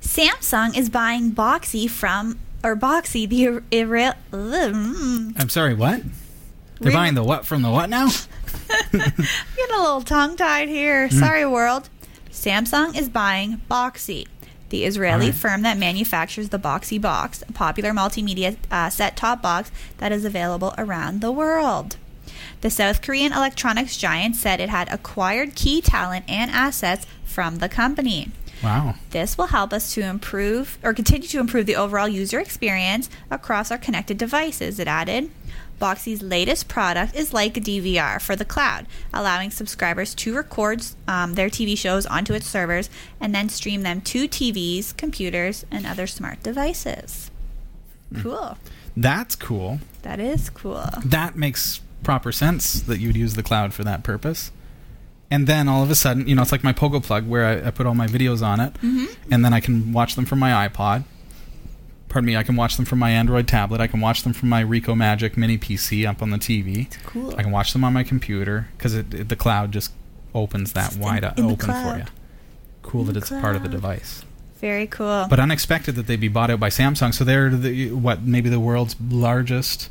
Samsung 0.00 0.76
is 0.76 0.88
buying 0.88 1.32
Boxee 1.32 1.88
from 1.88 2.38
or 2.62 2.76
Boxee 2.76 3.28
the 3.28 3.44
ir- 3.44 3.62
mm, 4.32 5.32
I'm 5.40 5.48
sorry. 5.48 5.74
What? 5.74 6.02
They're 6.80 6.88
Re- 6.90 6.94
buying 6.94 7.14
the 7.14 7.22
what 7.22 7.46
from 7.46 7.62
the 7.62 7.70
what 7.70 7.90
now? 7.90 8.08
Get 8.92 9.70
a 9.72 9.80
little 9.80 10.02
tongue 10.02 10.36
tied 10.36 10.68
here. 10.68 11.08
Mm. 11.08 11.12
Sorry, 11.12 11.46
world. 11.46 11.88
Samsung 12.30 12.96
is 12.96 13.08
buying 13.08 13.60
Boxee, 13.70 14.26
the 14.70 14.84
Israeli 14.84 15.26
Alright. 15.26 15.34
firm 15.34 15.62
that 15.62 15.76
manufactures 15.76 16.48
the 16.50 16.58
Boxee 16.58 17.00
Box, 17.00 17.42
a 17.48 17.52
popular 17.52 17.90
multimedia 17.90 18.56
uh, 18.70 18.88
set 18.88 19.16
top 19.16 19.42
box 19.42 19.70
that 19.98 20.12
is 20.12 20.24
available 20.24 20.72
around 20.78 21.20
the 21.20 21.32
world. 21.32 21.96
The 22.60 22.70
South 22.70 23.02
Korean 23.02 23.32
electronics 23.32 23.96
giant 23.96 24.36
said 24.36 24.60
it 24.60 24.68
had 24.68 24.92
acquired 24.92 25.54
key 25.56 25.80
talent 25.80 26.24
and 26.28 26.50
assets 26.50 27.06
from 27.24 27.56
the 27.56 27.68
company. 27.68 28.28
Wow. 28.62 28.94
This 29.10 29.38
will 29.38 29.46
help 29.46 29.72
us 29.72 29.94
to 29.94 30.02
improve 30.02 30.78
or 30.82 30.92
continue 30.92 31.28
to 31.28 31.40
improve 31.40 31.66
the 31.66 31.76
overall 31.76 32.08
user 32.08 32.38
experience 32.38 33.08
across 33.30 33.70
our 33.70 33.78
connected 33.78 34.18
devices, 34.18 34.78
it 34.78 34.88
added. 34.88 35.30
Boxee's 35.78 36.22
latest 36.22 36.68
product 36.68 37.16
is 37.16 37.32
like 37.32 37.56
a 37.56 37.60
DVR 37.60 38.20
for 38.20 38.36
the 38.36 38.44
cloud, 38.44 38.86
allowing 39.14 39.50
subscribers 39.50 40.14
to 40.16 40.36
record 40.36 40.84
um, 41.08 41.34
their 41.34 41.48
TV 41.48 41.76
shows 41.76 42.04
onto 42.04 42.34
its 42.34 42.46
servers 42.46 42.90
and 43.18 43.34
then 43.34 43.48
stream 43.48 43.82
them 43.82 44.02
to 44.02 44.28
TVs, 44.28 44.94
computers, 44.96 45.64
and 45.70 45.86
other 45.86 46.06
smart 46.06 46.42
devices. 46.42 47.30
Cool. 48.20 48.58
That's 48.96 49.34
cool. 49.36 49.80
That 50.02 50.20
is 50.20 50.50
cool. 50.50 50.84
That 51.04 51.36
makes 51.36 51.80
proper 52.02 52.32
sense 52.32 52.80
that 52.80 53.00
you'd 53.00 53.16
use 53.16 53.34
the 53.34 53.42
cloud 53.42 53.72
for 53.72 53.84
that 53.84 54.02
purpose. 54.02 54.50
And 55.30 55.46
then 55.46 55.68
all 55.68 55.82
of 55.82 55.90
a 55.90 55.94
sudden, 55.94 56.26
you 56.26 56.34
know, 56.34 56.42
it's 56.42 56.50
like 56.52 56.64
my 56.64 56.72
Pogoplug 56.72 57.26
where 57.26 57.46
I, 57.46 57.68
I 57.68 57.70
put 57.70 57.86
all 57.86 57.94
my 57.94 58.06
videos 58.08 58.42
on 58.42 58.58
it, 58.60 58.74
and 59.30 59.44
then 59.44 59.52
I 59.52 59.60
can 59.60 59.92
watch 59.92 60.16
them 60.16 60.24
from 60.26 60.38
my 60.40 60.66
iPod. 60.68 61.04
Pardon 62.08 62.26
me, 62.26 62.36
I 62.36 62.42
can 62.42 62.56
watch 62.56 62.76
them 62.76 62.84
from 62.84 62.98
my 62.98 63.10
Android 63.12 63.46
tablet. 63.46 63.80
I 63.80 63.86
can 63.86 64.00
watch 64.00 64.24
them 64.24 64.32
from 64.32 64.48
my 64.48 64.64
Rikomagic 64.64 65.36
mini 65.36 65.56
PC 65.56 66.08
up 66.08 66.20
on 66.22 66.30
the 66.30 66.38
TV. 66.38 66.88
Cool. 67.06 67.32
I 67.36 67.42
can 67.44 67.52
watch 67.52 67.72
them 67.72 67.84
on 67.84 67.92
my 67.92 68.02
computer 68.02 68.68
because 68.76 68.94
the 69.04 69.36
cloud 69.36 69.70
just 69.70 69.92
opens 70.34 70.72
that 70.72 70.96
wide 70.96 71.22
uh, 71.22 71.32
o- 71.38 71.40
in 71.40 71.44
open 71.52 71.66
for 71.66 71.98
you. 71.98 72.04
Cool 72.82 73.04
that 73.04 73.16
it's 73.16 73.30
a 73.30 73.40
part 73.40 73.54
of 73.54 73.62
the 73.62 73.68
device. 73.68 74.24
Very 74.60 74.88
cool. 74.88 75.26
But 75.30 75.38
unexpected 75.38 75.94
that 75.94 76.08
they'd 76.08 76.18
be 76.20 76.26
bought 76.28 76.50
out 76.50 76.58
by 76.58 76.68
Samsung. 76.70 77.14
So 77.14 77.22
they're 77.22 77.48
the, 77.50 77.92
what 77.92 78.22
maybe 78.22 78.48
the 78.50 78.58
world's 78.60 78.96
largest 79.00 79.88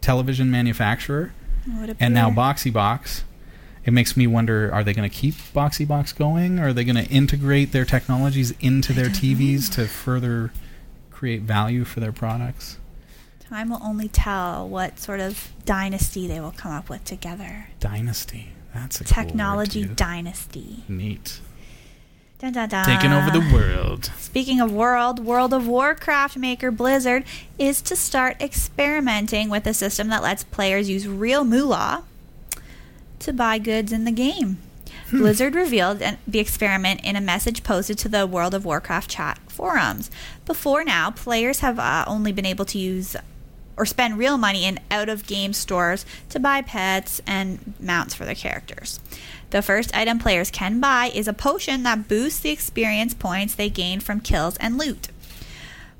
television 0.00 0.50
manufacturer, 0.50 1.32
and 2.00 2.12
now 2.14 2.28
appear. 2.28 2.34
It 3.84 3.92
makes 3.92 4.16
me 4.16 4.26
wonder: 4.26 4.72
Are 4.72 4.82
they 4.82 4.94
going 4.94 5.08
to 5.08 5.14
keep 5.14 5.34
Boxee 5.54 5.86
Box 5.86 6.12
going? 6.12 6.58
Or 6.58 6.68
are 6.68 6.72
they 6.72 6.84
going 6.84 7.02
to 7.02 7.10
integrate 7.10 7.72
their 7.72 7.84
technologies 7.84 8.52
into 8.60 8.92
their 8.92 9.06
TVs 9.06 9.70
to 9.74 9.86
further 9.86 10.52
create 11.10 11.42
value 11.42 11.84
for 11.84 12.00
their 12.00 12.12
products? 12.12 12.78
Time 13.40 13.68
will 13.68 13.80
only 13.82 14.08
tell 14.08 14.66
what 14.68 14.98
sort 14.98 15.20
of 15.20 15.52
dynasty 15.66 16.26
they 16.26 16.40
will 16.40 16.50
come 16.50 16.72
up 16.72 16.88
with 16.88 17.04
together. 17.04 17.68
Dynasty. 17.78 18.48
That's 18.74 19.00
a 19.00 19.04
cool 19.04 19.22
Technology 19.22 19.80
use. 19.80 19.90
dynasty. 19.96 20.82
Neat. 20.88 21.40
Dun, 22.40 22.52
dun, 22.52 22.68
dun. 22.68 22.84
Taking 22.84 23.12
over 23.12 23.30
the 23.30 23.54
world. 23.54 24.10
Speaking 24.18 24.60
of 24.60 24.72
world, 24.72 25.20
World 25.20 25.54
of 25.54 25.68
Warcraft 25.68 26.36
maker 26.36 26.70
Blizzard 26.70 27.24
is 27.58 27.80
to 27.82 27.94
start 27.94 28.40
experimenting 28.42 29.48
with 29.48 29.66
a 29.66 29.74
system 29.74 30.08
that 30.08 30.22
lets 30.22 30.42
players 30.42 30.90
use 30.90 31.06
real 31.06 31.44
moolah 31.44 32.04
to 33.20 33.32
buy 33.32 33.58
goods 33.58 33.92
in 33.92 34.04
the 34.04 34.12
game. 34.12 34.58
Blizzard 35.10 35.54
revealed 35.54 36.02
the 36.26 36.38
experiment 36.38 37.00
in 37.04 37.16
a 37.16 37.20
message 37.20 37.62
posted 37.62 37.98
to 37.98 38.08
the 38.08 38.26
World 38.26 38.54
of 38.54 38.64
Warcraft 38.64 39.10
chat 39.10 39.38
forums. 39.48 40.10
Before 40.46 40.84
now, 40.84 41.10
players 41.10 41.60
have 41.60 41.78
uh, 41.78 42.04
only 42.06 42.32
been 42.32 42.46
able 42.46 42.64
to 42.66 42.78
use 42.78 43.16
or 43.76 43.86
spend 43.86 44.18
real 44.18 44.38
money 44.38 44.64
in 44.64 44.78
out 44.90 45.08
of 45.08 45.26
game 45.26 45.52
stores 45.52 46.06
to 46.28 46.38
buy 46.38 46.62
pets 46.62 47.20
and 47.26 47.74
mounts 47.80 48.14
for 48.14 48.24
their 48.24 48.34
characters. 48.34 49.00
The 49.50 49.62
first 49.62 49.94
item 49.96 50.18
players 50.18 50.50
can 50.50 50.80
buy 50.80 51.10
is 51.14 51.28
a 51.28 51.32
potion 51.32 51.82
that 51.84 52.08
boosts 52.08 52.40
the 52.40 52.50
experience 52.50 53.14
points 53.14 53.54
they 53.54 53.70
gain 53.70 54.00
from 54.00 54.20
kills 54.20 54.56
and 54.56 54.78
loot. 54.78 55.08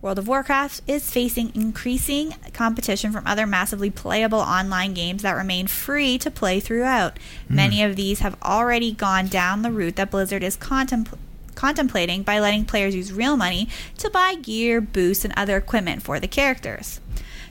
World 0.05 0.19
of 0.19 0.29
Warcraft 0.29 0.83
is 0.87 1.11
facing 1.11 1.51
increasing 1.55 2.35
competition 2.53 3.11
from 3.11 3.27
other 3.27 3.47
massively 3.47 3.88
playable 3.88 4.38
online 4.38 4.93
games 4.93 5.23
that 5.23 5.33
remain 5.33 5.67
free 5.67 6.19
to 6.19 6.31
play 6.31 6.61
throughout. 6.61 7.19
Hmm. 7.49 7.55
Many 7.55 7.83
of 7.83 7.97
these 7.97 8.21
have 8.21 8.37
already 8.43 8.93
gone 8.93 9.29
down 9.29 9.62
the 9.62 9.71
route 9.71 9.97
that 9.97 10.11
Blizzard 10.11 10.43
is 10.43 10.59
contempl- 10.59 11.17
contemplating 11.55 12.23
by 12.23 12.38
letting 12.38 12.67
players 12.67 12.95
use 12.95 13.14
real 13.14 13.35
money 13.35 13.67
to 13.97 14.11
buy 14.11 14.35
gear, 14.35 14.83
boosts, 14.83 15.25
and 15.25 15.33
other 15.38 15.57
equipment 15.57 16.03
for 16.03 16.21
the 16.21 16.29
characters. 16.29 17.01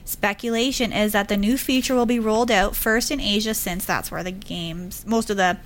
Speculation 0.04 0.92
is 0.92 1.10
that 1.10 1.26
the 1.26 1.36
new 1.36 1.58
feature 1.58 1.96
will 1.96 2.06
be 2.06 2.20
rolled 2.20 2.52
out 2.52 2.76
first 2.76 3.10
in 3.10 3.18
Asia 3.18 3.54
since 3.54 3.84
that's 3.84 4.12
where 4.12 4.22
the 4.22 4.30
games 4.30 5.04
most 5.08 5.28
of 5.28 5.36
the 5.36 5.58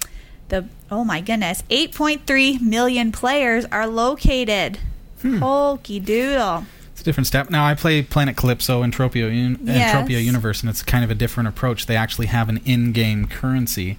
the 0.48 0.64
oh 0.90 1.05
my 1.05 1.20
goodness, 1.20 1.62
8.3 1.68 2.62
million 2.62 3.12
players 3.12 3.66
are 3.66 3.87
located. 3.87 4.79
Hmm. 5.20 5.37
Hokey 5.40 6.01
doodle. 6.01 6.64
It's 6.98 7.02
a 7.02 7.04
different 7.04 7.28
step. 7.28 7.48
Now 7.48 7.64
I 7.64 7.74
play 7.74 8.02
Planet 8.02 8.37
Calypso 8.37 8.82
Entropia, 8.82 9.30
Un- 9.30 9.61
Yes. 9.62 10.11
Universe, 10.11 10.62
and 10.62 10.68
it's 10.68 10.82
kind 10.82 11.04
of 11.04 11.12
a 11.12 11.14
different 11.14 11.48
approach. 11.48 11.87
They 11.87 11.94
actually 11.94 12.26
have 12.26 12.48
an 12.48 12.61
in-game 12.64 13.28
currency 13.28 13.98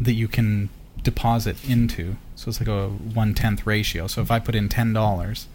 that 0.00 0.14
you 0.14 0.26
can 0.26 0.68
deposit 1.04 1.56
into. 1.68 2.16
So 2.34 2.48
it's 2.48 2.58
like 2.60 2.68
a 2.68 2.88
one 2.88 3.34
tenth 3.34 3.64
ratio. 3.68 4.08
So 4.08 4.20
if 4.20 4.32
I 4.32 4.40
put 4.40 4.56
in 4.56 4.68
ten 4.68 4.92
dollars, 4.92 5.46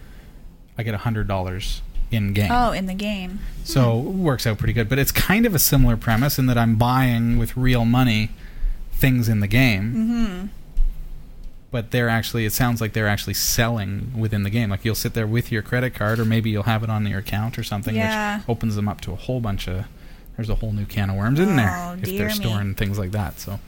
I 0.78 0.84
get 0.84 0.96
hundred 0.96 1.28
dollars 1.28 1.82
in 2.12 2.32
game. 2.32 2.50
Oh, 2.50 2.72
in 2.72 2.86
the 2.86 2.94
game. 2.94 3.40
So 3.66 4.00
it 4.00 4.04
works 4.06 4.48
out 4.48 4.58
pretty 4.58 4.72
good. 4.72 4.88
But 4.88 4.98
it's 4.98 5.12
kind 5.12 5.46
of 5.46 5.54
a 5.54 5.60
similar 5.60 5.98
premise 5.98 6.40
in 6.40 6.46
that 6.46 6.58
I'm 6.58 6.78
buying 6.78 7.38
with 7.38 7.58
real 7.58 7.84
money 7.84 8.30
things 8.94 9.28
in 9.28 9.42
the 9.42 9.48
game. 9.48 9.94
Mm-hmm. 9.94 10.48
But 11.76 11.92
they're 11.92 12.08
actually, 12.08 12.46
it 12.46 12.54
sounds 12.54 12.80
like 12.80 12.94
they're 12.94 13.06
actually 13.10 13.34
selling 13.34 14.14
within 14.18 14.44
the 14.44 14.50
game. 14.50 14.70
Like 14.70 14.86
you'll 14.86 14.96
sit 14.96 15.14
there 15.14 15.28
with 15.28 15.52
your 15.52 15.62
credit 15.62 15.94
card, 15.94 16.20
or 16.20 16.24
maybe 16.26 16.50
you'll 16.50 16.64
have 16.64 16.84
it 16.86 16.90
on 16.90 17.06
your 17.06 17.20
account 17.20 17.60
or 17.60 17.64
something, 17.64 17.94
Yeah. 17.94 18.38
which 18.38 18.48
opens 18.48 18.78
them 18.78 18.88
up 18.88 19.02
to 19.02 19.12
a 19.12 19.18
whole 19.18 19.42
bunch 19.42 19.68
of. 19.68 19.84
There's 20.38 20.50
a 20.50 20.56
whole 20.56 20.72
new 20.72 20.86
can 20.86 21.10
of 21.10 21.18
worms 21.18 21.38
in 21.38 21.58
there 21.58 21.70
Oh, 21.76 21.98
if 22.02 22.18
they're 22.18 22.30
me. 22.30 22.34
storing 22.34 22.76
things 22.76 22.98
like 22.98 23.12
that. 23.12 23.42
So 23.42 23.52
we'll 23.52 23.60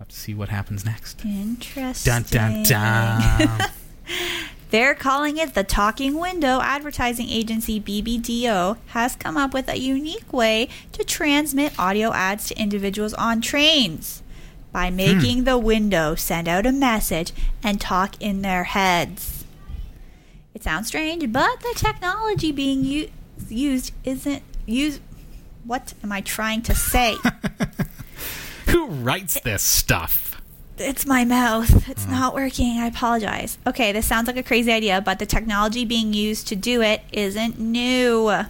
have 0.00 0.08
to 0.08 0.14
see 0.14 0.34
what 0.34 0.50
happens 0.50 0.84
next. 0.84 1.24
Interesting. 1.24 2.12
Dun 2.12 2.24
dun 2.24 2.62
dun. 2.64 3.60
They're 4.70 4.94
calling 4.94 5.36
it 5.38 5.54
the 5.54 5.64
Talking 5.64 6.18
Window. 6.18 6.60
Advertising 6.62 7.28
agency 7.30 7.80
BBDO 7.80 8.76
has 8.88 9.16
come 9.16 9.36
up 9.38 9.52
with 9.54 9.68
a 9.68 9.78
unique 9.78 10.32
way 10.32 10.68
to 10.92 11.02
transmit 11.04 11.78
audio 11.78 12.12
ads 12.12 12.48
to 12.48 12.58
individuals 12.58 13.12
on 13.14 13.40
trains 13.42 14.21
by 14.72 14.88
hmm. 14.88 14.96
making 14.96 15.44
the 15.44 15.58
window 15.58 16.14
send 16.14 16.48
out 16.48 16.66
a 16.66 16.72
message 16.72 17.32
and 17.62 17.80
talk 17.80 18.20
in 18.20 18.42
their 18.42 18.64
heads. 18.64 19.44
It 20.54 20.62
sounds 20.62 20.88
strange, 20.88 21.32
but 21.32 21.60
the 21.60 21.72
technology 21.76 22.52
being 22.52 22.84
u- 22.84 23.10
used 23.48 23.92
isn't 24.04 24.42
used. 24.66 25.00
What 25.64 25.94
am 26.02 26.10
I 26.12 26.20
trying 26.20 26.62
to 26.62 26.74
say? 26.74 27.16
Who 28.68 28.86
writes 28.86 29.40
this 29.40 29.62
stuff? 29.62 30.31
It's 30.82 31.06
my 31.06 31.24
mouth. 31.24 31.88
It's 31.88 32.04
hmm. 32.04 32.10
not 32.10 32.34
working. 32.34 32.78
I 32.78 32.86
apologize. 32.86 33.58
Okay, 33.66 33.92
this 33.92 34.06
sounds 34.06 34.26
like 34.26 34.36
a 34.36 34.42
crazy 34.42 34.72
idea, 34.72 35.00
but 35.00 35.18
the 35.18 35.26
technology 35.26 35.84
being 35.84 36.12
used 36.12 36.48
to 36.48 36.56
do 36.56 36.82
it 36.82 37.02
isn't 37.12 37.58
new. 37.58 38.44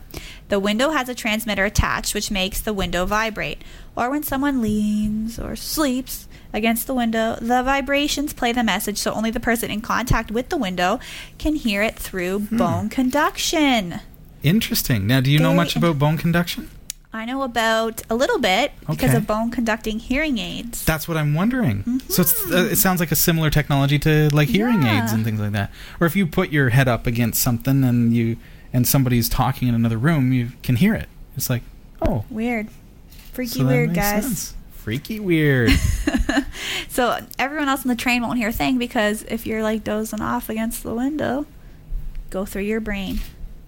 The 0.48 0.58
window 0.58 0.90
has 0.90 1.08
a 1.08 1.14
transmitter 1.14 1.64
attached, 1.64 2.14
which 2.14 2.30
makes 2.30 2.60
the 2.60 2.72
window 2.72 3.06
vibrate. 3.06 3.62
Or 3.96 4.10
when 4.10 4.22
someone 4.22 4.60
leans 4.60 5.38
or 5.38 5.56
sleeps 5.56 6.28
against 6.52 6.86
the 6.86 6.94
window, 6.94 7.36
the 7.40 7.62
vibrations 7.62 8.32
play 8.32 8.52
the 8.52 8.64
message 8.64 8.98
so 8.98 9.12
only 9.12 9.30
the 9.30 9.40
person 9.40 9.70
in 9.70 9.80
contact 9.80 10.30
with 10.30 10.48
the 10.48 10.56
window 10.56 10.98
can 11.38 11.54
hear 11.54 11.82
it 11.82 11.96
through 11.96 12.40
hmm. 12.40 12.56
bone 12.56 12.88
conduction. 12.88 14.00
Interesting. 14.42 15.06
Now, 15.06 15.20
do 15.20 15.30
you 15.30 15.38
know 15.38 15.54
much 15.54 15.76
about 15.76 15.98
bone 15.98 16.18
conduction? 16.18 16.68
I 17.14 17.24
know 17.26 17.42
about 17.42 18.00
a 18.08 18.14
little 18.14 18.38
bit 18.38 18.72
because 18.80 19.10
Okay. 19.10 19.16
of 19.18 19.26
bone 19.26 19.50
conducting 19.50 19.98
hearing 19.98 20.38
aids. 20.38 20.82
That's 20.84 21.06
what 21.06 21.16
I'm 21.18 21.34
wondering. 21.34 22.00
So 22.08 22.22
it's, 22.22 22.50
uh, 22.50 22.68
it 22.72 22.76
sounds 22.76 23.00
like 23.00 23.12
a 23.12 23.16
similar 23.16 23.50
technology 23.50 23.98
to 24.00 24.30
like 24.34 24.48
hearing 24.48 24.76
Mm-hmm. 24.76 24.86
Yeah. 24.86 25.02
aids 25.04 25.12
and 25.12 25.22
things 25.24 25.38
like 25.38 25.52
that. 25.52 25.70
Or 26.00 26.06
if 26.06 26.16
you 26.16 26.26
put 26.26 26.50
your 26.50 26.70
head 26.70 26.88
up 26.88 27.06
against 27.06 27.42
something 27.42 27.84
and 27.84 28.14
you 28.14 28.38
and 28.72 28.86
somebody's 28.88 29.28
talking 29.28 29.68
in 29.68 29.74
another 29.74 29.98
room, 29.98 30.32
you 30.32 30.52
can 30.62 30.76
hear 30.76 30.94
it. 30.94 31.08
It's 31.36 31.50
like, 31.50 31.62
oh, 32.00 32.24
Weird. 32.30 32.68
Freaky 33.32 33.60
so 33.60 33.66
weird, 33.66 33.92
guys. 33.94 34.24
sense. 34.24 34.54
Freaky 34.72 35.20
weird. 35.20 35.70
So 36.88 37.18
everyone 37.38 37.68
else 37.68 37.82
on 37.82 37.88
the 37.88 37.96
train 37.96 38.20
won't 38.22 38.36
hear 38.38 38.48
a 38.48 38.52
thing 38.52 38.76
because 38.78 39.22
if 39.22 39.46
you're 39.46 39.62
like 39.62 39.82
dozing 39.82 40.20
off 40.20 40.50
against 40.50 40.82
the 40.82 40.94
window, 40.94 41.46
go 42.30 42.44
through 42.44 42.62
your 42.62 42.80
brain, 42.80 43.20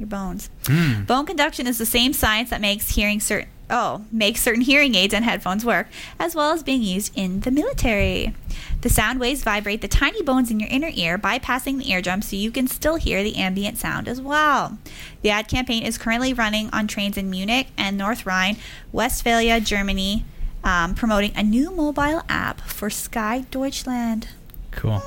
your 0.05 0.11
bones. 0.11 0.51
Hmm. 0.67 1.05
Bone 1.05 1.27
conduction 1.27 1.67
is 1.67 1.79
the 1.79 1.87
same 1.87 2.13
science 2.13 2.51
that 2.51 2.61
makes 2.61 2.95
hearing 2.95 3.21
certain 3.21 3.49
oh 3.71 4.05
makes 4.13 4.43
certain 4.43 4.61
hearing 4.61 4.95
aids 4.95 5.15
and 5.15 5.25
headphones 5.25 5.65
work, 5.65 5.89
as 6.19 6.35
well 6.35 6.53
as 6.53 6.63
being 6.63 6.83
used 6.83 7.13
in 7.17 7.41
the 7.41 7.51
military. 7.51 8.35
The 8.83 8.91
sound 8.91 9.19
waves 9.19 9.43
vibrate 9.43 9.81
the 9.81 9.89
tiny 9.89 10.23
bones 10.23 10.51
in 10.51 10.61
your 10.61 10.69
inner 10.69 10.91
ear, 10.93 11.19
bypassing 11.19 11.79
the 11.79 11.91
eardrum, 11.91 12.21
so 12.21 12.37
you 12.37 12.51
can 12.51 12.67
still 12.67 12.97
hear 12.97 13.23
the 13.23 13.37
ambient 13.37 13.79
sound 13.79 14.09
as 14.09 14.21
well. 14.21 14.79
The 15.23 15.31
ad 15.31 15.49
campaign 15.49 15.83
is 15.85 15.97
currently 15.97 16.35
running 16.35 16.69
on 16.71 16.87
trains 16.87 17.17
in 17.17 17.31
Munich 17.31 17.69
and 17.79 17.97
North 17.97 18.27
Rhine, 18.27 18.59
Westphalia, 18.93 19.61
Germany, 19.61 20.25
um, 20.63 20.95
promoting 20.95 21.33
a 21.35 21.43
new 21.43 21.71
mobile 21.71 22.23
app 22.29 22.61
for 22.61 22.91
Sky 22.91 23.47
Deutschland. 23.51 24.29
Cool. 24.71 25.03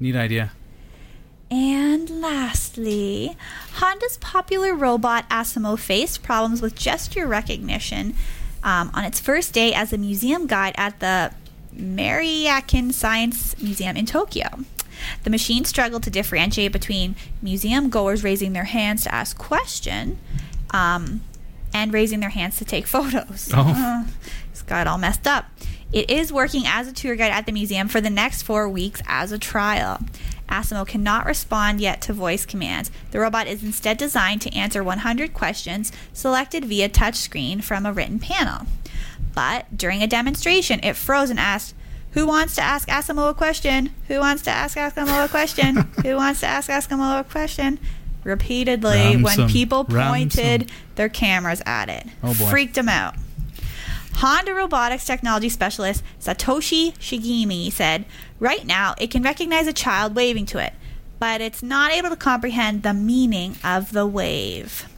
Neat 0.00 0.16
idea. 0.16 0.52
And 1.50 2.10
lastly, 2.20 3.36
Honda's 3.74 4.18
popular 4.18 4.74
robot 4.74 5.28
Asimo 5.30 5.78
faced 5.78 6.22
problems 6.22 6.60
with 6.60 6.74
gesture 6.74 7.26
recognition 7.26 8.14
um, 8.62 8.90
on 8.92 9.04
its 9.04 9.18
first 9.18 9.54
day 9.54 9.72
as 9.72 9.92
a 9.92 9.98
museum 9.98 10.46
guide 10.46 10.74
at 10.76 11.00
the 11.00 11.32
Miraikan 11.74 12.92
Science 12.92 13.60
Museum 13.62 13.96
in 13.96 14.04
Tokyo. 14.04 14.48
The 15.22 15.30
machine 15.30 15.64
struggled 15.64 16.02
to 16.02 16.10
differentiate 16.10 16.72
between 16.72 17.16
museum 17.40 17.88
goers 17.88 18.24
raising 18.24 18.52
their 18.52 18.64
hands 18.64 19.04
to 19.04 19.14
ask 19.14 19.38
question 19.38 20.18
um, 20.70 21.22
and 21.72 21.92
raising 21.92 22.20
their 22.20 22.30
hands 22.30 22.58
to 22.58 22.64
take 22.64 22.86
photos. 22.94 23.50
Oh. 23.54 23.74
Uh, 23.78 24.04
it's 24.50 24.62
got 24.62 24.88
all 24.88 24.98
messed 24.98 25.26
up. 25.26 25.46
It 25.92 26.10
is 26.10 26.32
working 26.32 26.64
as 26.66 26.88
a 26.88 26.92
tour 26.92 27.14
guide 27.14 27.30
at 27.30 27.46
the 27.46 27.52
museum 27.52 27.86
for 27.86 28.00
the 28.00 28.10
next 28.10 28.42
four 28.42 28.68
weeks 28.68 29.00
as 29.06 29.30
a 29.30 29.38
trial. 29.38 30.00
Asimo 30.48 30.86
cannot 30.86 31.26
respond 31.26 31.80
yet 31.80 32.00
to 32.02 32.12
voice 32.12 32.46
commands. 32.46 32.90
The 33.10 33.20
robot 33.20 33.46
is 33.46 33.62
instead 33.62 33.96
designed 33.98 34.42
to 34.42 34.54
answer 34.54 34.82
100 34.82 35.34
questions 35.34 35.92
selected 36.12 36.64
via 36.64 36.88
touchscreen 36.88 37.62
from 37.62 37.86
a 37.86 37.92
written 37.92 38.18
panel. 38.18 38.66
But 39.34 39.76
during 39.76 40.02
a 40.02 40.06
demonstration, 40.06 40.80
it 40.82 40.96
froze 40.96 41.30
and 41.30 41.38
asked, 41.38 41.74
Who 42.12 42.26
wants 42.26 42.54
to 42.56 42.62
ask 42.62 42.88
Asimo 42.88 43.30
a 43.30 43.34
question? 43.34 43.90
Who 44.08 44.18
wants 44.18 44.42
to 44.42 44.50
ask 44.50 44.76
Asimo 44.76 45.24
a 45.24 45.28
question? 45.28 45.76
Who 46.02 46.16
wants 46.16 46.40
to 46.40 46.46
ask 46.46 46.68
Asimo 46.68 47.20
a 47.20 47.24
question? 47.24 47.78
Repeatedly 48.24 49.22
when 49.22 49.48
people 49.48 49.84
pointed 49.84 50.62
Ransom. 50.62 50.76
their 50.96 51.08
cameras 51.08 51.62
at 51.64 51.88
it. 51.88 52.06
Oh, 52.22 52.34
boy. 52.34 52.50
Freaked 52.50 52.74
them 52.74 52.88
out. 52.88 53.14
Honda 54.14 54.52
Robotics 54.52 55.04
Technology 55.04 55.48
Specialist 55.48 56.02
Satoshi 56.20 56.92
Shigemi 56.98 57.70
said, 57.70 58.04
Right 58.40 58.66
now, 58.66 58.94
it 58.98 59.10
can 59.10 59.22
recognize 59.22 59.66
a 59.66 59.72
child 59.72 60.14
waving 60.14 60.46
to 60.46 60.58
it, 60.58 60.72
but 61.18 61.40
it's 61.40 61.62
not 61.62 61.92
able 61.92 62.10
to 62.10 62.16
comprehend 62.16 62.82
the 62.82 62.94
meaning 62.94 63.56
of 63.64 63.92
the 63.92 64.06
wave. 64.06 64.88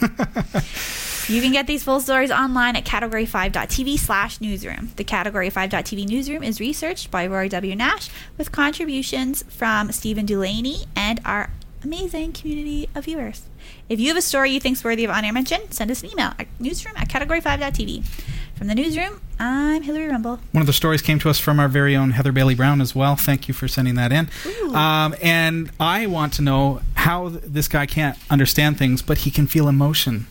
You 1.28 1.42
can 1.42 1.52
get 1.52 1.66
these 1.66 1.84
full 1.84 2.00
stories 2.00 2.30
online 2.30 2.74
at 2.74 2.86
category5.tv 2.86 3.98
slash 3.98 4.40
newsroom. 4.40 4.92
The 4.96 5.04
category5.tv 5.04 6.08
newsroom 6.08 6.42
is 6.42 6.58
researched 6.58 7.10
by 7.10 7.26
Rory 7.26 7.50
W. 7.50 7.76
Nash 7.76 8.08
with 8.38 8.50
contributions 8.50 9.42
from 9.42 9.92
Stephen 9.92 10.24
Dulaney 10.24 10.86
and 10.96 11.20
our 11.26 11.50
amazing 11.84 12.32
community 12.32 12.88
of 12.94 13.04
viewers. 13.04 13.42
If 13.90 14.00
you 14.00 14.08
have 14.08 14.16
a 14.16 14.22
story 14.22 14.52
you 14.52 14.58
think 14.58 14.78
is 14.78 14.84
worthy 14.84 15.04
of 15.04 15.10
on-air 15.10 15.34
mention, 15.34 15.70
send 15.70 15.90
us 15.90 16.02
an 16.02 16.10
email 16.12 16.32
at 16.38 16.46
newsroom 16.58 16.94
at 16.96 17.10
category5.tv. 17.10 18.06
From 18.58 18.66
the 18.66 18.74
newsroom, 18.74 19.20
I'm 19.38 19.82
Hillary 19.82 20.08
Rumball. 20.08 20.40
One 20.50 20.60
of 20.62 20.66
the 20.66 20.72
stories 20.72 21.00
came 21.00 21.20
to 21.20 21.30
us 21.30 21.38
from 21.38 21.60
our 21.60 21.68
very 21.68 21.94
own 21.94 22.10
Heather 22.10 22.32
Bailey 22.32 22.56
Brown 22.56 22.80
as 22.80 22.92
well. 22.92 23.14
Thank 23.14 23.46
you 23.46 23.54
for 23.54 23.68
sending 23.68 23.94
that 23.94 24.10
in. 24.10 24.28
Um, 24.74 25.14
and 25.22 25.70
I 25.78 26.06
want 26.06 26.32
to 26.34 26.42
know 26.42 26.80
how 26.94 27.28
th- 27.28 27.42
this 27.46 27.68
guy 27.68 27.86
can't 27.86 28.18
understand 28.28 28.76
things, 28.76 29.00
but 29.00 29.18
he 29.18 29.30
can 29.30 29.46
feel 29.46 29.68
emotion. 29.68 30.26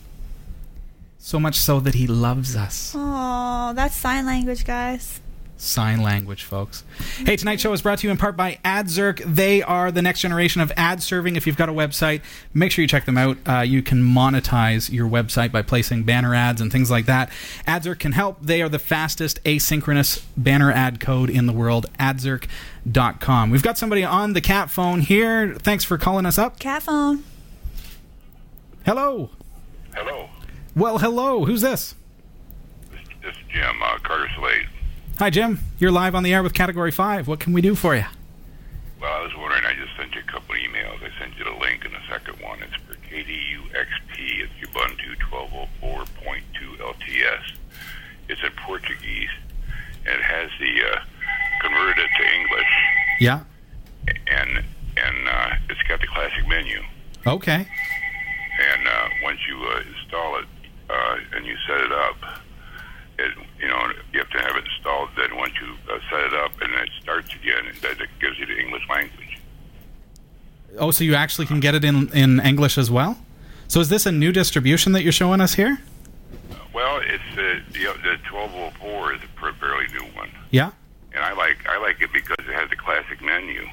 So 1.19 1.39
much 1.39 1.55
so 1.55 1.79
that 1.79 1.95
he 1.95 2.05
loves 2.05 2.53
us. 2.57 2.91
Oh, 2.97 3.71
that's 3.73 3.95
sign 3.95 4.25
language, 4.25 4.65
guys. 4.65 5.21
Sign 5.59 6.03
language, 6.03 6.43
folks. 6.43 6.83
Hey, 7.25 7.35
tonight's 7.35 7.63
show 7.63 7.73
is 7.73 7.81
brought 7.81 7.97
to 7.99 8.07
you 8.07 8.11
in 8.11 8.17
part 8.17 8.37
by 8.37 8.59
AdZerk. 8.63 9.23
They 9.25 9.63
are 9.63 9.91
the 9.91 10.03
next 10.03 10.19
generation 10.21 10.61
of 10.61 10.71
ad 10.77 11.01
serving. 11.01 11.35
If 11.35 11.47
you've 11.47 11.57
got 11.57 11.67
a 11.67 11.73
website, 11.73 12.21
make 12.53 12.71
sure 12.71 12.83
you 12.83 12.87
check 12.87 13.05
them 13.05 13.17
out. 13.17 13.37
Uh, 13.47 13.61
you 13.61 13.81
can 13.81 14.03
monetize 14.03 14.91
your 14.91 15.09
website 15.09 15.51
by 15.51 15.63
placing 15.63 16.03
banner 16.03 16.35
ads 16.35 16.61
and 16.61 16.71
things 16.71 16.91
like 16.91 17.07
that. 17.07 17.31
AdZerk 17.67 17.97
can 17.97 18.11
help. 18.11 18.37
They 18.39 18.61
are 18.61 18.69
the 18.69 18.77
fastest 18.77 19.43
asynchronous 19.45 20.23
banner 20.37 20.71
ad 20.71 20.99
code 20.99 21.29
in 21.31 21.47
the 21.47 21.53
world. 21.53 21.87
AdZerk.com. 21.99 23.49
We've 23.49 23.63
got 23.63 23.79
somebody 23.79 24.03
on 24.03 24.33
the 24.33 24.41
cat 24.41 24.69
phone 24.69 24.99
here. 25.01 25.55
Thanks 25.55 25.83
for 25.83 25.97
calling 25.97 26.27
us 26.27 26.37
up. 26.37 26.59
Cat 26.59 26.83
phone. 26.83 27.23
Hello. 28.85 29.31
Hello, 29.95 30.29
Well, 30.75 30.99
hello. 30.99 31.45
Who's 31.45 31.61
this? 31.61 31.95
this, 32.91 32.99
this 33.23 33.31
is 33.35 33.37
Jim 33.51 33.75
uh, 33.83 33.97
Carter 34.03 34.29
Slade. 34.37 34.67
Hi, 35.19 35.29
Jim. 35.31 35.59
You're 35.79 35.91
live 35.91 36.13
on 36.15 36.23
the 36.23 36.33
air 36.33 36.43
with 36.43 36.53
Category 36.53 36.91
5. 36.91 37.27
What 37.27 37.39
can 37.39 37.53
we 37.53 37.61
do 37.61 37.73
for 37.75 37.95
you? 37.95 38.05
Well, 39.01 39.11
I 39.11 39.21
was 39.23 39.35
wondering, 39.35 39.63
I 39.65 39.73
just 39.73 39.95
sent 39.97 40.13
you 40.15 40.21
a 40.21 40.31
couple 40.31 40.53
of 40.55 40.61
emails. 40.61 40.97
I 41.03 41.09
sent 41.19 41.37
you 41.37 41.43
the 41.43 41.51
link 41.59 41.85
in 41.85 41.91
the 41.91 42.01
second 42.09 42.39
one. 42.41 42.59
It's 42.61 42.75
for 42.83 42.93
KDUXP. 42.95 44.43
It's 44.43 44.53
Ubuntu 44.69 45.15
1204.2 45.81 46.77
LTS. 46.77 47.55
It's 48.29 48.41
in 48.43 48.51
Portuguese, 48.65 49.29
and 50.05 50.15
it 50.19 50.23
has 50.23 50.49
the 50.59 50.83
uh, 50.83 50.99
converted 51.61 52.05
it 52.05 52.09
to 52.17 52.35
English, 52.35 52.67
Yeah. 53.19 53.39
and 54.27 54.57
and 54.97 55.27
uh, 55.29 55.55
it's 55.69 55.81
got 55.83 56.01
the 56.01 56.07
classic 56.07 56.45
menu. 56.47 56.81
Okay. 57.25 57.65
And 58.59 58.87
uh, 58.87 59.09
once 59.23 59.39
you 59.47 59.55
uh, 59.63 59.81
install 60.01 60.37
it 60.39 60.45
uh, 60.89 61.17
and 61.35 61.45
you 61.45 61.55
set 61.67 61.79
it 61.79 61.91
up, 61.93 62.17
it 63.19 63.31
you 63.59 63.67
know 63.67 63.91
you 64.13 64.19
have 64.19 64.29
to 64.29 64.39
have 64.39 64.55
it 64.55 64.63
installed. 64.65 65.09
Then 65.17 65.35
once 65.37 65.53
you 65.61 65.73
uh, 65.93 65.99
set 66.09 66.19
it 66.25 66.33
up 66.33 66.51
and 66.61 66.73
it 66.73 66.89
starts 67.01 67.33
again, 67.35 67.65
and 67.67 67.77
then 67.77 67.99
it 68.01 68.09
gives 68.19 68.37
you 68.39 68.45
the 68.45 68.57
English 68.57 68.83
language. 68.89 69.39
Oh, 70.77 70.91
so 70.91 71.03
you 71.03 71.15
actually 71.15 71.47
can 71.47 71.59
get 71.59 71.75
it 71.75 71.83
in 71.83 72.09
in 72.13 72.39
English 72.39 72.77
as 72.77 72.91
well? 72.91 73.17
So 73.67 73.79
is 73.79 73.89
this 73.89 74.05
a 74.05 74.11
new 74.11 74.31
distribution 74.31 74.91
that 74.93 75.03
you're 75.03 75.11
showing 75.11 75.41
us 75.41 75.55
here? 75.55 75.79
Well, 76.73 76.99
it's 77.03 77.23
uh, 77.33 77.59
the 77.73 77.85
the 78.03 78.17
1204 78.31 79.13
is 79.13 79.21
a 79.23 79.53
fairly 79.53 79.87
new 79.93 80.05
one, 80.15 80.29
Yeah. 80.51 80.71
and 81.13 81.23
I 81.23 81.33
like 81.33 81.57
I 81.67 81.77
like 81.79 82.01
it 82.01 82.11
because 82.13 82.37
it 82.47 82.53
has 82.53 82.69
the 82.69 82.75
classic 82.75 83.21
menu. 83.21 83.67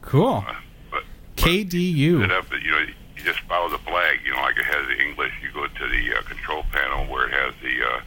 Cool. 0.00 0.44
Uh, 0.48 0.54
but 0.90 1.02
KDU. 1.36 2.30
up, 2.30 2.46
you 2.62 2.70
know, 2.70 2.78
you 2.78 3.22
just 3.24 3.40
follow 3.40 3.68
the 3.68 3.78
flag. 3.78 4.20
You 4.24 4.32
know, 4.32 4.40
like 4.40 4.56
it 4.56 4.64
has 4.64 4.86
the 4.86 5.02
English. 5.02 5.32
You 5.42 5.50
go 5.52 5.66
to 5.66 5.88
the 5.88 6.16
uh, 6.18 6.22
control 6.22 6.62
panel 6.72 7.04
where 7.12 7.26
it 7.26 7.32
has 7.32 7.54
the 7.62 7.74
uh, 7.84 8.00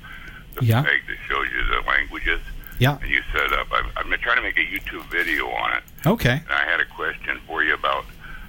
the 0.60 0.66
Yeah. 0.66 0.82
flag 0.84 1.02
that 1.08 1.18
shows 1.28 1.48
you 1.52 1.64
the 1.66 1.82
languages, 1.88 2.40
Yeah. 2.80 2.98
and 3.02 3.10
you 3.10 3.22
set 3.32 3.52
up. 3.54 3.68
I'm, 3.72 3.86
I'm 3.98 4.20
trying 4.20 4.38
to 4.38 4.42
make 4.44 4.58
a 4.58 4.66
YouTube 4.66 5.06
video 5.10 5.48
on 5.50 5.74
it. 5.78 5.84
Okay. 6.06 6.42
And 6.44 6.52
I 6.52 6.66
had 6.66 6.80
a 6.80 6.86
question 6.86 7.40
for 7.48 7.64
you 7.64 7.74
about 7.74 8.06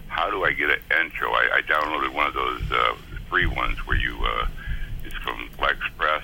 how 0.09 0.31
do 0.31 0.45
I 0.45 0.53
get 0.53 0.71
an 0.71 0.81
intro? 1.01 1.31
I, 1.33 1.49
I 1.59 1.63
downloaded 1.63 2.13
one 2.13 2.27
of 2.27 2.35
those 2.35 2.63
uh, 2.73 2.95
free 3.29 3.47
ones 3.47 3.79
where 3.87 3.97
you 3.99 4.17
uh, 4.25 4.47
it's 5.05 5.15
from 5.17 5.49
Black 5.59 5.77
Flexpress, 5.79 6.23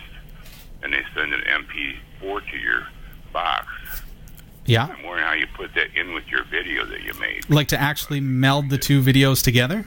and 0.83 0.93
they 0.93 1.03
send 1.15 1.33
an 1.33 1.43
MP4 1.43 2.51
to 2.51 2.57
your 2.59 2.87
box. 3.33 3.67
Yeah. 4.67 4.85
I'm 4.87 5.03
wondering 5.03 5.25
how 5.27 5.35
you 5.35 5.47
put 5.55 5.75
that 5.75 5.95
in 5.95 6.15
with 6.15 6.27
your 6.29 6.45
video 6.45 6.87
that 6.87 7.03
you 7.03 7.13
made. 7.21 7.49
Like 7.51 7.69
to 7.69 7.81
actually 7.81 8.21
meld 8.21 8.71
the 8.71 8.79
two 8.79 9.03
videos 9.03 9.43
together? 9.45 9.87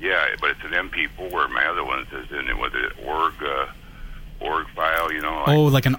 Yeah, 0.00 0.34
but 0.40 0.50
it's 0.50 0.64
an 0.64 0.72
MP4. 0.72 1.50
My 1.50 1.66
other 1.66 1.84
one 1.84 2.06
says 2.10 2.26
in 2.30 2.48
it 2.48 2.56
with 2.58 2.74
an 2.74 2.90
org 3.04 3.34
uh, 3.42 3.66
org 4.42 4.66
file. 4.74 5.12
You 5.12 5.20
know. 5.20 5.34
Like, 5.46 5.48
Oh, 5.48 5.62
like 5.64 5.86
an 5.86 5.96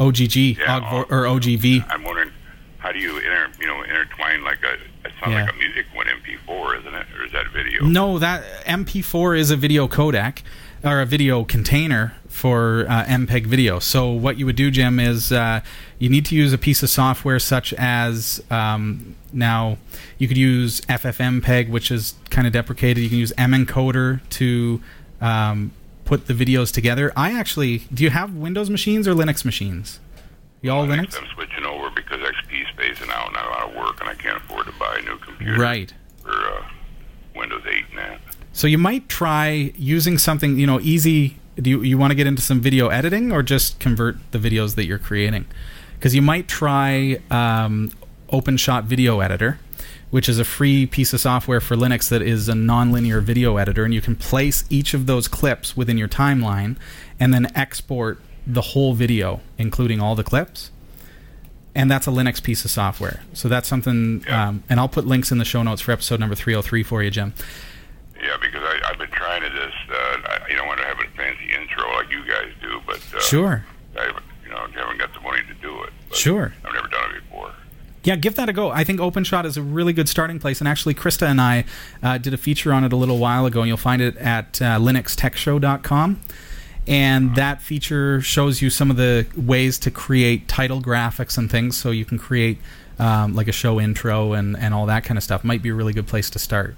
OGG, 0.00 0.58
Yeah, 0.58 0.76
OGG 0.76 0.90
vo- 0.90 1.06
or 1.16 1.24
OGV. 1.26 1.84
I'm 1.90 2.04
wondering 2.04 2.30
how 2.78 2.92
do 2.92 2.98
you 2.98 3.16
inter, 3.18 3.48
you 3.60 3.66
know 3.66 3.82
intertwine 3.82 4.44
like 4.44 4.58
a? 4.62 4.74
It 5.06 5.12
sounds 5.20 5.32
Yeah. 5.34 5.44
like 5.44 5.54
a 5.54 5.56
music 5.56 5.86
one 5.94 6.06
MP4, 6.08 6.78
isn't 6.80 6.94
it? 6.94 7.06
Or 7.18 7.24
is 7.24 7.32
that 7.32 7.48
video? 7.52 7.84
No, 7.84 8.18
that 8.18 8.42
MP4 8.66 9.36
is 9.38 9.50
a 9.50 9.56
video 9.56 9.88
codec 9.88 10.42
or 10.84 11.00
a 11.00 11.06
video 11.06 11.42
container 11.44 12.14
for 12.28 12.86
uh, 12.88 13.04
MPEG 13.06 13.46
video. 13.46 13.80
So 13.80 14.10
what 14.12 14.38
you 14.38 14.46
would 14.46 14.54
do, 14.54 14.70
Jim, 14.70 15.00
is 15.00 15.32
uh, 15.32 15.60
you 15.98 16.08
need 16.08 16.24
to 16.26 16.36
use 16.36 16.52
a 16.52 16.58
piece 16.58 16.82
of 16.84 16.90
software 16.90 17.40
such 17.40 17.72
as 17.74 18.40
um, 18.50 19.16
now 19.32 19.78
you 20.18 20.28
could 20.28 20.36
use 20.36 20.80
FFmpeg, 20.82 21.68
which 21.68 21.90
is 21.90 22.14
kind 22.30 22.46
of 22.46 22.52
deprecated. 22.52 23.02
You 23.02 23.08
can 23.08 23.18
use 23.18 23.32
mencoder 23.32 24.20
to 24.30 24.80
um, 25.20 25.72
put 26.08 26.26
the 26.26 26.32
videos 26.32 26.72
together. 26.72 27.12
I 27.14 27.38
actually, 27.38 27.78
do 27.92 28.02
you 28.02 28.08
have 28.10 28.34
Windows 28.34 28.70
machines 28.70 29.06
or 29.06 29.12
Linux 29.14 29.44
machines? 29.44 30.00
You 30.62 30.70
all 30.72 30.86
Linux, 30.86 31.08
Linux? 31.12 31.20
I'm 31.20 31.26
switching 31.34 31.64
over 31.66 31.90
because 31.90 32.18
XP 32.20 32.62
is 32.62 32.68
spacing 32.68 33.10
out 33.10 33.28
and 33.28 33.36
I 33.36 33.42
don't 33.42 33.50
know 33.50 33.56
how 33.58 33.66
to 33.66 33.78
work, 33.78 34.00
and 34.00 34.08
I 34.08 34.14
can't 34.14 34.38
afford 34.38 34.64
to 34.66 34.72
buy 34.72 34.96
a 34.98 35.02
new 35.02 35.18
computer 35.18 35.60
Right. 35.60 35.92
for 36.22 36.30
uh, 36.32 36.64
Windows 37.36 37.62
8 37.68 37.84
and 37.90 37.98
that. 37.98 38.20
So 38.54 38.66
you 38.66 38.78
might 38.78 39.08
try 39.10 39.72
using 39.76 40.16
something, 40.18 40.58
you 40.58 40.66
know, 40.66 40.80
easy. 40.80 41.36
Do 41.56 41.68
you, 41.70 41.82
you 41.82 41.98
want 41.98 42.10
to 42.12 42.14
get 42.14 42.26
into 42.26 42.40
some 42.42 42.60
video 42.60 42.88
editing 42.88 43.30
or 43.30 43.42
just 43.42 43.78
convert 43.78 44.16
the 44.32 44.38
videos 44.38 44.74
that 44.76 44.86
you're 44.86 44.98
creating? 44.98 45.44
Because 45.94 46.14
you 46.14 46.22
might 46.22 46.48
try 46.48 47.18
um, 47.30 47.92
OpenShot 48.32 48.84
Video 48.84 49.20
Editor, 49.20 49.58
which 50.10 50.28
is 50.28 50.38
a 50.38 50.44
free 50.44 50.86
piece 50.86 51.12
of 51.12 51.20
software 51.20 51.60
for 51.60 51.76
Linux 51.76 52.08
that 52.08 52.22
is 52.22 52.48
a 52.48 52.52
nonlinear 52.54 53.22
video 53.22 53.56
editor, 53.56 53.84
and 53.84 53.92
you 53.92 54.00
can 54.00 54.16
place 54.16 54.64
each 54.70 54.94
of 54.94 55.06
those 55.06 55.28
clips 55.28 55.76
within 55.76 55.98
your 55.98 56.08
timeline 56.08 56.76
and 57.20 57.32
then 57.34 57.46
export 57.54 58.20
the 58.46 58.62
whole 58.62 58.94
video, 58.94 59.40
including 59.58 60.00
all 60.00 60.14
the 60.14 60.24
clips. 60.24 60.70
And 61.74 61.90
that's 61.90 62.06
a 62.06 62.10
Linux 62.10 62.42
piece 62.42 62.64
of 62.64 62.70
software. 62.70 63.20
So 63.34 63.48
that's 63.48 63.68
something, 63.68 64.24
Yeah. 64.26 64.48
um, 64.48 64.62
and 64.68 64.80
I'll 64.80 64.88
put 64.88 65.06
links 65.06 65.30
in 65.30 65.38
the 65.38 65.44
show 65.44 65.62
notes 65.62 65.82
for 65.82 65.92
episode 65.92 66.18
number 66.18 66.34
303 66.34 66.82
for 66.82 67.02
you, 67.02 67.10
Jim. 67.10 67.34
Yeah, 68.20 68.36
because 68.40 68.62
I, 68.64 68.80
I've 68.90 68.98
been 68.98 69.10
trying 69.10 69.42
to 69.42 69.50
just, 69.50 69.90
uh, 69.90 69.94
I, 69.94 70.40
you 70.50 70.56
know, 70.56 70.64
want 70.64 70.80
to 70.80 70.86
have 70.86 70.98
a 70.98 71.04
fancy 71.16 71.52
intro 71.52 71.84
like 71.92 72.10
you 72.10 72.24
guys 72.26 72.50
do, 72.60 72.80
but 72.86 73.00
uh, 73.14 73.20
Sure. 73.20 73.64
I 73.96 74.06
haven't, 74.06 74.24
you 74.44 74.50
know, 74.50 74.66
haven't 74.74 74.98
got 74.98 75.12
the 75.14 75.20
money 75.20 75.42
to 75.46 75.54
do 75.62 75.82
it. 75.84 75.92
But 76.08 76.18
Sure. 76.18 76.52
I've 76.64 76.72
never 76.74 76.88
done 76.88 77.14
it 77.14 77.22
before. 77.28 77.52
Yeah, 78.08 78.16
give 78.16 78.36
that 78.36 78.48
a 78.48 78.54
go. 78.54 78.70
I 78.70 78.84
think 78.84 79.00
OpenShot 79.00 79.44
is 79.44 79.58
a 79.58 79.62
really 79.62 79.92
good 79.92 80.08
starting 80.08 80.38
place. 80.38 80.62
And 80.62 80.66
actually, 80.66 80.94
Krista 80.94 81.26
and 81.26 81.38
I 81.38 81.66
uh, 82.02 82.16
did 82.16 82.32
a 82.32 82.38
feature 82.38 82.72
on 82.72 82.82
it 82.82 82.90
a 82.90 82.96
little 82.96 83.18
while 83.18 83.44
ago, 83.44 83.60
and 83.60 83.68
you'll 83.68 83.76
find 83.76 84.00
it 84.00 84.16
at 84.16 84.62
uh, 84.62 84.78
linuxtechshow.com. 84.78 86.18
And 86.86 87.36
that 87.36 87.60
feature 87.60 88.22
shows 88.22 88.62
you 88.62 88.70
some 88.70 88.90
of 88.90 88.96
the 88.96 89.26
ways 89.36 89.78
to 89.80 89.90
create 89.90 90.48
title 90.48 90.80
graphics 90.80 91.36
and 91.36 91.50
things 91.50 91.76
so 91.76 91.90
you 91.90 92.06
can 92.06 92.18
create 92.18 92.56
um, 92.98 93.34
like 93.34 93.46
a 93.46 93.52
show 93.52 93.78
intro 93.78 94.32
and, 94.32 94.56
and 94.56 94.72
all 94.72 94.86
that 94.86 95.04
kind 95.04 95.18
of 95.18 95.22
stuff. 95.22 95.44
Might 95.44 95.60
be 95.60 95.68
a 95.68 95.74
really 95.74 95.92
good 95.92 96.06
place 96.06 96.30
to 96.30 96.38
start. 96.38 96.76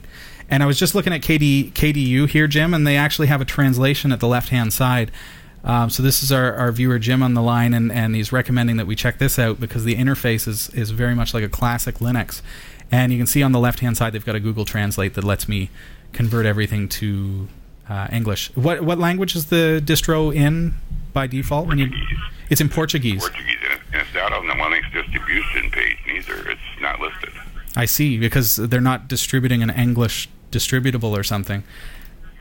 And 0.51 0.64
I 0.64 0.66
was 0.66 0.81
just 0.81 0.97
looking 0.97 1.12
at 1.12 1.20
KD, 1.20 1.74
KDU 1.74 2.28
here, 2.28 2.49
Jim, 2.49 2.74
and 2.74 2.85
they 2.85 2.97
actually 2.97 3.28
have 3.28 3.41
a 3.41 3.45
translation 3.45 4.11
at 4.11 4.18
the 4.18 4.26
left 4.26 4.49
hand 4.49 4.72
side. 4.72 5.12
Um, 5.63 5.91
so 5.91 6.03
this 6.03 6.23
is 6.23 6.33
our, 6.33 6.55
our 6.55 6.73
viewer 6.73 6.99
Jim 6.99 7.23
on 7.23 7.35
the 7.35 7.43
line, 7.43 7.75
and, 7.75 7.93
and 7.93 8.15
he's 8.15 8.33
recommending 8.33 8.77
that 8.79 8.87
we 8.87 8.97
check 8.97 9.19
this 9.19 9.39
out 9.39 9.61
because 9.61 9.85
the 9.85 9.95
interface 9.95 10.49
is, 10.49 10.71
is 10.71 10.91
very 10.91 11.15
much 11.15 11.35
like 11.35 11.45
a 11.45 11.49
classic 11.49 11.97
Linux. 11.97 12.41
And 12.91 13.13
you 13.13 13.19
can 13.19 13.27
see 13.27 13.43
on 13.43 13.53
the 13.53 13.61
left 13.61 13.81
hand 13.81 13.97
side 13.97 14.13
they've 14.13 14.25
got 14.25 14.35
a 14.35 14.41
Google 14.41 14.65
Translate 14.65 15.15
that 15.15 15.25
lets 15.25 15.49
me 15.49 15.71
convert 16.13 16.47
everything 16.47 16.89
to 16.89 17.49
uh, 17.89 18.09
English. 18.11 18.55
What 18.57 18.83
what 18.83 18.99
language 18.99 19.37
is 19.37 19.47
the 19.47 19.83
distro 19.85 20.35
in 20.35 20.75
by 21.13 21.27
default? 21.27 21.69
When 21.69 21.79
you, 21.79 21.91
it's 22.49 22.61
in 22.61 22.69
Portuguese. 22.69 23.21
Portuguese, 23.21 23.57
and, 23.71 23.81
it's 23.93 24.15
not 24.15 24.33
on 24.33 24.47
the 24.47 24.55
Linux 24.55 24.93
distribution 24.93 25.71
page 25.71 25.99
neither. 26.07 26.51
It's 26.51 26.61
not 26.81 27.01
listed. 27.01 27.31
I 27.77 27.85
see 27.85 28.19
because 28.19 28.57
they're 28.57 28.81
not 28.81 29.09
distributing 29.09 29.63
an 29.63 29.71
English 29.71 30.29
distributable 30.51 31.17
or 31.17 31.23
something. 31.23 31.63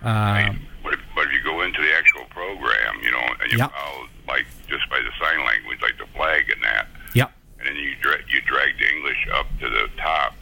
Right? 0.03 0.49
Um, 0.49 0.67
But, 0.83 0.93
if, 0.93 0.99
but 1.13 1.27
if 1.27 1.33
you 1.33 1.43
go 1.43 1.61
into 1.61 1.81
the 1.81 1.93
actual 1.93 2.25
program, 2.69 3.01
you 3.03 3.11
know, 3.11 3.27
and 3.41 3.51
you 3.51 3.57
Yeah. 3.57 3.67
follow 3.67 4.07
like 4.27 4.45
just 4.67 4.87
by 4.89 4.99
the 4.99 5.11
sign 5.19 5.43
language, 5.45 5.81
like 5.81 5.97
the 5.97 6.05
flag 6.15 6.49
and 6.49 6.63
that, 6.63 6.87
yeah. 7.13 7.25
and 7.59 7.67
then 7.67 7.75
you 7.75 7.95
dra- 8.01 8.21
you 8.27 8.41
drag 8.41 8.77
the 8.77 8.91
English 8.91 9.27
up 9.33 9.47
to 9.59 9.69
the 9.69 9.89
top, 9.97 10.35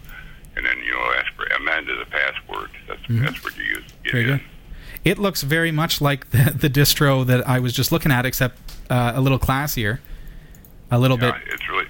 and 0.56 0.66
then 0.66 0.78
you 0.80 0.92
know 0.92 1.14
ask 1.18 1.34
for 1.36 1.46
amend 1.56 1.90
a 1.90 2.06
password. 2.06 2.70
That's 2.88 3.02
the 3.08 3.22
password 3.22 3.56
you 3.58 3.64
use. 3.64 3.78
Mm-hmm. 3.80 4.12
Very 4.12 4.24
in. 4.24 4.30
good. 4.32 4.42
It 5.06 5.18
looks 5.18 5.42
very 5.44 5.72
much 5.72 6.02
like 6.02 6.32
the, 6.32 6.52
the 6.56 6.70
distro 6.70 7.26
that 7.28 7.48
I 7.48 7.60
was 7.60 7.72
just 7.74 7.92
looking 7.92 8.12
at, 8.12 8.26
except 8.26 8.58
uh, 8.90 9.14
a 9.16 9.22
little 9.22 9.40
classier, 9.40 10.00
a 10.92 11.00
little 11.00 11.18
Yeah, 11.20 11.32
bit. 11.32 11.42
it's 11.54 11.70
really, 11.70 11.86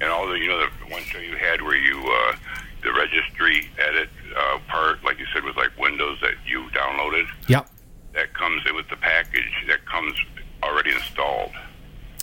and 0.00 0.10
all 0.10 0.26
the 0.26 0.34
you 0.38 0.48
know 0.48 0.58
the 0.58 0.92
one 0.92 1.02
show 1.02 1.18
you 1.18 1.36
had 1.36 1.62
where 1.62 1.76
you 1.76 1.96
uh, 2.10 2.36
the 2.82 2.92
registry 2.92 3.68
edit 3.78 4.08
uh, 4.36 4.58
part, 4.68 5.02
like 5.04 5.18
you 5.20 5.26
said, 5.32 5.44
was 5.44 5.54
like 5.56 5.70
Windows 5.78 6.18
that 6.22 6.34
you 6.44 6.62
downloaded. 6.74 7.26
Yep. 7.48 7.70
That 8.14 8.32
comes 8.34 8.62
in 8.66 8.74
with 8.74 8.88
the 8.88 8.96
package 8.96 9.52
that 9.68 9.84
comes 9.84 10.14
already 10.62 10.90
installed, 10.90 11.52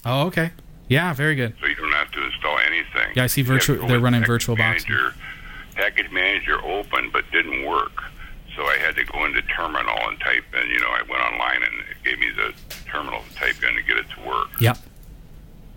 Oh, 0.06 0.28
okay. 0.28 0.52
Yeah, 0.90 1.14
very 1.14 1.36
good. 1.36 1.54
so 1.60 1.66
you 1.68 1.76
don't 1.76 1.92
have 1.94 2.12
to 2.12 2.24
install 2.26 2.58
anything. 2.60 3.14
Yeah, 3.16 3.24
I 3.24 3.28
see 3.28 3.42
virtual- 3.42 3.88
they're 3.88 4.00
running 4.00 4.24
VirtualBox. 4.24 4.58
Manager, 4.58 5.14
package 5.76 6.12
manager 6.12 6.64
open, 6.64 7.10
but 7.12 7.24
didn't 7.32 7.66
work. 7.66 8.04
So 8.56 8.64
I 8.66 8.78
had 8.78 8.96
to 8.98 9.04
go 9.06 9.26
into 9.26 9.42
terminal 9.44 9.98
and 10.10 10.20
type 10.20 10.44
in. 10.62 10.70
You 10.70 10.80
know, 10.80 10.90
I 10.90 11.02
went 11.10 11.24
online 11.24 11.64
and 11.64 11.74
it 11.90 11.98
gave 12.04 12.20
me 12.20 12.28
the 12.36 12.54
terminal 12.88 13.22
to 13.28 13.36
type 13.36 13.56
in 13.68 13.76
to 13.76 13.82
get 13.82 13.98
it 13.98 14.06
to 14.16 14.28
work. 14.28 14.50
Yep. 14.62 14.78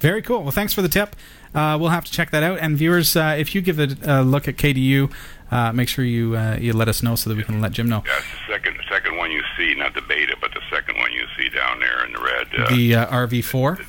Very 0.00 0.20
cool. 0.20 0.42
Well, 0.42 0.50
thanks 0.52 0.74
for 0.74 0.82
the 0.82 0.88
tip. 0.88 1.16
Uh, 1.54 1.78
we'll 1.80 1.88
have 1.88 2.04
to 2.04 2.12
check 2.12 2.30
that 2.32 2.42
out. 2.42 2.58
And 2.58 2.76
viewers, 2.76 3.16
uh, 3.16 3.34
if 3.38 3.54
you 3.54 3.62
give 3.62 3.78
a, 3.78 3.96
a 4.04 4.22
look 4.22 4.46
at 4.46 4.56
KDU, 4.56 5.10
uh, 5.50 5.72
make 5.72 5.88
sure 5.88 6.04
you 6.04 6.36
uh, 6.36 6.58
you 6.60 6.74
let 6.74 6.88
us 6.88 7.02
know 7.02 7.14
so 7.14 7.30
that 7.30 7.36
we 7.36 7.44
can 7.44 7.62
let 7.62 7.72
Jim 7.72 7.88
know. 7.88 8.02
Yeah, 8.06 8.18
it's 8.18 8.26
the 8.46 8.52
second 8.52 8.76
second 8.90 9.16
one 9.16 9.30
you 9.30 9.42
see, 9.56 9.74
not 9.74 9.94
the 9.94 10.02
beta, 10.02 10.36
but 10.38 10.52
the 10.52 10.60
second 10.70 10.98
one 10.98 11.12
you 11.12 11.24
see 11.38 11.48
down 11.48 11.78
there 11.80 12.04
in 12.04 12.12
the 12.12 12.18
red. 12.18 12.48
Uh, 12.58 12.68
The 12.74 12.94
uh, 12.96 13.06
RV4. 13.26 13.82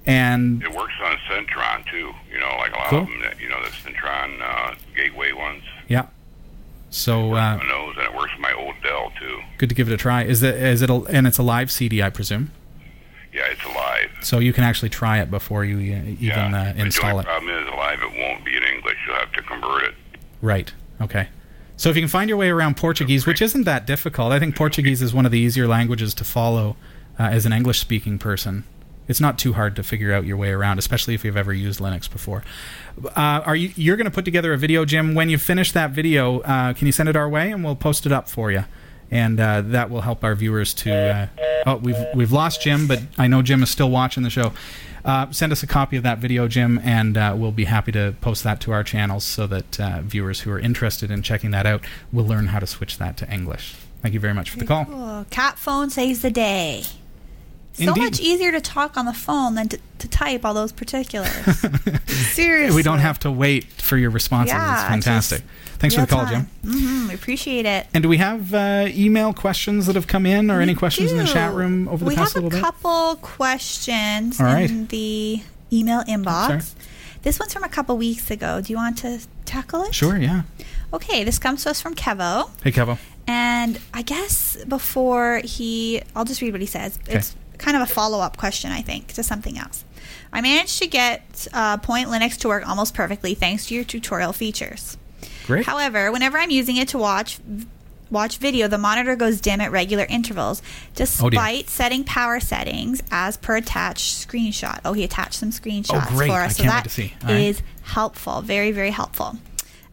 And 0.07 0.63
It 0.63 0.73
works 0.75 0.95
on 1.05 1.17
Centron 1.31 1.89
too. 1.91 2.13
You 2.33 2.41
know, 2.41 2.51
like 2.59 2.73
a 2.73 2.77
lot 2.77 2.87
Cool. 2.89 2.99
of 3.03 3.07
them. 3.07 3.21
That, 3.21 3.41
you 3.41 3.49
know, 3.49 3.63
the 3.63 3.71
Centron 3.71 4.41
uh, 4.43 4.75
gateway 4.97 5.33
ones. 5.33 5.63
yeah, 5.89 6.07
so 6.91 7.35
uh, 7.35 7.59
on 7.61 7.69
those, 7.69 7.97
and 7.97 8.05
it 8.07 8.15
works 8.15 8.33
with 8.33 8.41
my 8.41 8.53
old 8.53 8.75
Dell 8.83 9.13
too. 9.19 9.41
good 9.59 9.69
to 9.69 9.75
give 9.75 9.89
it 9.89 9.95
a 9.95 9.97
try. 9.97 10.23
Is 10.25 10.43
it? 10.43 10.57
Is 10.57 10.83
it? 10.83 10.91
A, 10.91 10.95
and 11.05 11.27
it's 11.27 11.39
a 11.39 11.43
live 11.43 11.71
CD, 11.71 12.03
I 12.03 12.11
presume. 12.11 12.51
Yeah, 13.33 13.43
it's 13.51 13.65
alive. 14.07 14.25
So 14.25 14.39
you 14.39 14.53
can 14.53 14.65
actually 14.65 14.91
try 14.91 15.21
it 15.21 15.31
before 15.31 15.65
you 15.65 15.77
uh, 15.77 16.05
even 16.09 16.21
yeah. 16.21 16.73
uh, 16.77 16.83
install 16.83 17.19
it. 17.21 17.25
problem 17.25 17.51
is 17.51 17.69
alive. 17.69 18.01
It 18.03 18.19
won't 18.19 18.45
be 18.45 18.57
in 18.57 18.63
English. 18.63 18.97
You'll 19.07 19.17
have 19.17 19.33
to 19.33 19.43
convert 19.43 19.85
it. 19.85 19.95
Right. 20.41 20.73
Okay. 21.01 21.29
So 21.77 21.91
if 21.91 21.97
you 21.97 22.03
can 22.03 22.09
find 22.09 22.29
your 22.29 22.39
way 22.39 22.51
around 22.51 22.77
Portuguese, 22.77 23.27
which 23.27 23.43
isn't 23.43 23.65
that 23.65 23.87
difficult, 23.87 24.33
I 24.33 24.39
think 24.39 24.55
Portuguese 24.55 25.03
is 25.03 25.13
one 25.13 25.27
of 25.27 25.33
the 25.33 25.41
easier 25.41 25.67
languages 25.67 26.15
to 26.15 26.25
follow 26.25 26.77
uh, 27.19 27.25
as 27.25 27.47
an 27.47 27.53
English-speaking 27.53 28.19
person. 28.19 28.65
It's 29.09 29.21
not 29.21 29.39
too 29.39 29.53
hard 29.53 29.77
to 29.77 29.83
figure 29.83 30.13
out 30.13 30.25
your 30.25 30.37
way 30.37 30.51
around, 30.51 30.79
especially 30.79 31.15
if 31.15 31.25
you've 31.25 31.37
ever 31.37 31.53
used 31.53 31.81
Linux 31.81 32.11
before. 32.11 32.43
Uh, 33.05 33.43
are 33.45 33.57
you? 33.57 33.73
You're 33.77 33.97
going 33.97 34.07
to 34.07 34.11
put 34.11 34.25
together 34.25 34.53
a 34.53 34.57
video, 34.57 34.85
Jim. 34.85 35.15
When 35.15 35.29
you 35.29 35.37
finish 35.37 35.73
that 35.73 35.91
video, 35.91 36.41
uh, 36.41 36.73
can 36.73 36.87
you 36.87 36.93
send 36.93 37.09
it 37.09 37.17
our 37.17 37.29
way, 37.29 37.51
and 37.51 37.63
we'll 37.63 37.77
post 37.77 38.07
it 38.07 38.13
up 38.13 38.29
for 38.29 38.51
you, 38.51 38.65
and 39.11 39.39
uh, 39.39 39.61
that 39.63 39.91
will 39.91 40.01
help 40.03 40.25
our 40.25 40.35
viewers 40.35 40.73
to. 40.75 41.29
Oh, 41.67 41.77
we've 41.77 41.97
we've 42.15 42.33
lost 42.33 42.63
Jim, 42.63 42.87
but 42.87 43.01
I 43.19 43.27
know 43.27 43.43
Jim 43.43 43.63
is 43.63 43.71
still 43.71 43.91
watching 43.91 44.23
the 44.23 44.31
show. 44.31 44.53
Uh, 45.05 45.31
send 45.31 45.53
us 45.53 45.63
a 45.63 45.67
copy 45.67 45.97
of 45.99 46.03
that 46.03 46.19
video, 46.19 46.49
Jim, 46.49 46.81
and 46.83 47.17
uh, 47.19 47.35
we'll 47.37 47.53
be 47.53 47.65
happy 47.65 47.93
to 47.93 48.15
post 48.23 48.43
that 48.45 48.61
to 48.63 48.73
our 48.73 48.83
channels 48.83 49.23
so 49.23 49.47
that 49.47 49.79
uh, 49.79 50.01
viewers 50.03 50.41
who 50.41 50.51
are 50.51 50.59
interested 50.59 51.11
in 51.11 51.23
checking 51.23 51.51
that 51.51 51.67
out 51.67 51.85
will 52.11 52.25
learn 52.25 52.47
how 52.47 52.59
to 52.59 52.67
switch 52.67 52.97
that 52.99 53.17
to 53.19 53.31
English. 53.31 53.75
Thank 54.01 54.15
you 54.15 54.21
very 54.21 54.33
much 54.35 54.51
for 54.51 54.59
the 54.59 54.67
call. 54.67 54.87
Cool. 54.87 55.27
Cat 55.31 55.59
phone 55.59 55.91
saves 55.91 56.23
the 56.23 56.31
day. 56.31 56.85
So 57.75 57.95
much 57.95 58.21
easier 58.21 58.53
to 58.53 58.61
talk 58.61 58.97
on 58.97 59.05
the 59.05 59.13
phone 59.13 59.57
than 59.57 59.69
to, 59.69 59.79
to 59.99 60.09
type 60.09 60.45
all 60.45 60.55
those 60.55 60.73
particulars. 60.73 61.33
Seriously. 62.07 62.77
we 62.77 62.83
don't 62.83 63.01
have 63.01 63.19
to 63.21 63.31
wait 63.33 63.65
for 63.65 63.97
your 63.97 64.11
responses. 64.11 64.53
Yeah, 64.53 64.75
it's 64.75 64.89
fantastic. 64.89 65.43
Thanks 65.91 65.95
for 65.95 66.01
the 66.01 66.07
call, 66.07 66.27
Jim. 66.27 66.49
hmm 66.65 67.09
we 67.09 67.15
appreciate 67.15 67.67
it. 67.67 67.87
And 67.93 68.03
do 68.03 68.09
we 68.09 68.17
have 68.17 68.55
uh, 68.55 68.87
email 68.89 69.33
questions 69.33 69.87
that 69.87 69.95
have 69.95 70.07
come 70.07 70.27
in, 70.27 70.51
or 70.51 70.61
any 70.61 70.75
questions 70.75 71.13
in 71.13 71.19
the 71.19 71.27
chat 71.27 71.53
room 71.53 71.89
over 71.89 72.05
the 72.05 72.09
we 72.09 72.17
past 72.17 72.35
little 72.35 72.51
bit? 72.51 72.57
We 72.57 72.63
have 72.63 72.69
a 72.69 72.73
couple 72.73 73.17
questions 73.17 74.41
All 74.41 74.47
right. 74.47 74.69
in 74.69 74.87
the 74.87 75.43
email 75.73 76.03
inbox. 76.05 76.75
This 77.23 77.39
one's 77.39 77.53
from 77.53 77.65
a 77.65 77.69
couple 77.69 77.97
weeks 77.97 78.31
ago. 78.31 78.61
Do 78.61 78.73
you 78.73 78.77
want 78.77 78.99
to 78.99 79.21
tackle 79.45 79.83
it? 79.83 79.95
Sure, 79.95 80.17
yeah. 80.17 80.43
Okay, 80.93 81.25
this 81.25 81.39
comes 81.39 81.65
to 81.65 81.71
us 81.71 81.81
from 81.81 81.95
Kevo. 81.95 82.51
Hey, 82.63 82.73
Kevo. 82.73 82.99
And 83.27 83.79
I 83.93 84.03
guess 84.03 84.63
before 84.65 85.41
he, 85.45 86.03
I'll 86.15 86.25
just 86.25 86.43
read 86.43 86.53
what 86.53 86.61
he 86.61 86.67
says. 86.67 86.99
It's 87.07 87.35
kind 87.59 87.77
of 87.77 87.83
a 87.83 87.87
follow 87.87 88.21
up 88.21 88.37
question, 88.37 88.73
I 88.73 88.83
think, 88.83 89.09
to 89.15 89.23
something 89.23 89.59
else. 89.59 89.85
I 90.33 90.41
managed 90.41 90.79
to 90.81 90.87
get 90.87 91.47
uh, 91.53 91.79
Point 91.79 92.09
Linux 92.09 92.37
to 92.41 92.49
work 92.49 92.69
almost 92.69 92.93
perfectly 92.95 93.35
thanks 93.35 93.67
to 93.67 93.75
your 93.75 93.85
tutorial 93.85 94.33
features. 94.33 94.99
Great. 95.47 95.67
However, 95.67 96.11
whenever 96.13 96.39
I'm 96.39 96.51
using 96.51 96.77
it 96.77 96.89
to 96.89 96.99
watch 96.99 97.39
watch 98.11 98.39
video, 98.39 98.69
the 98.69 98.79
monitor 98.79 99.17
goes 99.17 99.41
dim 99.41 99.61
at 99.61 99.73
regular 99.73 100.05
intervals, 100.05 100.63
Oh, 100.63 100.91
despite 100.95 101.69
setting 101.69 102.05
power 102.05 102.39
settings 102.41 103.03
as 103.11 103.37
per 103.37 103.57
attached 103.57 104.15
screenshot. 104.29 104.81
Oh, 104.85 104.93
he 104.93 105.03
attached 105.05 105.35
some 105.35 105.51
screenshots 105.51 106.07
Oh, 106.13 106.17
great. 106.17 106.29
for 106.29 106.41
us, 106.41 106.57
so 106.57 106.63
can't 106.65 106.75
wait 106.77 106.85
to 106.85 106.91
see. 106.91 107.13
All 107.23 107.29
right. 107.31 107.41
is 107.47 107.63
helpful. 107.83 108.41
Very, 108.43 108.71
very 108.73 108.91
helpful. 108.91 109.37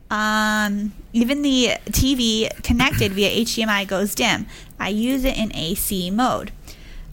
Um, 0.10 0.92
even 1.14 1.42
the 1.42 1.70
TV 1.86 2.50
connected 2.64 3.14
via 3.14 3.30
HDMI 3.46 3.88
goes 3.88 4.14
dim. 4.14 4.46
I 4.80 4.90
use 4.90 5.24
it 5.24 5.38
in 5.38 5.56
AC 5.56 6.12
mode. 6.12 6.52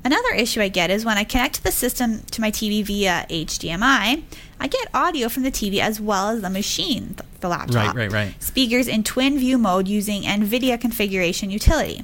Another 0.05 0.32
issue 0.34 0.61
I 0.61 0.68
get 0.68 0.91
is 0.91 1.05
when 1.05 1.16
I 1.16 1.24
connect 1.24 1.62
the 1.64 1.70
system 1.72 2.22
to 2.32 2.41
my 2.41 2.51
TV 2.51 2.84
via 2.84 3.26
HDMI, 3.30 4.22
I 4.61 4.67
get 4.67 4.89
audio 4.93 5.29
from 5.29 5.45
the 5.45 5.51
TV 5.51 5.79
as 5.79 6.01
well 6.01 6.31
as 6.31 6.43
the 6.43 6.51
machine, 6.51 7.15
the 7.41 7.49
laptop. 7.49 7.95
Right, 7.95 8.11
right, 8.11 8.13
right. 8.13 8.43
Speakers 8.43 8.89
in 8.89 9.05
twin 9.05 9.39
view 9.39 9.57
mode 9.59 9.87
using 9.89 10.23
NVIDIA 10.23 10.81
configuration 10.81 11.51
utility. 11.51 12.03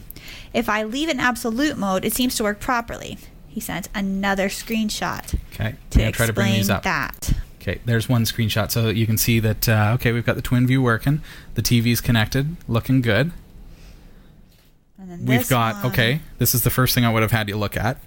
If 0.53 0.69
I 0.69 0.85
leave 0.85 1.09
in 1.09 1.19
absolute 1.19 1.77
mode, 1.77 2.05
it 2.05 2.13
seems 2.13 2.37
to 2.37 2.45
work 2.45 2.61
properly. 2.61 3.19
He 3.49 3.61
sent 3.61 3.89
another 3.95 4.49
screenshot 4.49 5.35
Okay. 5.53 5.67
I'm 5.67 5.77
to 5.91 5.99
to 5.99 6.13
try 6.13 6.27
to 6.27 6.33
bring 6.33 6.53
these 6.55 6.71
up. 6.71 6.83
that. 6.85 7.33
Okay, 7.61 7.81
there's 7.85 8.09
one 8.09 8.25
screenshot 8.25 8.71
so 8.71 8.83
that 8.83 8.95
you 8.97 9.07
can 9.07 9.17
see 9.17 9.41
that, 9.41 9.69
uh, 9.69 9.93
okay, 9.95 10.13
we've 10.13 10.27
got 10.27 10.37
the 10.37 10.43
twin 10.43 10.67
view 10.67 10.83
working. 10.83 11.23
The 11.55 11.63
TV's 11.63 12.01
connected, 12.01 12.57
looking 12.69 13.01
good. 13.01 13.33
And 14.99 15.11
then 15.11 15.25
We've 15.27 15.49
got, 15.49 15.77
one- 15.83 15.93
okay, 15.93 16.21
this 16.39 16.55
is 16.55 16.63
the 16.63 16.71
first 16.71 16.95
thing 16.95 17.05
I 17.05 17.13
would 17.13 17.23
have 17.23 17.33
had 17.33 17.49
you 17.49 17.57
look 17.57 17.77
at. 17.77 17.99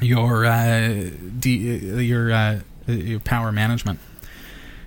Your, 0.00 0.44
uh, 0.46 1.10
D, 1.38 1.92
uh, 1.92 1.96
your, 1.98 2.32
uh, 2.32 2.60
uh, 2.88 3.18
power 3.24 3.52
management. 3.52 4.00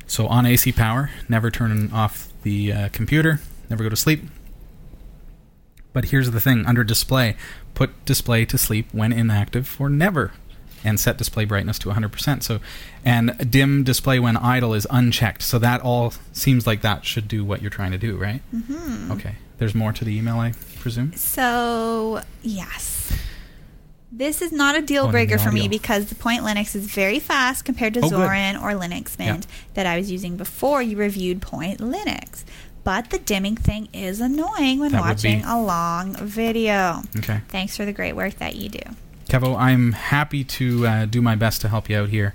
So 0.05 0.27
on 0.27 0.45
AC 0.45 0.71
power, 0.71 1.11
never 1.27 1.51
turn 1.51 1.91
off 1.91 2.31
the 2.43 2.71
uh, 2.71 2.89
computer, 2.89 3.41
never 3.69 3.83
go 3.83 3.89
to 3.89 3.95
sleep. 3.95 4.23
But 5.93 6.05
here's 6.05 6.31
the 6.31 6.39
thing 6.39 6.65
under 6.65 6.83
display, 6.83 7.35
put 7.73 8.05
display 8.05 8.45
to 8.45 8.57
sleep 8.57 8.87
when 8.91 9.11
inactive 9.11 9.75
or 9.79 9.89
never. 9.89 10.31
And 10.83 10.99
set 10.99 11.17
display 11.17 11.43
brightness 11.43 11.79
to 11.79 11.89
100%. 11.89 12.43
So, 12.43 12.59
and 13.03 13.51
dim 13.51 13.83
display 13.83 14.19
when 14.19 14.37
idle 14.37 14.75
is 14.75 14.85
unchecked. 14.89 15.41
So 15.41 15.57
that 15.59 15.81
all 15.81 16.13
seems 16.33 16.67
like 16.67 16.81
that 16.81 17.03
should 17.03 17.27
do 17.27 17.43
what 17.43 17.61
you're 17.61 17.71
trying 17.71 17.91
to 17.91 17.97
do, 17.97 18.15
right? 18.15 18.41
Mm-hmm. 18.55 19.11
Okay. 19.13 19.35
There's 19.57 19.73
more 19.73 19.91
to 19.91 20.05
the 20.05 20.15
email, 20.15 20.37
I 20.37 20.53
presume. 20.79 21.13
So, 21.13 22.21
yes. 22.43 23.11
This 24.11 24.41
is 24.41 24.51
not 24.51 24.75
a 24.77 24.81
deal 24.81 25.07
Oh, 25.07 25.11
breaker 25.11 25.37
for 25.37 25.51
me 25.51 25.67
because 25.67 26.05
the 26.05 26.15
Point 26.15 26.43
Linux 26.43 26.75
is 26.75 26.85
very 26.85 27.19
fast 27.19 27.65
compared 27.65 27.93
to 27.95 27.99
Oh, 28.03 28.09
good. 28.09 28.19
Zorin 28.19 28.55
or 28.61 28.69
Linux 28.71 29.19
Mint 29.19 29.45
that 29.73 29.85
I 29.85 29.97
was 29.97 30.09
using 30.09 30.37
before 30.37 30.81
you 30.81 30.95
reviewed 30.97 31.41
Point 31.41 31.79
Linux. 31.79 32.43
But 32.85 33.09
the 33.09 33.19
dimming 33.19 33.57
thing 33.57 33.89
is 33.91 34.21
annoying 34.21 34.79
when 34.79 34.93
That 34.93 35.01
watching 35.01 35.43
a 35.43 35.61
long 35.61 36.15
video. 36.15 37.01
Okay. 37.17 37.41
Thanks 37.49 37.75
for 37.75 37.83
the 37.83 37.91
great 37.91 38.15
work 38.15 38.35
that 38.35 38.55
you 38.55 38.69
do. 38.69 38.79
Kevo, 39.27 39.57
I'm 39.59 39.91
happy 39.91 40.45
to 40.45 40.87
uh, 40.87 41.05
do 41.05 41.21
my 41.21 41.35
best 41.35 41.59
to 41.61 41.67
help 41.67 41.89
you 41.89 41.97
out 41.97 42.07
here. 42.09 42.33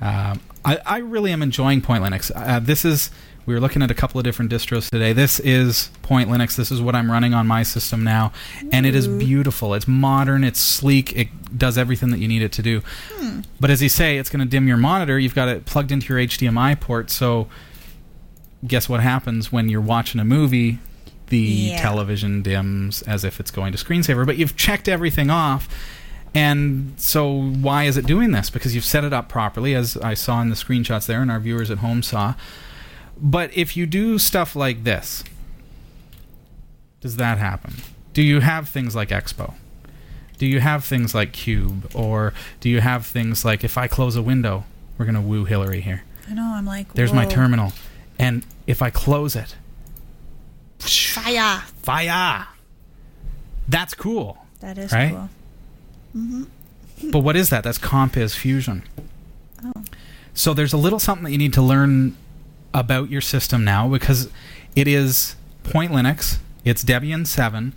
Um, 0.00 0.40
I, 0.64 0.78
I 0.84 0.98
really 0.98 1.30
am 1.30 1.42
enjoying 1.42 1.80
Point 1.80 2.02
Linux. 2.02 2.32
Uh, 2.34 2.58
this 2.58 2.84
is 2.84 3.12
we 3.46 3.54
were 3.54 3.60
looking 3.60 3.82
at 3.82 3.90
a 3.90 3.94
couple 3.94 4.18
of 4.18 4.24
different 4.24 4.50
distros 4.50 4.90
today. 4.90 5.12
This 5.12 5.38
is 5.40 5.90
Point 6.02 6.30
Linux. 6.30 6.56
This 6.56 6.70
is 6.70 6.80
what 6.80 6.94
I'm 6.94 7.10
running 7.10 7.34
on 7.34 7.46
my 7.46 7.62
system 7.62 8.02
now, 8.02 8.32
and 8.72 8.86
it 8.86 8.94
is 8.94 9.06
mm. 9.06 9.18
beautiful. 9.18 9.74
It's 9.74 9.86
modern. 9.86 10.44
It's 10.44 10.60
sleek. 10.60 11.14
It 11.16 11.28
does 11.56 11.76
everything 11.76 12.10
that 12.10 12.20
you 12.20 12.28
need 12.28 12.42
it 12.42 12.52
to 12.52 12.62
do. 12.62 12.80
Hmm. 13.12 13.40
But 13.60 13.70
as 13.70 13.82
you 13.82 13.88
say, 13.88 14.16
it's 14.16 14.30
going 14.30 14.40
to 14.40 14.46
dim 14.50 14.66
your 14.66 14.76
monitor. 14.76 15.18
You've 15.18 15.34
got 15.34 15.48
it 15.48 15.66
plugged 15.66 15.92
into 15.92 16.12
your 16.12 16.18
HDMI 16.26 16.80
port. 16.80 17.10
So, 17.10 17.48
guess 18.66 18.88
what 18.88 19.00
happens 19.00 19.52
when 19.52 19.68
you're 19.68 19.80
watching 19.80 20.20
a 20.20 20.24
movie? 20.24 20.78
The 21.28 21.38
Yeah. 21.38 21.82
television 21.82 22.42
dims 22.42 23.02
as 23.02 23.24
if 23.24 23.40
it's 23.40 23.50
going 23.50 23.72
to 23.72 23.78
screensaver, 23.82 24.24
but 24.24 24.36
you've 24.36 24.56
checked 24.56 24.88
everything 24.88 25.30
off. 25.30 25.68
And 26.34 26.94
so, 26.96 27.30
why 27.30 27.84
is 27.84 27.96
it 27.96 28.06
doing 28.06 28.32
this? 28.32 28.50
Because 28.50 28.74
you've 28.74 28.84
set 28.84 29.04
it 29.04 29.12
up 29.12 29.28
properly, 29.28 29.74
as 29.74 29.96
I 29.98 30.14
saw 30.14 30.40
in 30.40 30.48
the 30.48 30.56
screenshots 30.56 31.06
there, 31.06 31.22
and 31.22 31.30
our 31.30 31.38
viewers 31.38 31.70
at 31.70 31.78
home 31.78 32.02
saw. 32.02 32.34
But 33.20 33.56
if 33.56 33.76
you 33.76 33.86
do 33.86 34.18
stuff 34.18 34.54
like 34.56 34.84
this, 34.84 35.24
does 37.00 37.16
that 37.16 37.38
happen? 37.38 37.74
Do 38.12 38.22
you 38.22 38.40
have 38.40 38.68
things 38.68 38.94
like 38.94 39.08
Expo? 39.10 39.54
Do 40.38 40.46
you 40.46 40.60
have 40.60 40.84
things 40.84 41.14
like 41.14 41.32
Cube? 41.32 41.90
Or 41.94 42.32
do 42.60 42.68
you 42.68 42.80
have 42.80 43.06
things 43.06 43.44
like 43.44 43.62
if 43.64 43.78
I 43.78 43.86
close 43.88 44.16
a 44.16 44.22
window, 44.22 44.64
we're 44.98 45.04
going 45.04 45.14
to 45.14 45.20
woo 45.20 45.44
Hillary 45.44 45.80
here? 45.80 46.02
I 46.28 46.34
know, 46.34 46.54
I'm 46.54 46.66
like, 46.66 46.92
There's 46.94 47.12
my 47.12 47.26
terminal. 47.26 47.72
And 48.18 48.44
if 48.66 48.82
I 48.82 48.90
close 48.90 49.36
it, 49.36 49.56
Fire. 50.78 51.62
fire! 51.82 52.46
That's 53.68 53.94
cool. 53.94 54.38
That 54.60 54.76
is 54.78 54.92
Right? 54.92 55.10
cool. 55.12 55.28
Mm-hmm. 56.16 57.10
But 57.10 57.20
what 57.20 57.36
is 57.36 57.50
that? 57.50 57.64
That's 57.64 57.78
Compiz 57.78 58.36
Fusion. 58.36 58.82
Oh. 59.64 59.72
So 60.34 60.52
there's 60.54 60.72
a 60.72 60.76
little 60.76 60.98
something 60.98 61.24
that 61.24 61.30
you 61.32 61.38
need 61.38 61.52
to 61.54 61.62
learn 61.62 62.16
about 62.74 63.08
your 63.08 63.20
system 63.20 63.64
now 63.64 63.88
because 63.88 64.28
it 64.76 64.88
is 64.88 65.36
Point 65.62 65.92
Linux, 65.92 66.38
it's 66.64 66.84
Debian 66.84 67.26
7, 67.26 67.72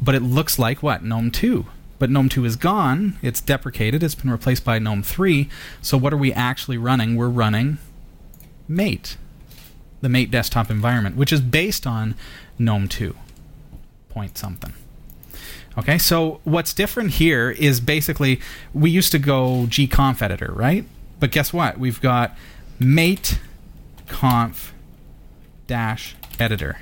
but 0.00 0.14
it 0.14 0.22
looks 0.22 0.58
like 0.58 0.82
what? 0.82 1.04
GNOME 1.04 1.30
2. 1.32 1.66
But 1.98 2.10
GNOME 2.10 2.28
2 2.28 2.44
is 2.44 2.56
gone, 2.56 3.18
it's 3.22 3.40
deprecated, 3.40 4.02
it's 4.02 4.14
been 4.14 4.30
replaced 4.30 4.64
by 4.64 4.78
GNOME 4.78 5.02
3. 5.02 5.48
So 5.82 5.96
what 5.96 6.12
are 6.12 6.18
we 6.18 6.32
actually 6.32 6.78
running? 6.78 7.16
We're 7.16 7.28
running 7.28 7.78
Mate, 8.68 9.16
the 10.00 10.08
Mate 10.08 10.30
desktop 10.30 10.70
environment, 10.70 11.16
which 11.16 11.32
is 11.32 11.40
based 11.40 11.86
on 11.86 12.14
GNOME 12.58 12.88
2. 12.88 13.16
Point 14.08 14.38
something. 14.38 14.72
Okay, 15.78 15.98
so 15.98 16.40
what's 16.44 16.72
different 16.72 17.12
here 17.12 17.50
is 17.50 17.80
basically 17.80 18.40
we 18.72 18.90
used 18.90 19.12
to 19.12 19.18
go 19.18 19.66
gconf 19.68 20.22
editor, 20.22 20.52
right? 20.54 20.86
But 21.20 21.30
guess 21.30 21.52
what? 21.52 21.78
We've 21.78 22.00
got 22.00 22.36
mate 22.78 23.38
conf 24.06 24.72
dash 25.66 26.16
editor. 26.38 26.78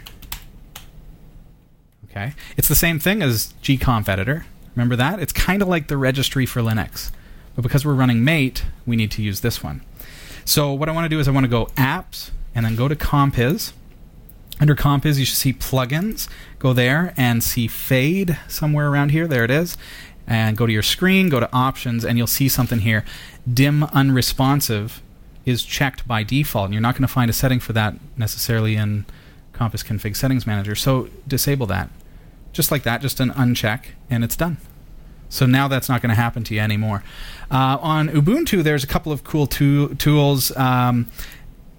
Okay, 2.10 2.32
it's 2.56 2.68
the 2.68 2.74
same 2.74 2.98
thing 2.98 3.22
as 3.22 3.54
gconf 3.62 4.08
editor. 4.08 4.46
Remember 4.76 4.96
that? 4.96 5.20
It's 5.20 5.32
kind 5.32 5.62
of 5.62 5.68
like 5.68 5.88
the 5.88 5.96
registry 5.96 6.46
for 6.46 6.60
Linux, 6.60 7.10
but 7.54 7.62
because 7.62 7.84
we're 7.84 7.94
running 7.94 8.24
mate, 8.24 8.64
we 8.86 8.96
need 8.96 9.10
to 9.12 9.22
use 9.22 9.40
this 9.40 9.62
one. 9.62 9.82
So 10.44 10.72
what 10.72 10.88
I 10.88 10.92
want 10.92 11.06
to 11.06 11.08
do 11.08 11.18
is 11.18 11.26
I 11.26 11.30
want 11.30 11.44
to 11.44 11.50
go 11.50 11.66
apps 11.76 12.30
and 12.54 12.64
then 12.64 12.76
go 12.76 12.88
to 12.88 12.96
compiz. 12.96 13.72
Under 14.60 14.76
Compiz, 14.76 15.18
you 15.18 15.24
should 15.24 15.36
see 15.36 15.52
plugins. 15.52 16.28
Go 16.60 16.72
there 16.72 17.12
and 17.16 17.42
see 17.42 17.66
fade 17.66 18.38
somewhere 18.46 18.88
around 18.88 19.10
here. 19.10 19.26
There 19.26 19.44
it 19.44 19.50
is. 19.50 19.76
And 20.26 20.56
go 20.56 20.64
to 20.64 20.72
your 20.72 20.82
screen, 20.82 21.28
go 21.28 21.40
to 21.40 21.52
options, 21.52 22.04
and 22.04 22.16
you'll 22.16 22.26
see 22.26 22.48
something 22.48 22.78
here. 22.80 23.04
Dim 23.52 23.82
unresponsive 23.82 25.02
is 25.44 25.64
checked 25.64 26.06
by 26.06 26.22
default. 26.22 26.66
And 26.66 26.74
you're 26.74 26.80
not 26.80 26.94
going 26.94 27.02
to 27.02 27.12
find 27.12 27.30
a 27.30 27.34
setting 27.34 27.60
for 27.60 27.72
that 27.72 27.94
necessarily 28.16 28.76
in 28.76 29.06
CompizConfig 29.52 30.16
Settings 30.16 30.46
Manager. 30.46 30.74
So 30.74 31.08
disable 31.26 31.66
that. 31.66 31.90
Just 32.52 32.70
like 32.70 32.84
that, 32.84 33.00
just 33.00 33.18
an 33.18 33.30
uncheck, 33.30 33.86
and 34.08 34.22
it's 34.22 34.36
done. 34.36 34.58
So 35.28 35.46
now 35.46 35.66
that's 35.66 35.88
not 35.88 36.00
going 36.00 36.10
to 36.10 36.14
happen 36.14 36.44
to 36.44 36.54
you 36.54 36.60
anymore. 36.60 37.02
Uh, 37.50 37.78
on 37.80 38.08
Ubuntu, 38.08 38.62
there's 38.62 38.84
a 38.84 38.86
couple 38.86 39.10
of 39.10 39.24
cool 39.24 39.48
tu- 39.48 39.94
tools. 39.96 40.56
Um, 40.56 41.06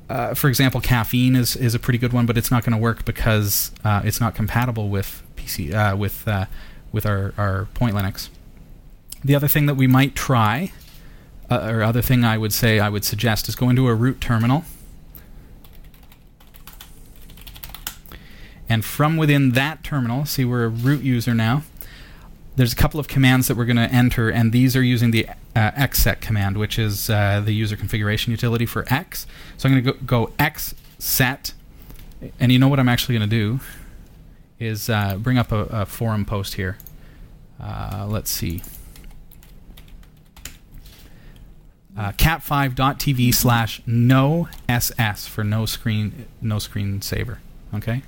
uh, 0.09 0.33
for 0.33 0.49
example, 0.49 0.81
caffeine 0.81 1.35
is, 1.35 1.55
is 1.55 1.73
a 1.73 1.79
pretty 1.79 1.97
good 1.97 2.11
one, 2.11 2.25
but 2.25 2.37
it's 2.37 2.51
not 2.51 2.63
going 2.63 2.73
to 2.73 2.77
work 2.77 3.05
because 3.05 3.71
uh, 3.85 4.01
it's 4.03 4.19
not 4.19 4.35
compatible 4.35 4.89
with 4.89 5.23
PC 5.37 5.73
uh, 5.73 5.95
with 5.95 6.27
uh, 6.27 6.45
with 6.91 7.05
our, 7.05 7.33
our 7.37 7.65
Point 7.73 7.95
Linux. 7.95 8.29
The 9.23 9.35
other 9.35 9.47
thing 9.47 9.65
that 9.65 9.75
we 9.75 9.87
might 9.87 10.15
try, 10.15 10.71
uh, 11.49 11.69
or 11.71 11.83
other 11.83 12.01
thing 12.01 12.23
I 12.23 12.37
would 12.37 12.53
say 12.53 12.79
I 12.79 12.89
would 12.89 13.03
suggest, 13.05 13.47
is 13.47 13.55
go 13.55 13.69
into 13.69 13.87
a 13.87 13.95
root 13.95 14.19
terminal, 14.21 14.63
and 18.67 18.83
from 18.83 19.17
within 19.17 19.51
that 19.51 19.83
terminal, 19.83 20.25
see 20.25 20.45
we're 20.45 20.65
a 20.65 20.69
root 20.69 21.03
user 21.03 21.33
now. 21.33 21.63
there's 22.55 22.73
a 22.73 22.75
couple 22.75 22.99
of 22.99 23.07
commands 23.07 23.47
that 23.47 23.57
we're 23.57 23.65
going 23.65 23.75
to 23.75 23.91
enter, 23.93 24.29
and 24.29 24.51
these 24.51 24.75
are 24.75 24.83
using 24.83 25.11
the 25.11 25.27
uh, 25.55 25.71
xset 25.71 26.21
command, 26.21 26.57
which 26.57 26.79
is 26.79 27.09
uh, 27.09 27.41
the 27.43 27.53
user 27.53 27.75
configuration 27.75 28.31
utility 28.31 28.65
for 28.65 28.85
X. 28.89 29.27
So 29.57 29.67
I'm 29.67 29.73
going 29.73 29.83
to 29.83 29.91
go, 29.91 30.25
go 30.25 30.31
xset, 30.37 31.53
and 32.39 32.51
you 32.51 32.59
know 32.59 32.67
what 32.67 32.79
I'm 32.79 32.89
actually 32.89 33.17
going 33.17 33.29
to 33.29 33.35
do 33.35 33.59
is 34.59 34.89
uh, 34.89 35.17
bring 35.17 35.37
up 35.37 35.51
a, 35.51 35.63
a 35.65 35.85
forum 35.85 36.25
post 36.25 36.53
here. 36.53 36.77
Uh, 37.61 38.05
let's 38.09 38.31
see. 38.31 38.61
Uh, 41.97 42.11
cat5.tv 42.11 43.33
slash 43.33 43.81
no 43.85 44.49
ss 44.67 45.27
for 45.27 45.43
no 45.43 45.65
screen 45.65 46.25
no 46.41 46.59
screen 46.59 47.01
saver. 47.01 47.39
Okay, 47.73 48.01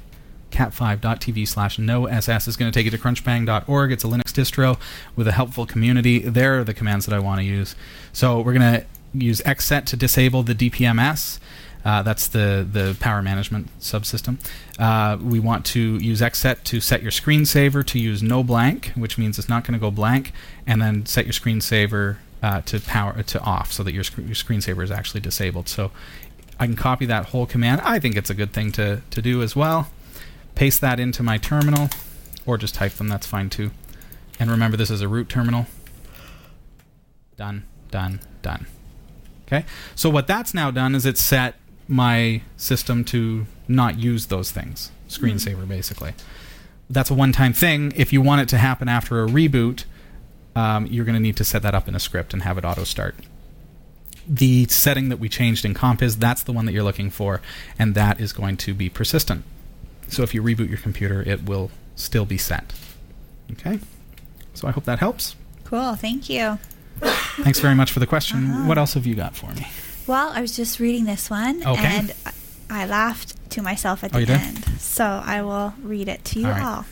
cat5.tv 0.51 1.47
slash 1.47 1.79
no 1.79 2.05
ss 2.05 2.47
is 2.47 2.57
going 2.57 2.71
to 2.71 2.77
take 2.77 2.85
you 2.85 2.91
to 2.91 2.97
crunchbang.org. 2.97 3.91
It's 3.91 4.03
a 4.03 4.07
Linux 4.07 4.31
distro 4.31 4.77
with 5.15 5.27
a 5.27 5.31
helpful 5.31 5.65
community. 5.65 6.19
There 6.19 6.59
are 6.59 6.63
the 6.63 6.73
commands 6.73 7.05
that 7.05 7.15
I 7.15 7.19
want 7.19 7.39
to 7.39 7.45
use. 7.45 7.75
So 8.11 8.41
we're 8.41 8.53
going 8.53 8.81
to 8.81 8.85
use 9.13 9.41
xset 9.41 9.85
to 9.85 9.95
disable 9.95 10.43
the 10.43 10.53
DPMS. 10.55 11.39
Uh, 11.85 12.01
that's 12.01 12.27
the, 12.27 12.67
the 12.69 12.97
power 12.99 13.21
management 13.21 13.69
subsystem. 13.79 14.37
Uh, 14.77 15.17
we 15.21 15.39
want 15.39 15.65
to 15.67 15.97
use 15.97 16.19
xset 16.19 16.63
to 16.65 16.81
set 16.81 17.01
your 17.01 17.11
screensaver 17.11 17.85
to 17.85 17.99
use 17.99 18.21
no 18.21 18.43
blank, 18.43 18.91
which 18.95 19.17
means 19.17 19.39
it's 19.39 19.47
not 19.47 19.63
going 19.63 19.73
to 19.73 19.79
go 19.79 19.91
blank, 19.91 20.33
and 20.65 20.81
then 20.81 21.05
set 21.05 21.25
your 21.25 21.33
screensaver 21.33 22.17
uh, 22.41 22.61
to 22.61 22.79
power 22.79 23.21
to 23.23 23.39
off 23.41 23.71
so 23.71 23.83
that 23.83 23.93
your, 23.93 24.03
sc- 24.03 24.17
your 24.17 24.35
screensaver 24.35 24.83
is 24.83 24.91
actually 24.91 25.21
disabled. 25.21 25.67
So 25.67 25.91
I 26.59 26.65
can 26.65 26.75
copy 26.75 27.05
that 27.05 27.27
whole 27.27 27.45
command. 27.45 27.81
I 27.83 27.99
think 27.99 28.15
it's 28.15 28.29
a 28.29 28.35
good 28.35 28.53
thing 28.53 28.71
to, 28.73 29.01
to 29.09 29.21
do 29.21 29.41
as 29.41 29.55
well. 29.55 29.89
Paste 30.55 30.81
that 30.81 30.99
into 30.99 31.21
my 31.21 31.37
terminal, 31.37 31.89
or 32.45 32.57
just 32.57 32.75
type 32.75 32.93
them, 32.93 33.09
that's 33.09 33.27
fine 33.27 33.49
too. 33.49 33.71
And 34.39 34.49
remember, 34.49 34.77
this 34.77 34.89
is 34.89 35.01
a 35.01 35.07
root 35.07 35.29
terminal. 35.29 35.67
Done, 37.35 37.65
done, 37.91 38.21
done. 38.41 38.65
Okay, 39.47 39.65
so 39.95 40.09
what 40.09 40.27
that's 40.27 40.53
now 40.53 40.71
done 40.71 40.95
is 40.95 41.05
it's 41.05 41.21
set 41.21 41.55
my 41.87 42.41
system 42.57 43.03
to 43.05 43.45
not 43.67 43.97
use 43.97 44.25
those 44.25 44.51
things. 44.51 44.91
Screensaver, 45.07 45.67
basically. 45.67 46.13
That's 46.89 47.09
a 47.09 47.13
one 47.13 47.31
time 47.31 47.53
thing. 47.53 47.93
If 47.95 48.11
you 48.11 48.21
want 48.21 48.41
it 48.41 48.49
to 48.49 48.57
happen 48.57 48.89
after 48.89 49.23
a 49.23 49.27
reboot, 49.27 49.85
um, 50.57 50.87
you're 50.87 51.05
going 51.05 51.15
to 51.15 51.21
need 51.21 51.37
to 51.37 51.43
set 51.43 51.61
that 51.61 51.75
up 51.75 51.87
in 51.87 51.95
a 51.95 51.99
script 51.99 52.33
and 52.33 52.41
have 52.43 52.57
it 52.57 52.65
auto 52.65 52.83
start. 52.83 53.15
The 54.27 54.65
setting 54.67 55.09
that 55.09 55.17
we 55.19 55.29
changed 55.29 55.63
in 55.65 55.73
Compiz 55.73 56.17
that's 56.19 56.43
the 56.43 56.51
one 56.51 56.65
that 56.65 56.73
you're 56.73 56.83
looking 56.83 57.09
for, 57.09 57.41
and 57.79 57.95
that 57.95 58.19
is 58.19 58.33
going 58.33 58.57
to 58.57 58.73
be 58.73 58.89
persistent. 58.89 59.43
So 60.09 60.23
if 60.23 60.33
you 60.33 60.41
reboot 60.41 60.69
your 60.69 60.79
computer, 60.79 61.21
it 61.21 61.43
will 61.45 61.69
still 61.95 62.25
be 62.25 62.37
set. 62.37 62.73
Okay? 63.51 63.79
So 64.53 64.67
I 64.67 64.71
hope 64.71 64.85
that 64.85 64.99
helps. 64.99 65.35
Cool. 65.65 65.95
Thank 65.95 66.29
you. 66.29 66.59
Thanks 67.43 67.59
very 67.59 67.75
much 67.75 67.91
for 67.91 67.99
the 67.99 68.07
question. 68.07 68.67
What 68.67 68.77
else 68.77 68.95
have 68.95 69.05
you 69.05 69.15
got 69.15 69.35
for 69.35 69.51
me? 69.51 69.67
Well, 70.07 70.29
I 70.33 70.41
was 70.41 70.55
just 70.55 70.79
reading 70.79 71.05
this 71.05 71.29
one 71.29 71.61
Okay. 71.65 71.85
and 71.85 72.13
I- 72.69 72.85
laughed 72.85 73.35
to 73.51 73.61
myself 73.61 74.03
at 74.03 74.11
Oh, 74.11 74.15
the 74.15 74.19
you 74.21 74.25
did? 74.25 74.41
end. 74.41 74.65
So 74.79 75.05
I 75.23 75.41
will 75.41 75.73
read 75.81 76.07
it 76.07 76.23
to 76.25 76.39
you 76.39 76.47
All 76.47 76.63
all. 76.63 76.85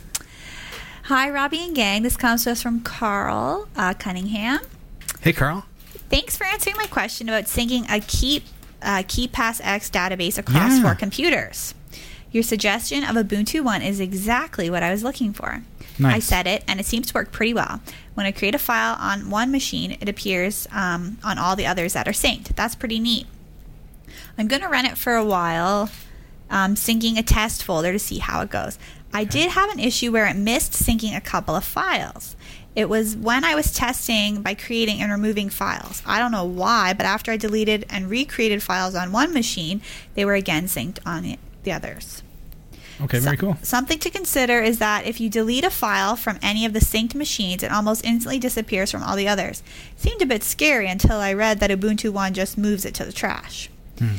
Hi, 1.06 1.30
Robbie 1.30 1.64
and 1.64 1.76
gang. 1.76 2.02
This 2.04 2.18
comes 2.18 2.44
to 2.46 2.52
us 2.52 2.62
from 2.62 2.82
Carl 2.82 3.68
uh, 3.76 3.94
Cunningham. 3.94 4.60
Hey, 5.22 5.34
Carl. 5.34 5.66
Thanks 6.10 6.36
for 6.36 6.46
answering 6.46 6.76
my 6.78 6.86
question 6.88 7.30
about 7.30 7.46
syncing 7.46 7.86
a 7.90 8.00
Keep 8.00 8.44
uh, 8.82 8.98
KeePassX 9.04 9.90
database 9.92 10.38
across 10.38 10.74
Yeah. 10.78 10.82
four 10.82 10.96
computers. 10.96 11.74
Your 12.32 12.44
suggestion 12.44 13.04
of 13.04 13.16
Ubuntu 13.16 13.62
One 13.64 13.82
is 13.82 14.00
exactly 14.00 14.70
what 14.70 14.84
I 14.84 14.92
was 14.92 15.04
looking 15.04 15.32
for. 15.32 15.64
Nice. 15.98 16.16
I 16.16 16.20
set 16.20 16.48
it, 16.48 16.64
and 16.68 16.80
it 16.80 16.86
seems 16.86 17.08
to 17.08 17.14
work 17.14 17.32
pretty 17.32 17.54
well. 17.54 17.80
When 18.16 18.26
I 18.26 18.32
create 18.32 18.56
a 18.56 18.60
file 18.60 18.98
on 19.00 19.30
one 19.30 19.52
machine, 19.52 19.98
it 20.02 20.10
appears 20.10 20.68
um, 20.72 21.18
on 21.24 21.38
all 21.38 21.56
the 21.56 21.66
others 21.66 21.94
that 21.94 22.08
are 22.08 22.12
synced. 22.12 22.56
That's 22.56 22.76
pretty 22.76 23.00
neat. 23.00 23.28
I'm 24.38 24.48
going 24.48 24.62
to 24.62 24.68
run 24.68 24.86
it 24.86 24.98
for 24.98 25.14
a 25.16 25.24
while, 25.24 25.90
um, 26.50 26.76
syncing 26.76 27.18
a 27.18 27.24
test 27.24 27.64
folder 27.64 27.94
to 27.94 28.00
see 28.00 28.18
how 28.20 28.42
it 28.42 28.50
goes. 28.50 28.78
I 29.16 29.24
did 29.24 29.52
have 29.52 29.70
an 29.72 29.80
issue 29.80 30.12
where 30.12 30.26
it 30.28 30.36
missed 30.36 30.74
syncing 30.74 31.16
a 31.16 31.22
couple 31.22 31.56
of 31.56 31.64
files. 31.64 32.36
It 32.76 32.90
was 32.90 33.16
when 33.16 33.46
I 33.46 33.56
was 33.56 33.72
testing 33.72 34.42
by 34.42 34.54
creating 34.54 35.02
and 35.02 35.10
removing 35.10 35.50
files. 35.50 36.04
I 36.06 36.20
don't 36.20 36.34
know 36.34 36.44
why, 36.44 36.92
but 36.94 37.06
after 37.06 37.32
I 37.32 37.38
deleted 37.38 37.86
and 37.90 38.10
recreated 38.10 38.62
files 38.62 38.94
on 38.94 39.14
one 39.14 39.34
machine, 39.34 39.82
they 40.16 40.26
were 40.26 40.34
again 40.34 40.66
synced 40.66 40.98
on 41.06 41.24
the- 41.24 41.40
the 41.64 41.72
others. 41.72 42.22
Okay, 43.02 43.20
very 43.20 43.38
So- 43.38 43.42
cool. 43.42 43.58
Something 43.62 44.00
to 44.00 44.10
consider 44.10 44.62
is 44.62 44.80
that 44.80 45.06
if 45.06 45.22
you 45.22 45.30
delete 45.30 45.64
a 45.64 45.70
file 45.70 46.18
from 46.18 46.38
any 46.42 46.66
of 46.66 46.74
the 46.74 46.80
synced 46.80 47.16
machines, 47.16 47.64
it 47.64 47.72
almost 47.72 48.04
instantly 48.04 48.40
disappears 48.40 48.92
from 48.92 49.04
all 49.04 49.16
the 49.16 49.28
others. 49.30 49.64
Seemed 49.98 50.22
a 50.22 50.26
bit 50.26 50.44
scary 50.44 50.88
until 50.88 51.18
I 51.18 51.32
read 51.34 51.60
that 51.62 51.72
Ubuntu 51.72 52.10
One 52.12 52.34
just 52.34 52.58
moves 52.58 52.84
it 52.84 52.94
to 52.96 53.06
the 53.06 53.14
trash. 53.14 53.70
Hmm. 54.00 54.16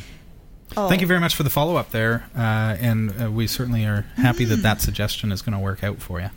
Oh. 0.75 0.89
Thank 0.89 1.01
you 1.01 1.07
very 1.07 1.19
much 1.19 1.35
for 1.35 1.43
the 1.43 1.49
follow 1.49 1.75
up 1.77 1.91
there, 1.91 2.25
uh, 2.35 2.39
and 2.79 3.13
uh, 3.21 3.31
we 3.31 3.47
certainly 3.47 3.85
are 3.85 4.01
happy 4.15 4.45
that 4.45 4.57
that 4.63 4.81
suggestion 4.81 5.31
is 5.31 5.41
going 5.41 5.53
to 5.53 5.59
work 5.59 5.83
out 5.83 5.99
for 5.99 6.19
you. 6.19 6.29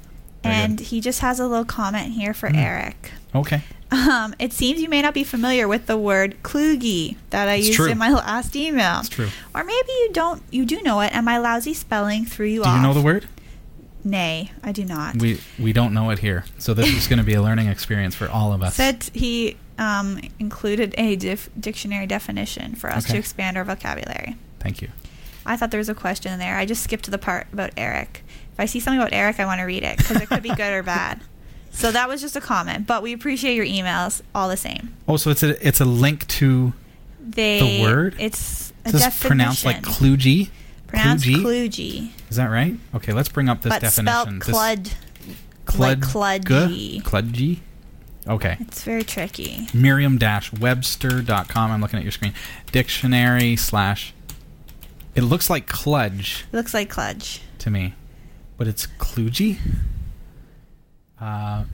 Very 0.43 0.55
And 0.55 0.78
good. 0.78 0.87
he 0.87 1.01
just 1.01 1.20
has 1.20 1.41
a 1.41 1.47
little 1.47 1.64
comment 1.64 2.12
here 2.12 2.33
for 2.33 2.49
Hmm. 2.49 2.57
Eric. 2.57 3.11
okay, 3.35 3.62
Um, 3.93 4.35
it 4.39 4.53
seems 4.53 4.81
you 4.81 4.89
may 4.89 5.03
not 5.03 5.12
be 5.14 5.24
familiar 5.24 5.66
with 5.68 5.87
the 5.87 5.99
word 5.99 6.37
kloogie 6.45 7.16
that 7.31 7.49
I 7.49 7.55
It's 7.57 7.66
used 7.68 7.76
true. 7.76 7.91
in 7.91 7.99
my 7.99 8.11
last 8.14 8.55
email. 8.57 9.01
it's 9.01 9.09
true. 9.09 9.28
Or 9.55 9.64
maybe 9.64 9.89
you 9.89 10.11
don't. 10.12 10.43
You 10.51 10.64
do 10.64 10.81
know 10.83 11.01
it, 11.01 11.11
and 11.12 11.26
my 11.26 11.37
lousy 11.39 11.74
spelling 11.74 12.24
threw 12.24 12.47
you 12.47 12.62
Do 12.62 12.68
off. 12.68 12.74
Do 12.76 12.81
you 12.81 12.87
know 12.87 12.95
the 12.95 13.03
word? 13.03 13.26
Nay, 14.03 14.51
I 14.64 14.72
do 14.72 14.85
not. 14.85 15.16
We 15.16 15.41
we 15.59 15.74
don't 15.74 15.93
know 15.93 16.09
it 16.11 16.20
here, 16.20 16.45
so 16.57 16.72
this 16.72 16.89
is 16.89 17.07
going 17.07 17.18
to 17.18 17.24
be 17.24 17.35
a 17.35 17.43
learning 17.43 17.66
experience 17.66 18.14
for 18.14 18.28
all 18.31 18.55
of 18.55 18.62
us. 18.62 18.76
Said 18.76 19.03
he 19.12 19.59
um, 19.81 20.20
included 20.39 20.95
a 20.97 21.16
dif- 21.16 21.51
dictionary 21.59 22.07
definition 22.07 22.76
for 22.76 22.91
us 22.91 23.05
Okay. 23.07 23.14
to 23.14 23.18
expand 23.18 23.57
our 23.57 23.64
vocabulary. 23.64 24.37
Thank 24.61 24.81
you. 24.83 24.91
I 25.45 25.57
thought 25.57 25.72
there 25.72 25.78
was 25.78 25.89
a 25.89 25.95
question 25.95 26.33
in 26.33 26.39
there. 26.39 26.57
I 26.57 26.66
just 26.66 26.83
skipped 26.85 27.07
to 27.07 27.11
the 27.11 27.18
part 27.18 27.49
about 27.53 27.70
Eric. 27.76 28.22
If 28.53 28.61
I 28.61 28.66
see 28.66 28.78
something 28.78 29.01
about 29.01 29.12
Eric, 29.12 29.41
I 29.41 29.47
want 29.47 29.59
to 29.61 29.64
read 29.64 29.83
it 29.83 29.97
because 29.97 30.20
it 30.20 30.28
could 30.28 30.43
be 30.43 30.51
good 30.55 30.72
or 30.72 30.83
bad. 30.85 31.20
So 31.72 31.93
that 31.93 32.09
was 32.09 32.20
just 32.20 32.35
a 32.35 32.41
comment, 32.41 32.89
but 32.89 33.01
we 33.01 33.12
appreciate 33.12 33.55
your 33.55 33.64
emails 33.64 34.22
all 34.35 34.49
the 34.49 34.57
same. 34.57 34.93
Oh, 35.07 35.16
so 35.16 35.31
it's 35.31 35.45
a 35.45 35.66
it's 35.66 35.81
a 35.81 35.85
link 35.85 36.26
to 36.26 36.72
They 37.20 37.81
word? 37.81 38.16
It's 38.18 38.72
a 38.85 38.89
is 38.89 38.93
this 38.95 39.03
definition. 39.03 39.28
pronounced 39.28 39.64
like 39.64 39.83
kloogie? 39.83 40.49
Pronounced 40.89 41.26
kloogie, 41.26 42.11
Is 42.28 42.35
that 42.37 42.47
right? 42.47 42.74
Okay, 42.97 43.12
let's 43.12 43.28
bring 43.28 43.49
up 43.49 43.62
this 43.62 43.70
but 43.70 43.87
spelled 43.93 44.07
definition. 44.26 44.39
This- 44.41 44.49
clud. 44.49 44.91
Clud, 45.64 46.01
like 46.14 46.43
kludgy. 46.43 47.03
Kludgy? 47.03 47.61
Okay. 48.29 48.57
It's 48.61 48.83
very 48.85 49.03
tricky. 49.03 49.66
Merriam-Webster.com. 49.75 51.71
I'm 51.71 51.81
looking 51.81 51.99
at 51.99 52.03
your 52.05 52.12
screen. 52.12 52.35
Dictionary 52.71 53.57
slash. 53.57 54.12
It 55.14 55.23
looks 55.23 55.51
like 55.51 55.66
kludge 55.66 56.45
It 56.53 56.57
looks 56.57 56.73
like 56.73 56.93
kludge. 56.93 57.41
to 57.59 57.71
me, 57.71 57.95
but 58.57 58.68
it's 58.68 58.87
kludgy. 58.87 59.59
Uh, 61.21 61.64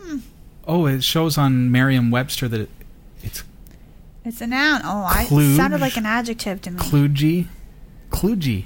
Hmm. 0.00 0.18
Oh, 0.66 0.86
it 0.86 1.02
shows 1.04 1.36
on 1.38 1.70
Merriam-Webster 1.70 2.48
that 2.48 2.60
it, 2.62 2.70
it's 3.22 3.44
It's 4.24 4.40
a 4.40 4.46
noun. 4.46 4.80
Oh, 4.84 5.04
I 5.08 5.26
it 5.30 5.56
sounded 5.56 5.80
like 5.80 5.96
an 5.96 6.06
adjective 6.06 6.60
to 6.62 6.70
me. 6.70 6.78
kludgy. 6.78 7.46
Kludgy 8.10 8.64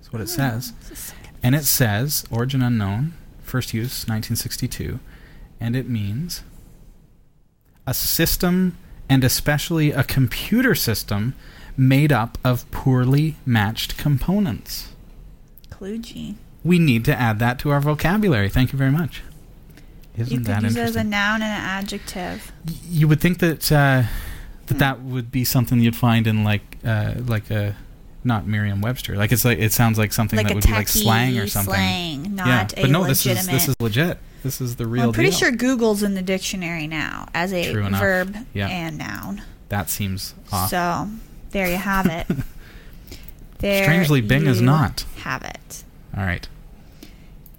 is 0.00 0.12
what 0.12 0.20
it 0.22 0.28
says. 0.28 0.72
This 0.88 1.12
And 1.42 1.54
it 1.54 1.64
says, 1.64 2.24
origin 2.30 2.62
unknown, 2.62 3.14
first 3.42 3.72
use 3.74 4.04
1962, 4.08 4.98
and 5.60 5.74
it 5.76 5.88
means 5.88 6.42
a 7.86 7.94
system 7.94 8.76
and 9.08 9.24
especially 9.24 9.90
a 9.92 10.04
computer 10.04 10.74
system 10.74 11.34
made 11.76 12.12
up 12.12 12.38
of 12.44 12.70
poorly 12.70 13.36
matched 13.46 13.96
components. 13.96 14.92
Kludgy. 15.70 16.36
We 16.64 16.78
need 16.78 17.04
to 17.06 17.18
add 17.18 17.38
that 17.40 17.58
to 17.60 17.70
our 17.70 17.80
vocabulary. 17.80 18.48
Thank 18.48 18.72
you 18.72 18.78
very 18.78 18.92
much. 18.92 19.22
Isn't 20.16 20.30
You 20.32 20.38
could 20.38 20.46
that 20.46 20.62
use 20.62 20.76
it 20.76 20.80
as 20.80 20.96
a 20.96 21.02
noun 21.04 21.42
and 21.42 21.44
an 21.44 21.60
adjective. 21.60 22.52
Y- 22.68 22.74
you 22.88 23.08
would 23.08 23.20
think 23.20 23.38
that 23.38 23.72
uh, 23.72 24.02
that 24.66 24.74
Hmm. 24.74 24.78
that 24.78 25.02
would 25.02 25.32
be 25.32 25.44
something 25.44 25.80
you'd 25.80 25.96
find 25.96 26.26
in 26.26 26.44
like 26.44 26.76
uh, 26.84 27.14
like 27.26 27.50
a 27.50 27.74
not 28.22 28.46
Merriam-Webster. 28.46 29.16
Like 29.16 29.32
it's 29.32 29.44
like 29.44 29.58
it 29.58 29.72
sounds 29.72 29.98
like 29.98 30.12
something 30.12 30.36
like 30.36 30.46
that 30.48 30.54
would 30.54 30.64
be 30.66 30.70
like 30.70 30.86
slang 30.88 31.38
or 31.38 31.48
something. 31.48 31.74
slang, 31.74 32.34
not 32.36 32.46
yeah, 32.46 32.82
but 32.82 32.90
no, 32.90 33.04
this 33.04 33.26
is 33.26 33.46
this 33.48 33.68
is 33.68 33.74
legit. 33.80 34.18
This 34.42 34.60
is 34.60 34.76
the 34.76 34.86
real 34.86 35.02
Well, 35.02 35.08
I'm 35.10 35.14
pretty 35.14 35.30
deal. 35.30 35.38
sure 35.38 35.50
Google's 35.52 36.02
in 36.02 36.14
the 36.14 36.22
dictionary 36.22 36.86
now 36.86 37.28
as 37.34 37.52
a 37.52 37.72
verb 37.74 38.36
Yeah. 38.52 38.68
and 38.68 38.98
noun. 38.98 39.42
that 39.68 39.88
seems 39.88 40.34
off. 40.52 40.68
So 40.70 41.08
there 41.50 41.68
you 41.68 41.76
have 41.76 42.06
it. 42.06 42.26
there 43.58 43.84
Strangely, 43.84 44.20
Bing 44.20 44.46
is 44.46 44.60
not. 44.60 45.04
Have 45.18 45.42
it. 45.42 45.84
All 46.16 46.24
right, 46.24 46.46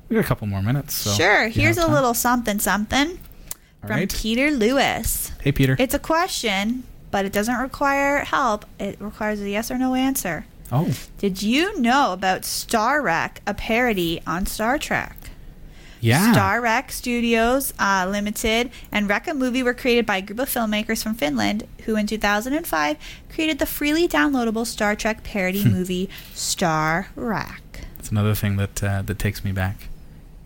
we 0.09 0.15
got 0.15 0.25
a 0.25 0.27
couple 0.27 0.45
more 0.47 0.61
minutes. 0.61 0.93
So 0.93 1.11
sure. 1.13 1.47
Here's 1.47 1.77
a 1.77 1.87
little 1.87 2.13
something 2.13 2.59
something 2.59 3.09
All 3.11 3.87
from 3.87 3.89
right. 3.91 4.13
Peter 4.13 4.51
Lewis. 4.51 5.31
Hey, 5.41 5.51
Peter. 5.51 5.75
It's 5.79 5.93
a 5.93 5.99
question, 5.99 6.83
but 7.09 7.25
it 7.25 7.31
doesn't 7.33 7.55
require 7.57 8.19
help. 8.25 8.65
It 8.79 8.97
requires 8.99 9.39
a 9.41 9.49
yes 9.49 9.71
or 9.71 9.77
no 9.77 9.95
answer. 9.95 10.45
oh, 10.71 10.91
Did 11.17 11.41
you 11.41 11.79
know 11.79 12.13
about 12.13 12.45
Star 12.45 13.01
Wreck, 13.01 13.41
a 13.47 13.53
parody 13.53 14.21
on 14.27 14.45
Star 14.45 14.77
Trek? 14.77 15.15
Yeah. 16.03 16.33
Star 16.33 16.59
Wreck 16.61 16.91
Studios 16.91 17.73
uh, 17.79 18.05
Limited 18.09 18.71
and 18.91 19.09
Rekka 19.09 19.35
Movie 19.35 19.63
were 19.63 19.73
created 19.73 20.05
by 20.05 20.17
a 20.17 20.21
group 20.21 20.39
of 20.39 20.49
filmmakers 20.49 21.01
from 21.01 21.15
Finland 21.15 21.65
who 21.85 21.95
in 21.95 22.05
2005 22.07 22.97
created 23.33 23.59
the 23.59 23.65
freely 23.65 24.07
downloadable 24.07 24.65
Star 24.67 24.95
Trek 24.95 25.23
parody 25.23 25.63
Hmm. 25.63 25.69
movie 25.71 26.09
Star 26.33 27.07
Wreck. 27.15 27.61
It's 27.99 28.11
another 28.11 28.35
thing 28.35 28.57
that 28.57 28.83
uh, 28.83 29.01
that 29.03 29.17
takes 29.17 29.45
me 29.45 29.51
back. 29.53 29.87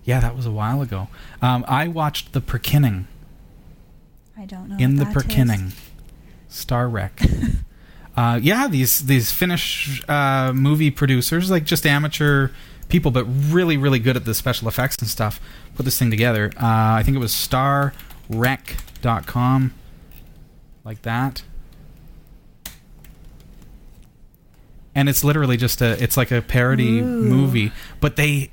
Yeah, 0.06 0.20
that 0.20 0.36
was 0.36 0.46
a 0.46 0.52
while 0.52 0.82
ago. 0.82 1.08
Um, 1.42 1.66
I 1.68 1.88
watched 1.88 2.34
the 2.34 2.40
Pirkinning 2.42 3.06
I 4.38 4.46
don't 4.46 4.70
know. 4.70 4.78
in 4.78 4.98
the 4.98 5.06
that 5.06 5.16
is. 5.18 5.24
Pirkinning 5.24 5.72
Star 6.48 6.88
Wreck. 6.88 7.20
uh, 8.16 8.40
yeah, 8.42 8.68
these 8.68 9.08
these 9.08 9.32
Finnish 9.32 10.04
uh, 10.08 10.54
movie 10.54 10.92
producers, 10.92 11.50
like 11.50 11.64
just 11.66 11.86
amateur 11.88 12.50
people, 12.90 13.12
but 13.12 13.26
really 13.26 13.78
really 13.78 14.00
good 14.00 14.16
at 14.16 14.26
the 14.26 14.34
special 14.34 14.68
effects 14.68 14.98
and 14.98 15.08
stuff, 15.08 15.40
put 15.76 15.86
this 15.86 16.00
thing 16.00 16.10
together. 16.10 16.52
Uh, 16.56 16.96
I 16.96 17.04
think 17.04 17.16
it 17.16 17.20
was 17.20 17.32
starwreck.com, 17.32 19.74
like 20.84 21.04
that. 21.04 21.44
And 24.96 25.08
it's 25.08 25.24
literally 25.24 25.58
just 25.58 25.80
a 25.82 26.02
it's 26.04 26.18
like 26.18 26.32
a 26.32 26.42
parody 26.42 27.00
Ooh. 27.00 27.04
movie, 27.04 27.72
but 28.00 28.16
they 28.16 28.50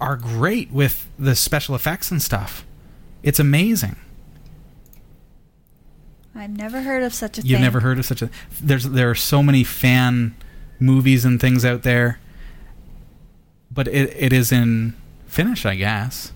are 0.00 0.16
great 0.16 0.72
with 0.72 1.08
the 1.18 1.36
special 1.36 1.74
effects 1.74 2.10
and 2.10 2.20
stuff. 2.20 2.64
It's 3.22 3.38
amazing. 3.38 3.96
I've 6.34 6.56
never 6.56 6.82
heard 6.82 7.02
of 7.02 7.14
such 7.14 7.38
a 7.38 7.42
thing. 7.42 7.50
You've 7.50 7.60
never 7.60 7.80
heard 7.80 7.98
of 7.98 8.04
such 8.04 8.20
a 8.20 8.30
there's 8.60 8.84
there 8.84 9.10
are 9.10 9.14
so 9.14 9.42
many 9.42 9.64
fan 9.64 10.36
movies 10.78 11.24
and 11.24 11.40
things 11.40 11.64
out 11.64 11.82
there. 11.82 12.18
But 13.76 13.86
it 13.88 14.12
it 14.18 14.32
is 14.32 14.50
in 14.50 14.94
Finnish, 15.28 15.64
I 15.64 15.76
guess. 15.76 16.32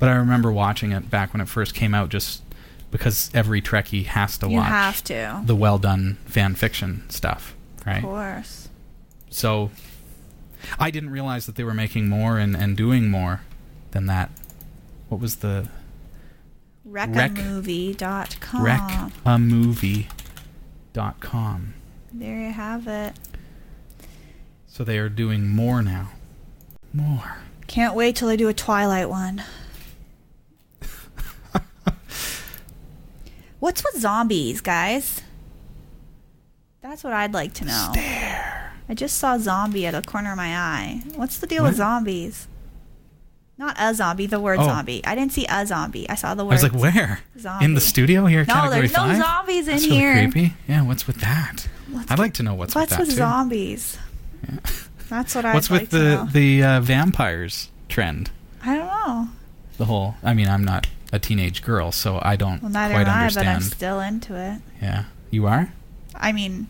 But 0.00 0.08
I 0.08 0.12
remember 0.14 0.50
watching 0.50 0.90
it 0.92 1.08
back 1.10 1.32
when 1.32 1.40
it 1.40 1.48
first 1.48 1.74
came 1.74 1.94
out 1.94 2.08
just 2.08 2.42
because 2.90 3.30
every 3.34 3.60
Trekkie 3.62 4.06
has 4.06 4.36
to 4.38 4.48
You 4.48 4.56
watch 4.56 4.68
have 4.68 5.04
to. 5.04 5.42
the 5.44 5.54
well 5.54 5.78
done 5.78 6.16
fan 6.24 6.54
fiction 6.56 7.08
stuff, 7.10 7.54
right? 7.86 7.98
Of 7.98 8.02
course. 8.04 8.68
So 9.30 9.70
I 10.78 10.90
didn't 10.90 11.10
realize 11.10 11.46
that 11.46 11.54
they 11.56 11.64
were 11.64 11.74
making 11.74 12.08
more 12.08 12.38
and, 12.38 12.56
and 12.56 12.76
doing 12.76 13.10
more 13.10 13.42
than 13.90 14.06
that. 14.06 14.30
What 15.10 15.20
was 15.20 15.36
the 15.36 15.68
Rec- 16.84 17.10
Reckamovie.com. 17.10 18.64
recamovie.com? 20.94 21.74
There 22.12 22.38
you 22.40 22.52
have 22.52 22.86
it. 22.88 23.14
So 24.66 24.84
they 24.84 24.98
are 24.98 25.08
doing 25.08 25.48
more 25.48 25.82
now. 25.82 26.10
More. 26.92 27.36
Can't 27.66 27.94
wait 27.94 28.16
till 28.16 28.28
I 28.28 28.36
do 28.36 28.48
a 28.48 28.54
Twilight 28.54 29.08
one. 29.08 29.42
What's 33.60 33.82
with 33.84 34.00
zombies, 34.00 34.60
guys? 34.60 35.22
That's 36.80 37.02
what 37.04 37.12
I'd 37.12 37.34
like 37.34 37.54
to 37.54 37.64
know. 37.64 37.88
Stare. 37.92 38.72
I 38.88 38.94
just 38.94 39.18
saw 39.18 39.36
zombie 39.38 39.86
at 39.86 39.92
the 39.92 40.02
corner 40.08 40.30
of 40.30 40.36
my 40.36 40.56
eye. 40.56 41.02
What's 41.16 41.38
the 41.38 41.46
deal 41.46 41.64
with 41.64 41.74
zombies? 41.76 42.46
Not 43.58 43.76
a 43.78 43.92
zombie, 43.92 44.26
the 44.26 44.38
word 44.40 44.60
Oh. 44.60 44.64
zombie. 44.64 45.04
I 45.04 45.14
didn't 45.16 45.32
see 45.32 45.44
a 45.50 45.66
zombie. 45.66 46.08
I 46.08 46.14
saw 46.14 46.34
the 46.34 46.44
word. 46.44 46.52
I 46.52 46.54
was 46.54 46.62
like, 46.62 46.72
where? 46.94 47.20
Zombie. 47.38 47.64
In 47.64 47.74
the 47.74 47.80
studio 47.80 48.26
here 48.26 48.44
No, 48.46 48.70
there's 48.70 48.92
no 48.92 48.98
5? 49.00 49.16
zombies 49.18 49.66
in 49.66 49.74
That's 49.74 49.84
here. 49.84 50.14
Really 50.14 50.30
creepy. 50.30 50.54
Yeah, 50.68 50.82
what's 50.82 51.06
with 51.08 51.16
that? 51.16 51.68
What's 51.90 52.10
I'd 52.10 52.18
like 52.20 52.34
to 52.34 52.44
know 52.44 52.54
what's, 52.54 52.74
What's 52.76 52.92
with 52.92 52.98
that 53.00 53.06
with 53.08 53.16
zombies? 53.16 53.98
Yeah. 54.48 54.58
That's 55.08 55.34
what 55.34 55.44
I'd 55.44 55.54
What's 55.54 55.70
like 55.70 55.82
with 55.82 55.90
to 55.90 55.98
the 55.98 56.28
the 56.32 56.62
uh, 56.64 56.80
vampires 56.80 57.70
trend? 57.88 58.30
I 58.64 58.76
don't 58.76 58.86
know. 58.86 59.28
The 59.78 59.84
whole. 59.86 60.16
I 60.22 60.34
mean, 60.34 60.48
I'm 60.48 60.64
not 60.64 60.86
a 61.12 61.18
teenage 61.18 61.62
girl, 61.62 61.92
so 61.92 62.18
I 62.22 62.36
don't 62.36 62.60
Well, 62.62 62.70
neither 62.72 62.94
quite 62.94 63.08
am 63.08 63.26
I, 63.28 63.30
but 63.34 63.46
I'm 63.46 63.60
still 63.62 64.00
into 64.00 64.34
it. 64.36 64.60
yeah, 64.82 65.04
you 65.30 65.46
are. 65.46 65.72
I 66.14 66.32
mean, 66.32 66.66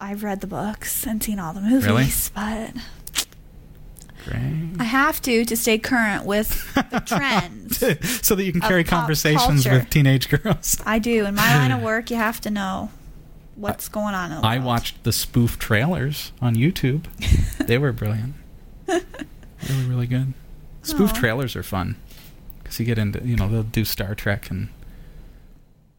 I've 0.00 0.22
read 0.24 0.40
the 0.40 0.46
books 0.46 1.06
and 1.06 1.22
seen 1.22 1.38
all 1.38 1.52
the 1.54 1.60
movies, 1.60 1.86
Really? 1.86 2.08
but 2.34 2.82
Great. 4.26 4.72
I 4.78 4.84
have 4.84 5.22
to 5.22 5.44
to 5.46 5.56
stay 5.56 5.78
current 5.78 6.26
with 6.26 6.74
the 6.74 7.00
trends. 7.06 7.78
so 8.26 8.34
that 8.34 8.44
you 8.44 8.52
can 8.52 8.60
carry 8.60 8.84
conversations 8.84 9.62
culture. 9.64 9.78
with 9.78 9.88
teenage 9.88 10.28
girls. 10.28 10.76
I 10.84 10.98
do. 10.98 11.24
In 11.24 11.34
my 11.34 11.56
line 11.56 11.70
of 11.72 11.80
work, 11.82 12.10
you 12.10 12.16
have 12.16 12.40
to 12.42 12.50
know 12.50 12.90
what's 13.60 13.88
going 13.88 14.14
on. 14.14 14.32
I 14.32 14.56
world. 14.56 14.66
watched 14.66 15.04
the 15.04 15.12
spoof 15.12 15.58
trailers 15.58 16.32
on 16.40 16.54
YouTube. 16.54 17.04
they 17.66 17.78
were 17.78 17.92
brilliant. 17.92 18.34
really, 18.86 19.84
really 19.86 20.06
good. 20.06 20.32
Spoof 20.82 21.10
Aw. 21.10 21.14
trailers 21.20 21.54
are 21.56 21.62
fun 21.62 21.96
because 22.62 22.80
you 22.80 22.86
get 22.86 22.98
into 22.98 23.24
you 23.26 23.36
know 23.36 23.48
they'll 23.48 23.62
do 23.62 23.84
Star 23.84 24.14
Trek 24.14 24.50
and 24.50 24.68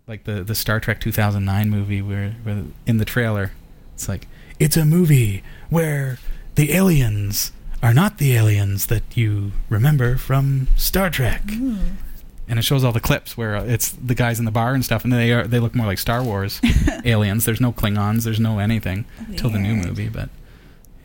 like 0.07 0.24
the 0.24 0.43
the 0.43 0.55
Star 0.55 0.80
Trek 0.80 0.99
2009 0.99 1.70
movie 1.70 2.01
where, 2.01 2.32
where 2.43 2.64
in 2.88 2.97
the 2.97 3.05
trailer 3.05 3.51
it's 3.93 4.09
like 4.09 4.28
it's 4.59 4.76
a 4.76 4.86
movie 4.86 5.43
where 5.70 6.18
the 6.55 6.74
aliens 6.74 7.51
are 7.84 7.93
not 7.93 8.18
the 8.18 8.36
aliens 8.36 8.88
that 8.88 9.03
you 9.16 9.51
remember 9.70 10.16
from 10.18 10.68
Star 10.76 11.09
Trek. 11.09 11.41
Hmm. 11.49 11.78
And 12.47 12.59
it 12.59 12.63
shows 12.63 12.83
all 12.83 12.91
the 12.91 12.99
clips 12.99 13.37
where 13.37 13.55
uh, 13.55 13.63
it's 13.63 13.91
the 13.91 14.15
guys 14.15 14.37
in 14.39 14.45
the 14.45 14.51
bar 14.51 14.73
and 14.73 14.83
stuff, 14.83 15.03
and 15.05 15.13
they 15.13 15.31
are 15.31 15.47
they 15.47 15.59
look 15.59 15.73
more 15.75 15.85
like 15.85 15.99
Star 15.99 16.21
Wars 16.23 16.59
aliens. 17.05 17.45
There's 17.45 17.61
no 17.61 17.71
Klingons, 17.71 18.23
there's 18.25 18.39
no 18.41 18.59
anything 18.59 19.05
till 19.37 19.49
the 19.49 19.59
new 19.59 19.75
movie, 19.75 20.09
but 20.09 20.29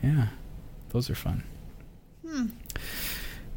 yeah, 0.03 0.27
those 0.89 1.09
are 1.09 1.15
fun. 1.15 1.43
Hmm. 2.27 2.45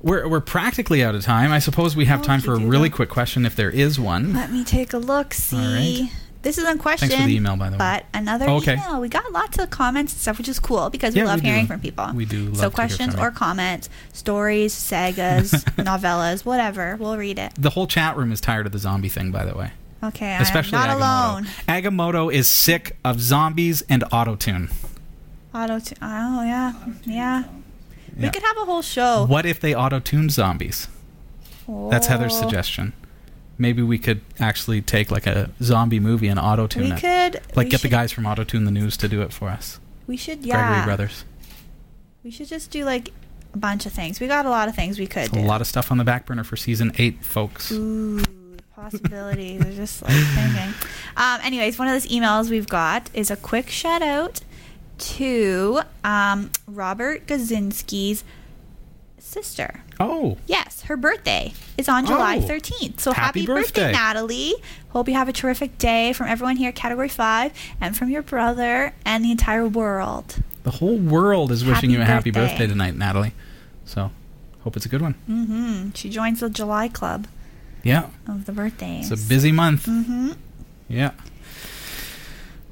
We're 0.03 0.29
we're 0.29 0.41
practically 0.41 1.03
out 1.03 1.15
of 1.15 1.23
time. 1.25 1.53
I 1.53 1.59
suppose 1.59 1.97
we 1.97 2.05
have 2.07 2.21
Oh, 2.21 2.25
time 2.25 2.41
for 2.41 2.55
a 2.55 2.59
really 2.59 2.89
that. 2.89 2.95
quick 2.97 3.09
question 3.09 3.45
if 3.45 3.57
there 3.57 3.71
is 3.71 3.99
one. 3.99 4.33
Let 4.35 4.53
me 4.53 4.63
take 4.65 4.93
a 4.93 4.99
look. 4.99 5.35
See, 5.35 5.57
right. 5.57 6.13
This 6.43 6.57
isn't 6.59 6.77
a 6.79 6.81
question. 6.81 7.09
Thanks 7.09 7.23
for 7.23 7.29
the 7.29 7.37
email, 7.37 7.57
by 7.57 7.69
the 7.69 7.75
way. 7.75 7.79
But 7.79 8.07
another 8.15 8.47
Oh, 8.49 8.57
okay. 8.57 8.75
email. 8.75 9.01
We 9.01 9.09
got 9.09 9.31
lots 9.33 9.59
of 9.59 9.71
comments 9.71 10.13
and 10.13 10.21
stuff, 10.23 10.39
which 10.39 10.49
is 10.49 10.59
cool 10.59 10.89
because 10.91 11.15
we 11.15 11.21
Yeah, 11.21 11.27
love 11.27 11.37
we 11.41 11.43
do. 11.43 11.49
hearing 11.49 11.67
from 11.67 11.81
people. 11.81 12.11
We 12.15 12.25
do 12.25 12.55
so 12.55 12.71
questions 12.71 13.15
or 13.15 13.31
comments, 13.31 13.89
stories, 14.13 14.73
sagas, 14.73 15.53
novellas, 15.77 16.45
whatever. 16.45 16.97
We'll 16.97 17.17
read 17.19 17.39
it. 17.39 17.53
The 17.59 17.71
whole 17.71 17.87
chat 17.87 18.17
room 18.17 18.33
is 18.33 18.41
tired 18.41 18.67
of 18.67 18.73
the 18.73 18.79
zombie 18.79 19.09
thing, 19.09 19.31
by 19.31 19.45
the 19.45 19.55
way. 19.55 19.73
Okay, 20.03 20.35
Especially 20.41 20.79
not 20.79 20.89
Agamotto. 20.89 21.31
alone. 21.33 21.47
Agamotto 21.69 22.33
is 22.33 22.49
sick 22.49 22.97
of 23.05 23.21
zombies 23.21 23.83
and 23.91 24.03
autotune. 24.05 24.73
Auto. 25.55 25.79
Oh 26.01 26.43
yeah, 26.45 26.73
yeah. 27.05 27.45
We 28.17 28.25
Yeah. 28.25 28.31
could 28.31 28.43
have 28.43 28.57
a 28.57 28.65
whole 28.65 28.83
show. 28.83 29.27
What 29.27 29.45
if 29.47 29.61
they 29.61 29.75
auto-tune 29.75 30.31
zombies? 30.31 30.89
That's 31.69 32.07
Heather's 32.07 32.33
Oh. 32.35 32.41
suggestion. 32.41 32.93
Maybe 33.61 33.83
we 33.83 33.99
could 33.99 34.23
actually 34.41 34.81
take 34.81 35.11
like 35.11 35.27
a 35.27 35.51
zombie 35.63 36.01
movie 36.01 36.29
and 36.29 36.41
auto-tune 36.41 36.85
it. 36.87 36.95
We 36.95 37.01
could 37.01 37.35
like 37.55 37.67
we 37.67 37.71
get 37.71 37.83
the 37.83 37.89
guys 37.89 38.11
from 38.11 38.27
Auto 38.27 38.43
Tune 38.43 38.65
the 38.65 38.71
News 38.71 38.97
to 38.97 39.09
do 39.09 39.21
it 39.21 39.33
for 39.33 39.49
us. 39.49 39.79
We 40.07 40.17
should 40.17 40.45
yeah. 40.45 40.57
Gregory. 40.57 40.85
Brothers. 40.87 41.25
We 42.25 42.31
should 42.31 42.49
just 42.49 42.71
do 42.71 42.85
like 42.85 43.13
a 43.53 43.59
bunch 43.59 43.85
of 43.85 43.93
things. 43.93 44.19
We 44.19 44.27
got 44.27 44.47
a 44.47 44.51
lot 44.51 44.69
of 44.69 44.75
things 44.75 44.99
we 44.99 45.07
could 45.07 45.35
A 45.37 45.41
lot 45.41 45.61
of 45.61 45.67
stuff 45.67 45.91
on 45.93 45.99
the 45.99 46.05
back 46.05 46.27
burner 46.27 46.43
for 46.43 46.57
season 46.57 46.93
eight, 46.99 47.25
folks. 47.25 47.71
Ooh, 47.71 48.23
possibilities 48.75 49.61
are 49.61 49.73
just 49.73 50.03
like 50.03 50.13
thinking. 50.13 50.75
Um, 51.17 51.41
anyways, 51.43 51.79
one 51.79 51.87
of 51.87 51.95
those 51.95 52.11
emails 52.11 52.49
we've 52.49 52.69
got 52.69 53.11
is 53.13 53.31
a 53.31 53.37
quick 53.37 53.69
shout 53.69 54.03
out 54.03 54.41
to 54.99 55.81
um, 56.03 56.51
Robert 56.67 57.27
Gazinski's 57.27 58.25
sister. 59.19 59.83
Oh, 60.01 60.39
Yes, 60.47 60.83
her 60.83 60.97
birthday 60.97 61.53
is 61.77 61.89
on 61.89 62.07
July 62.07 62.39
Oh. 62.39 62.47
13th. 62.49 63.01
So 63.01 63.13
Happy 63.13 63.41
happy, 63.41 63.47
birthday. 63.47 63.83
birthday. 63.83 63.93
Natalie. 63.93 64.55
Hope 64.91 65.09
you 65.09 65.15
have 65.15 65.29
a 65.29 65.33
terrific 65.33 65.77
day 65.79 66.13
from 66.15 66.27
everyone 66.27 66.57
here 66.57 66.71
at 66.71 66.75
Category 66.75 67.09
5 67.09 67.53
and 67.81 67.97
from 67.97 68.09
your 68.11 68.23
brother 68.23 68.93
and 69.05 69.25
the 69.25 69.31
entire 69.31 69.69
world. 69.69 70.37
the 70.63 70.73
whole 70.73 70.97
world 70.99 71.51
is 71.53 71.65
wishing 71.65 71.91
Happy 71.91 71.93
you 71.93 72.01
a 72.03 72.05
happy 72.05 72.31
birthday. 72.31 72.53
birthday 72.53 72.67
tonight, 72.67 72.97
Natalie. 72.97 73.33
So, 73.85 74.11
hope 74.65 74.77
it's 74.77 74.85
a 74.87 74.89
good 74.91 75.01
one. 75.03 75.15
Mm 75.29 75.47
hmm 75.47 75.91
She 75.95 76.09
joins 76.11 76.41
the 76.41 76.51
July 76.51 76.89
club 76.89 77.27
Yeah, 77.83 78.07
of 78.29 78.45
the 78.47 78.53
birthdays. 78.53 79.11
it's 79.11 79.25
a 79.25 79.29
busy 79.29 79.53
month. 79.53 79.87
Mm 79.87 80.05
hmm 80.07 80.33
Yeah. 80.89 81.13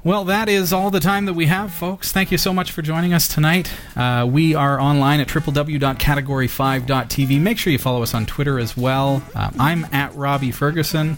Well, 0.01 0.23
that 0.25 0.47
is 0.47 0.71
all 0.71 0.91
the 0.91 1.01
time 1.01 1.25
that 1.25 1.33
we 1.33 1.47
have, 1.47 1.73
folks. 1.73 2.13
Thank 2.13 2.31
you 2.31 2.37
so 2.37 2.53
much 2.53 2.71
for 2.71 2.81
joining 2.81 3.13
us 3.13 3.27
tonight. 3.27 3.69
Uh, 3.97 4.25
we 4.31 4.55
are 4.55 4.79
online 4.79 5.19
at 5.19 5.27
www.category5.tv. 5.27 7.41
Make 7.41 7.57
sure 7.57 7.73
you 7.73 7.79
follow 7.79 8.01
us 8.01 8.13
on 8.13 8.25
Twitter 8.25 8.59
as 8.59 8.77
well. 8.77 9.21
Um, 9.35 9.53
I'm 9.59 9.83
at 9.93 10.15
Robbie 10.15 10.51
Ferguson. 10.51 11.17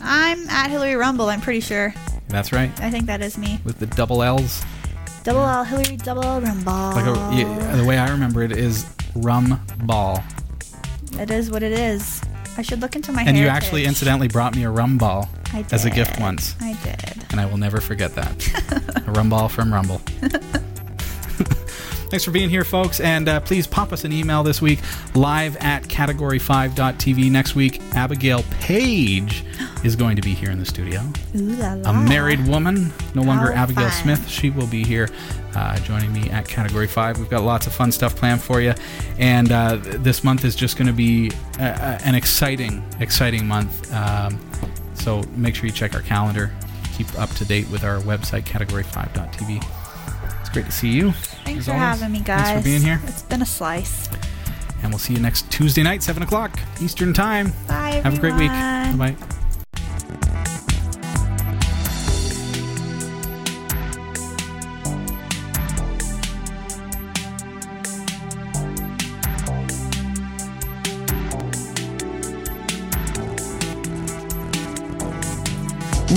I'm 0.00 0.48
at 0.48 0.70
Hillary 0.70 0.94
Rumball, 0.94 1.30
I'm 1.30 1.42
pretty 1.42 1.60
sure. 1.60 1.92
That's 2.28 2.50
right, 2.50 2.70
I 2.80 2.90
think 2.90 3.04
that 3.06 3.20
is 3.20 3.36
me. 3.36 3.60
with 3.62 3.78
the 3.78 3.84
double 3.86 4.22
L's. 4.22 4.64
Double 5.22 5.42
L, 5.42 5.62
Hillary 5.62 5.98
Double 5.98 6.24
L 6.24 6.40
Rumball. 6.40 6.94
Like 6.94 7.04
a, 7.04 7.12
yeah, 7.36 7.76
the 7.76 7.84
way 7.84 7.98
I 7.98 8.08
remember 8.10 8.42
it 8.42 8.52
is 8.52 8.86
rum 9.14 9.60
ball. 9.84 10.24
It 11.18 11.30
is 11.30 11.50
what 11.50 11.62
it 11.62 11.72
is. 11.72 12.22
I 12.56 12.62
should 12.62 12.80
look 12.80 12.96
into 12.96 13.12
my 13.12 13.22
And 13.22 13.36
you 13.36 13.48
actually 13.48 13.84
incidentally 13.84 14.28
brought 14.28 14.56
me 14.56 14.64
a 14.64 14.70
rum 14.70 14.96
ball 14.96 15.28
I 15.52 15.64
as 15.72 15.84
a 15.84 15.90
gift 15.90 16.18
once, 16.20 16.54
I 16.60 16.74
did. 16.82 17.24
and 17.30 17.40
I 17.40 17.46
will 17.46 17.58
never 17.58 17.80
forget 17.80 18.14
that. 18.14 19.04
a 19.06 19.10
rum 19.12 19.30
ball 19.30 19.48
from 19.48 19.70
Rumball. 19.70 20.00
Thanks 22.12 22.26
for 22.26 22.30
being 22.30 22.50
here, 22.50 22.62
folks. 22.62 23.00
And 23.00 23.26
uh, 23.26 23.40
please 23.40 23.66
pop 23.66 23.90
us 23.90 24.04
an 24.04 24.12
email 24.12 24.42
this 24.42 24.60
week, 24.60 24.80
live 25.14 25.56
at 25.56 25.84
category5.tv. 25.84 27.30
Next 27.30 27.54
week, 27.54 27.80
Abigail 27.94 28.44
Page 28.60 29.46
is 29.84 29.96
going 29.96 30.16
to 30.16 30.22
be 30.22 30.34
here 30.34 30.50
in 30.50 30.58
the 30.58 30.66
studio. 30.66 31.00
Ooh 31.34 31.38
la 31.56 31.72
la. 31.72 31.90
A 31.90 31.94
married 31.94 32.46
woman, 32.46 32.92
no 33.14 33.22
longer 33.22 33.50
How 33.52 33.62
Abigail 33.62 33.88
fun. 33.88 34.02
Smith. 34.16 34.28
She 34.28 34.50
will 34.50 34.66
be 34.66 34.84
here 34.84 35.08
uh, 35.54 35.78
joining 35.78 36.12
me 36.12 36.28
at 36.28 36.46
Category 36.46 36.86
5. 36.86 37.18
We've 37.18 37.30
got 37.30 37.44
lots 37.44 37.66
of 37.66 37.72
fun 37.72 37.90
stuff 37.90 38.14
planned 38.14 38.42
for 38.42 38.60
you. 38.60 38.74
And 39.18 39.50
uh, 39.50 39.76
this 39.82 40.22
month 40.22 40.44
is 40.44 40.54
just 40.54 40.76
going 40.76 40.88
to 40.88 40.92
be 40.92 41.30
uh, 41.58 41.62
uh, 41.62 41.98
an 42.04 42.14
exciting, 42.14 42.84
exciting 43.00 43.46
month. 43.48 43.90
Um, 43.90 44.38
so 45.02 45.22
make 45.36 45.54
sure 45.54 45.66
you 45.66 45.72
check 45.72 45.94
our 45.94 46.02
calendar. 46.02 46.52
Keep 46.96 47.18
up 47.18 47.30
to 47.30 47.44
date 47.44 47.68
with 47.70 47.84
our 47.84 47.98
website, 48.00 48.42
category5.tv. 48.44 49.64
It's 50.40 50.50
great 50.50 50.66
to 50.66 50.72
see 50.72 50.90
you. 50.90 51.12
Thanks 51.12 51.64
for 51.66 51.72
always. 51.72 52.00
having 52.00 52.12
me, 52.12 52.20
guys. 52.20 52.42
Thanks 52.44 52.60
for 52.60 52.64
being 52.64 52.82
here. 52.82 53.00
It's 53.06 53.22
been 53.22 53.42
a 53.42 53.46
slice. 53.46 54.08
And 54.82 54.90
we'll 54.90 54.98
see 54.98 55.14
you 55.14 55.20
next 55.20 55.50
Tuesday 55.50 55.82
night, 55.82 56.02
7 56.02 56.22
o'clock 56.22 56.58
Eastern 56.80 57.12
Time. 57.12 57.52
Bye, 57.68 58.00
Have 58.04 58.14
a 58.18 58.20
great 58.20 58.34
week. 58.34 58.50
everyone. 58.50 59.14
Bye. 59.14 59.38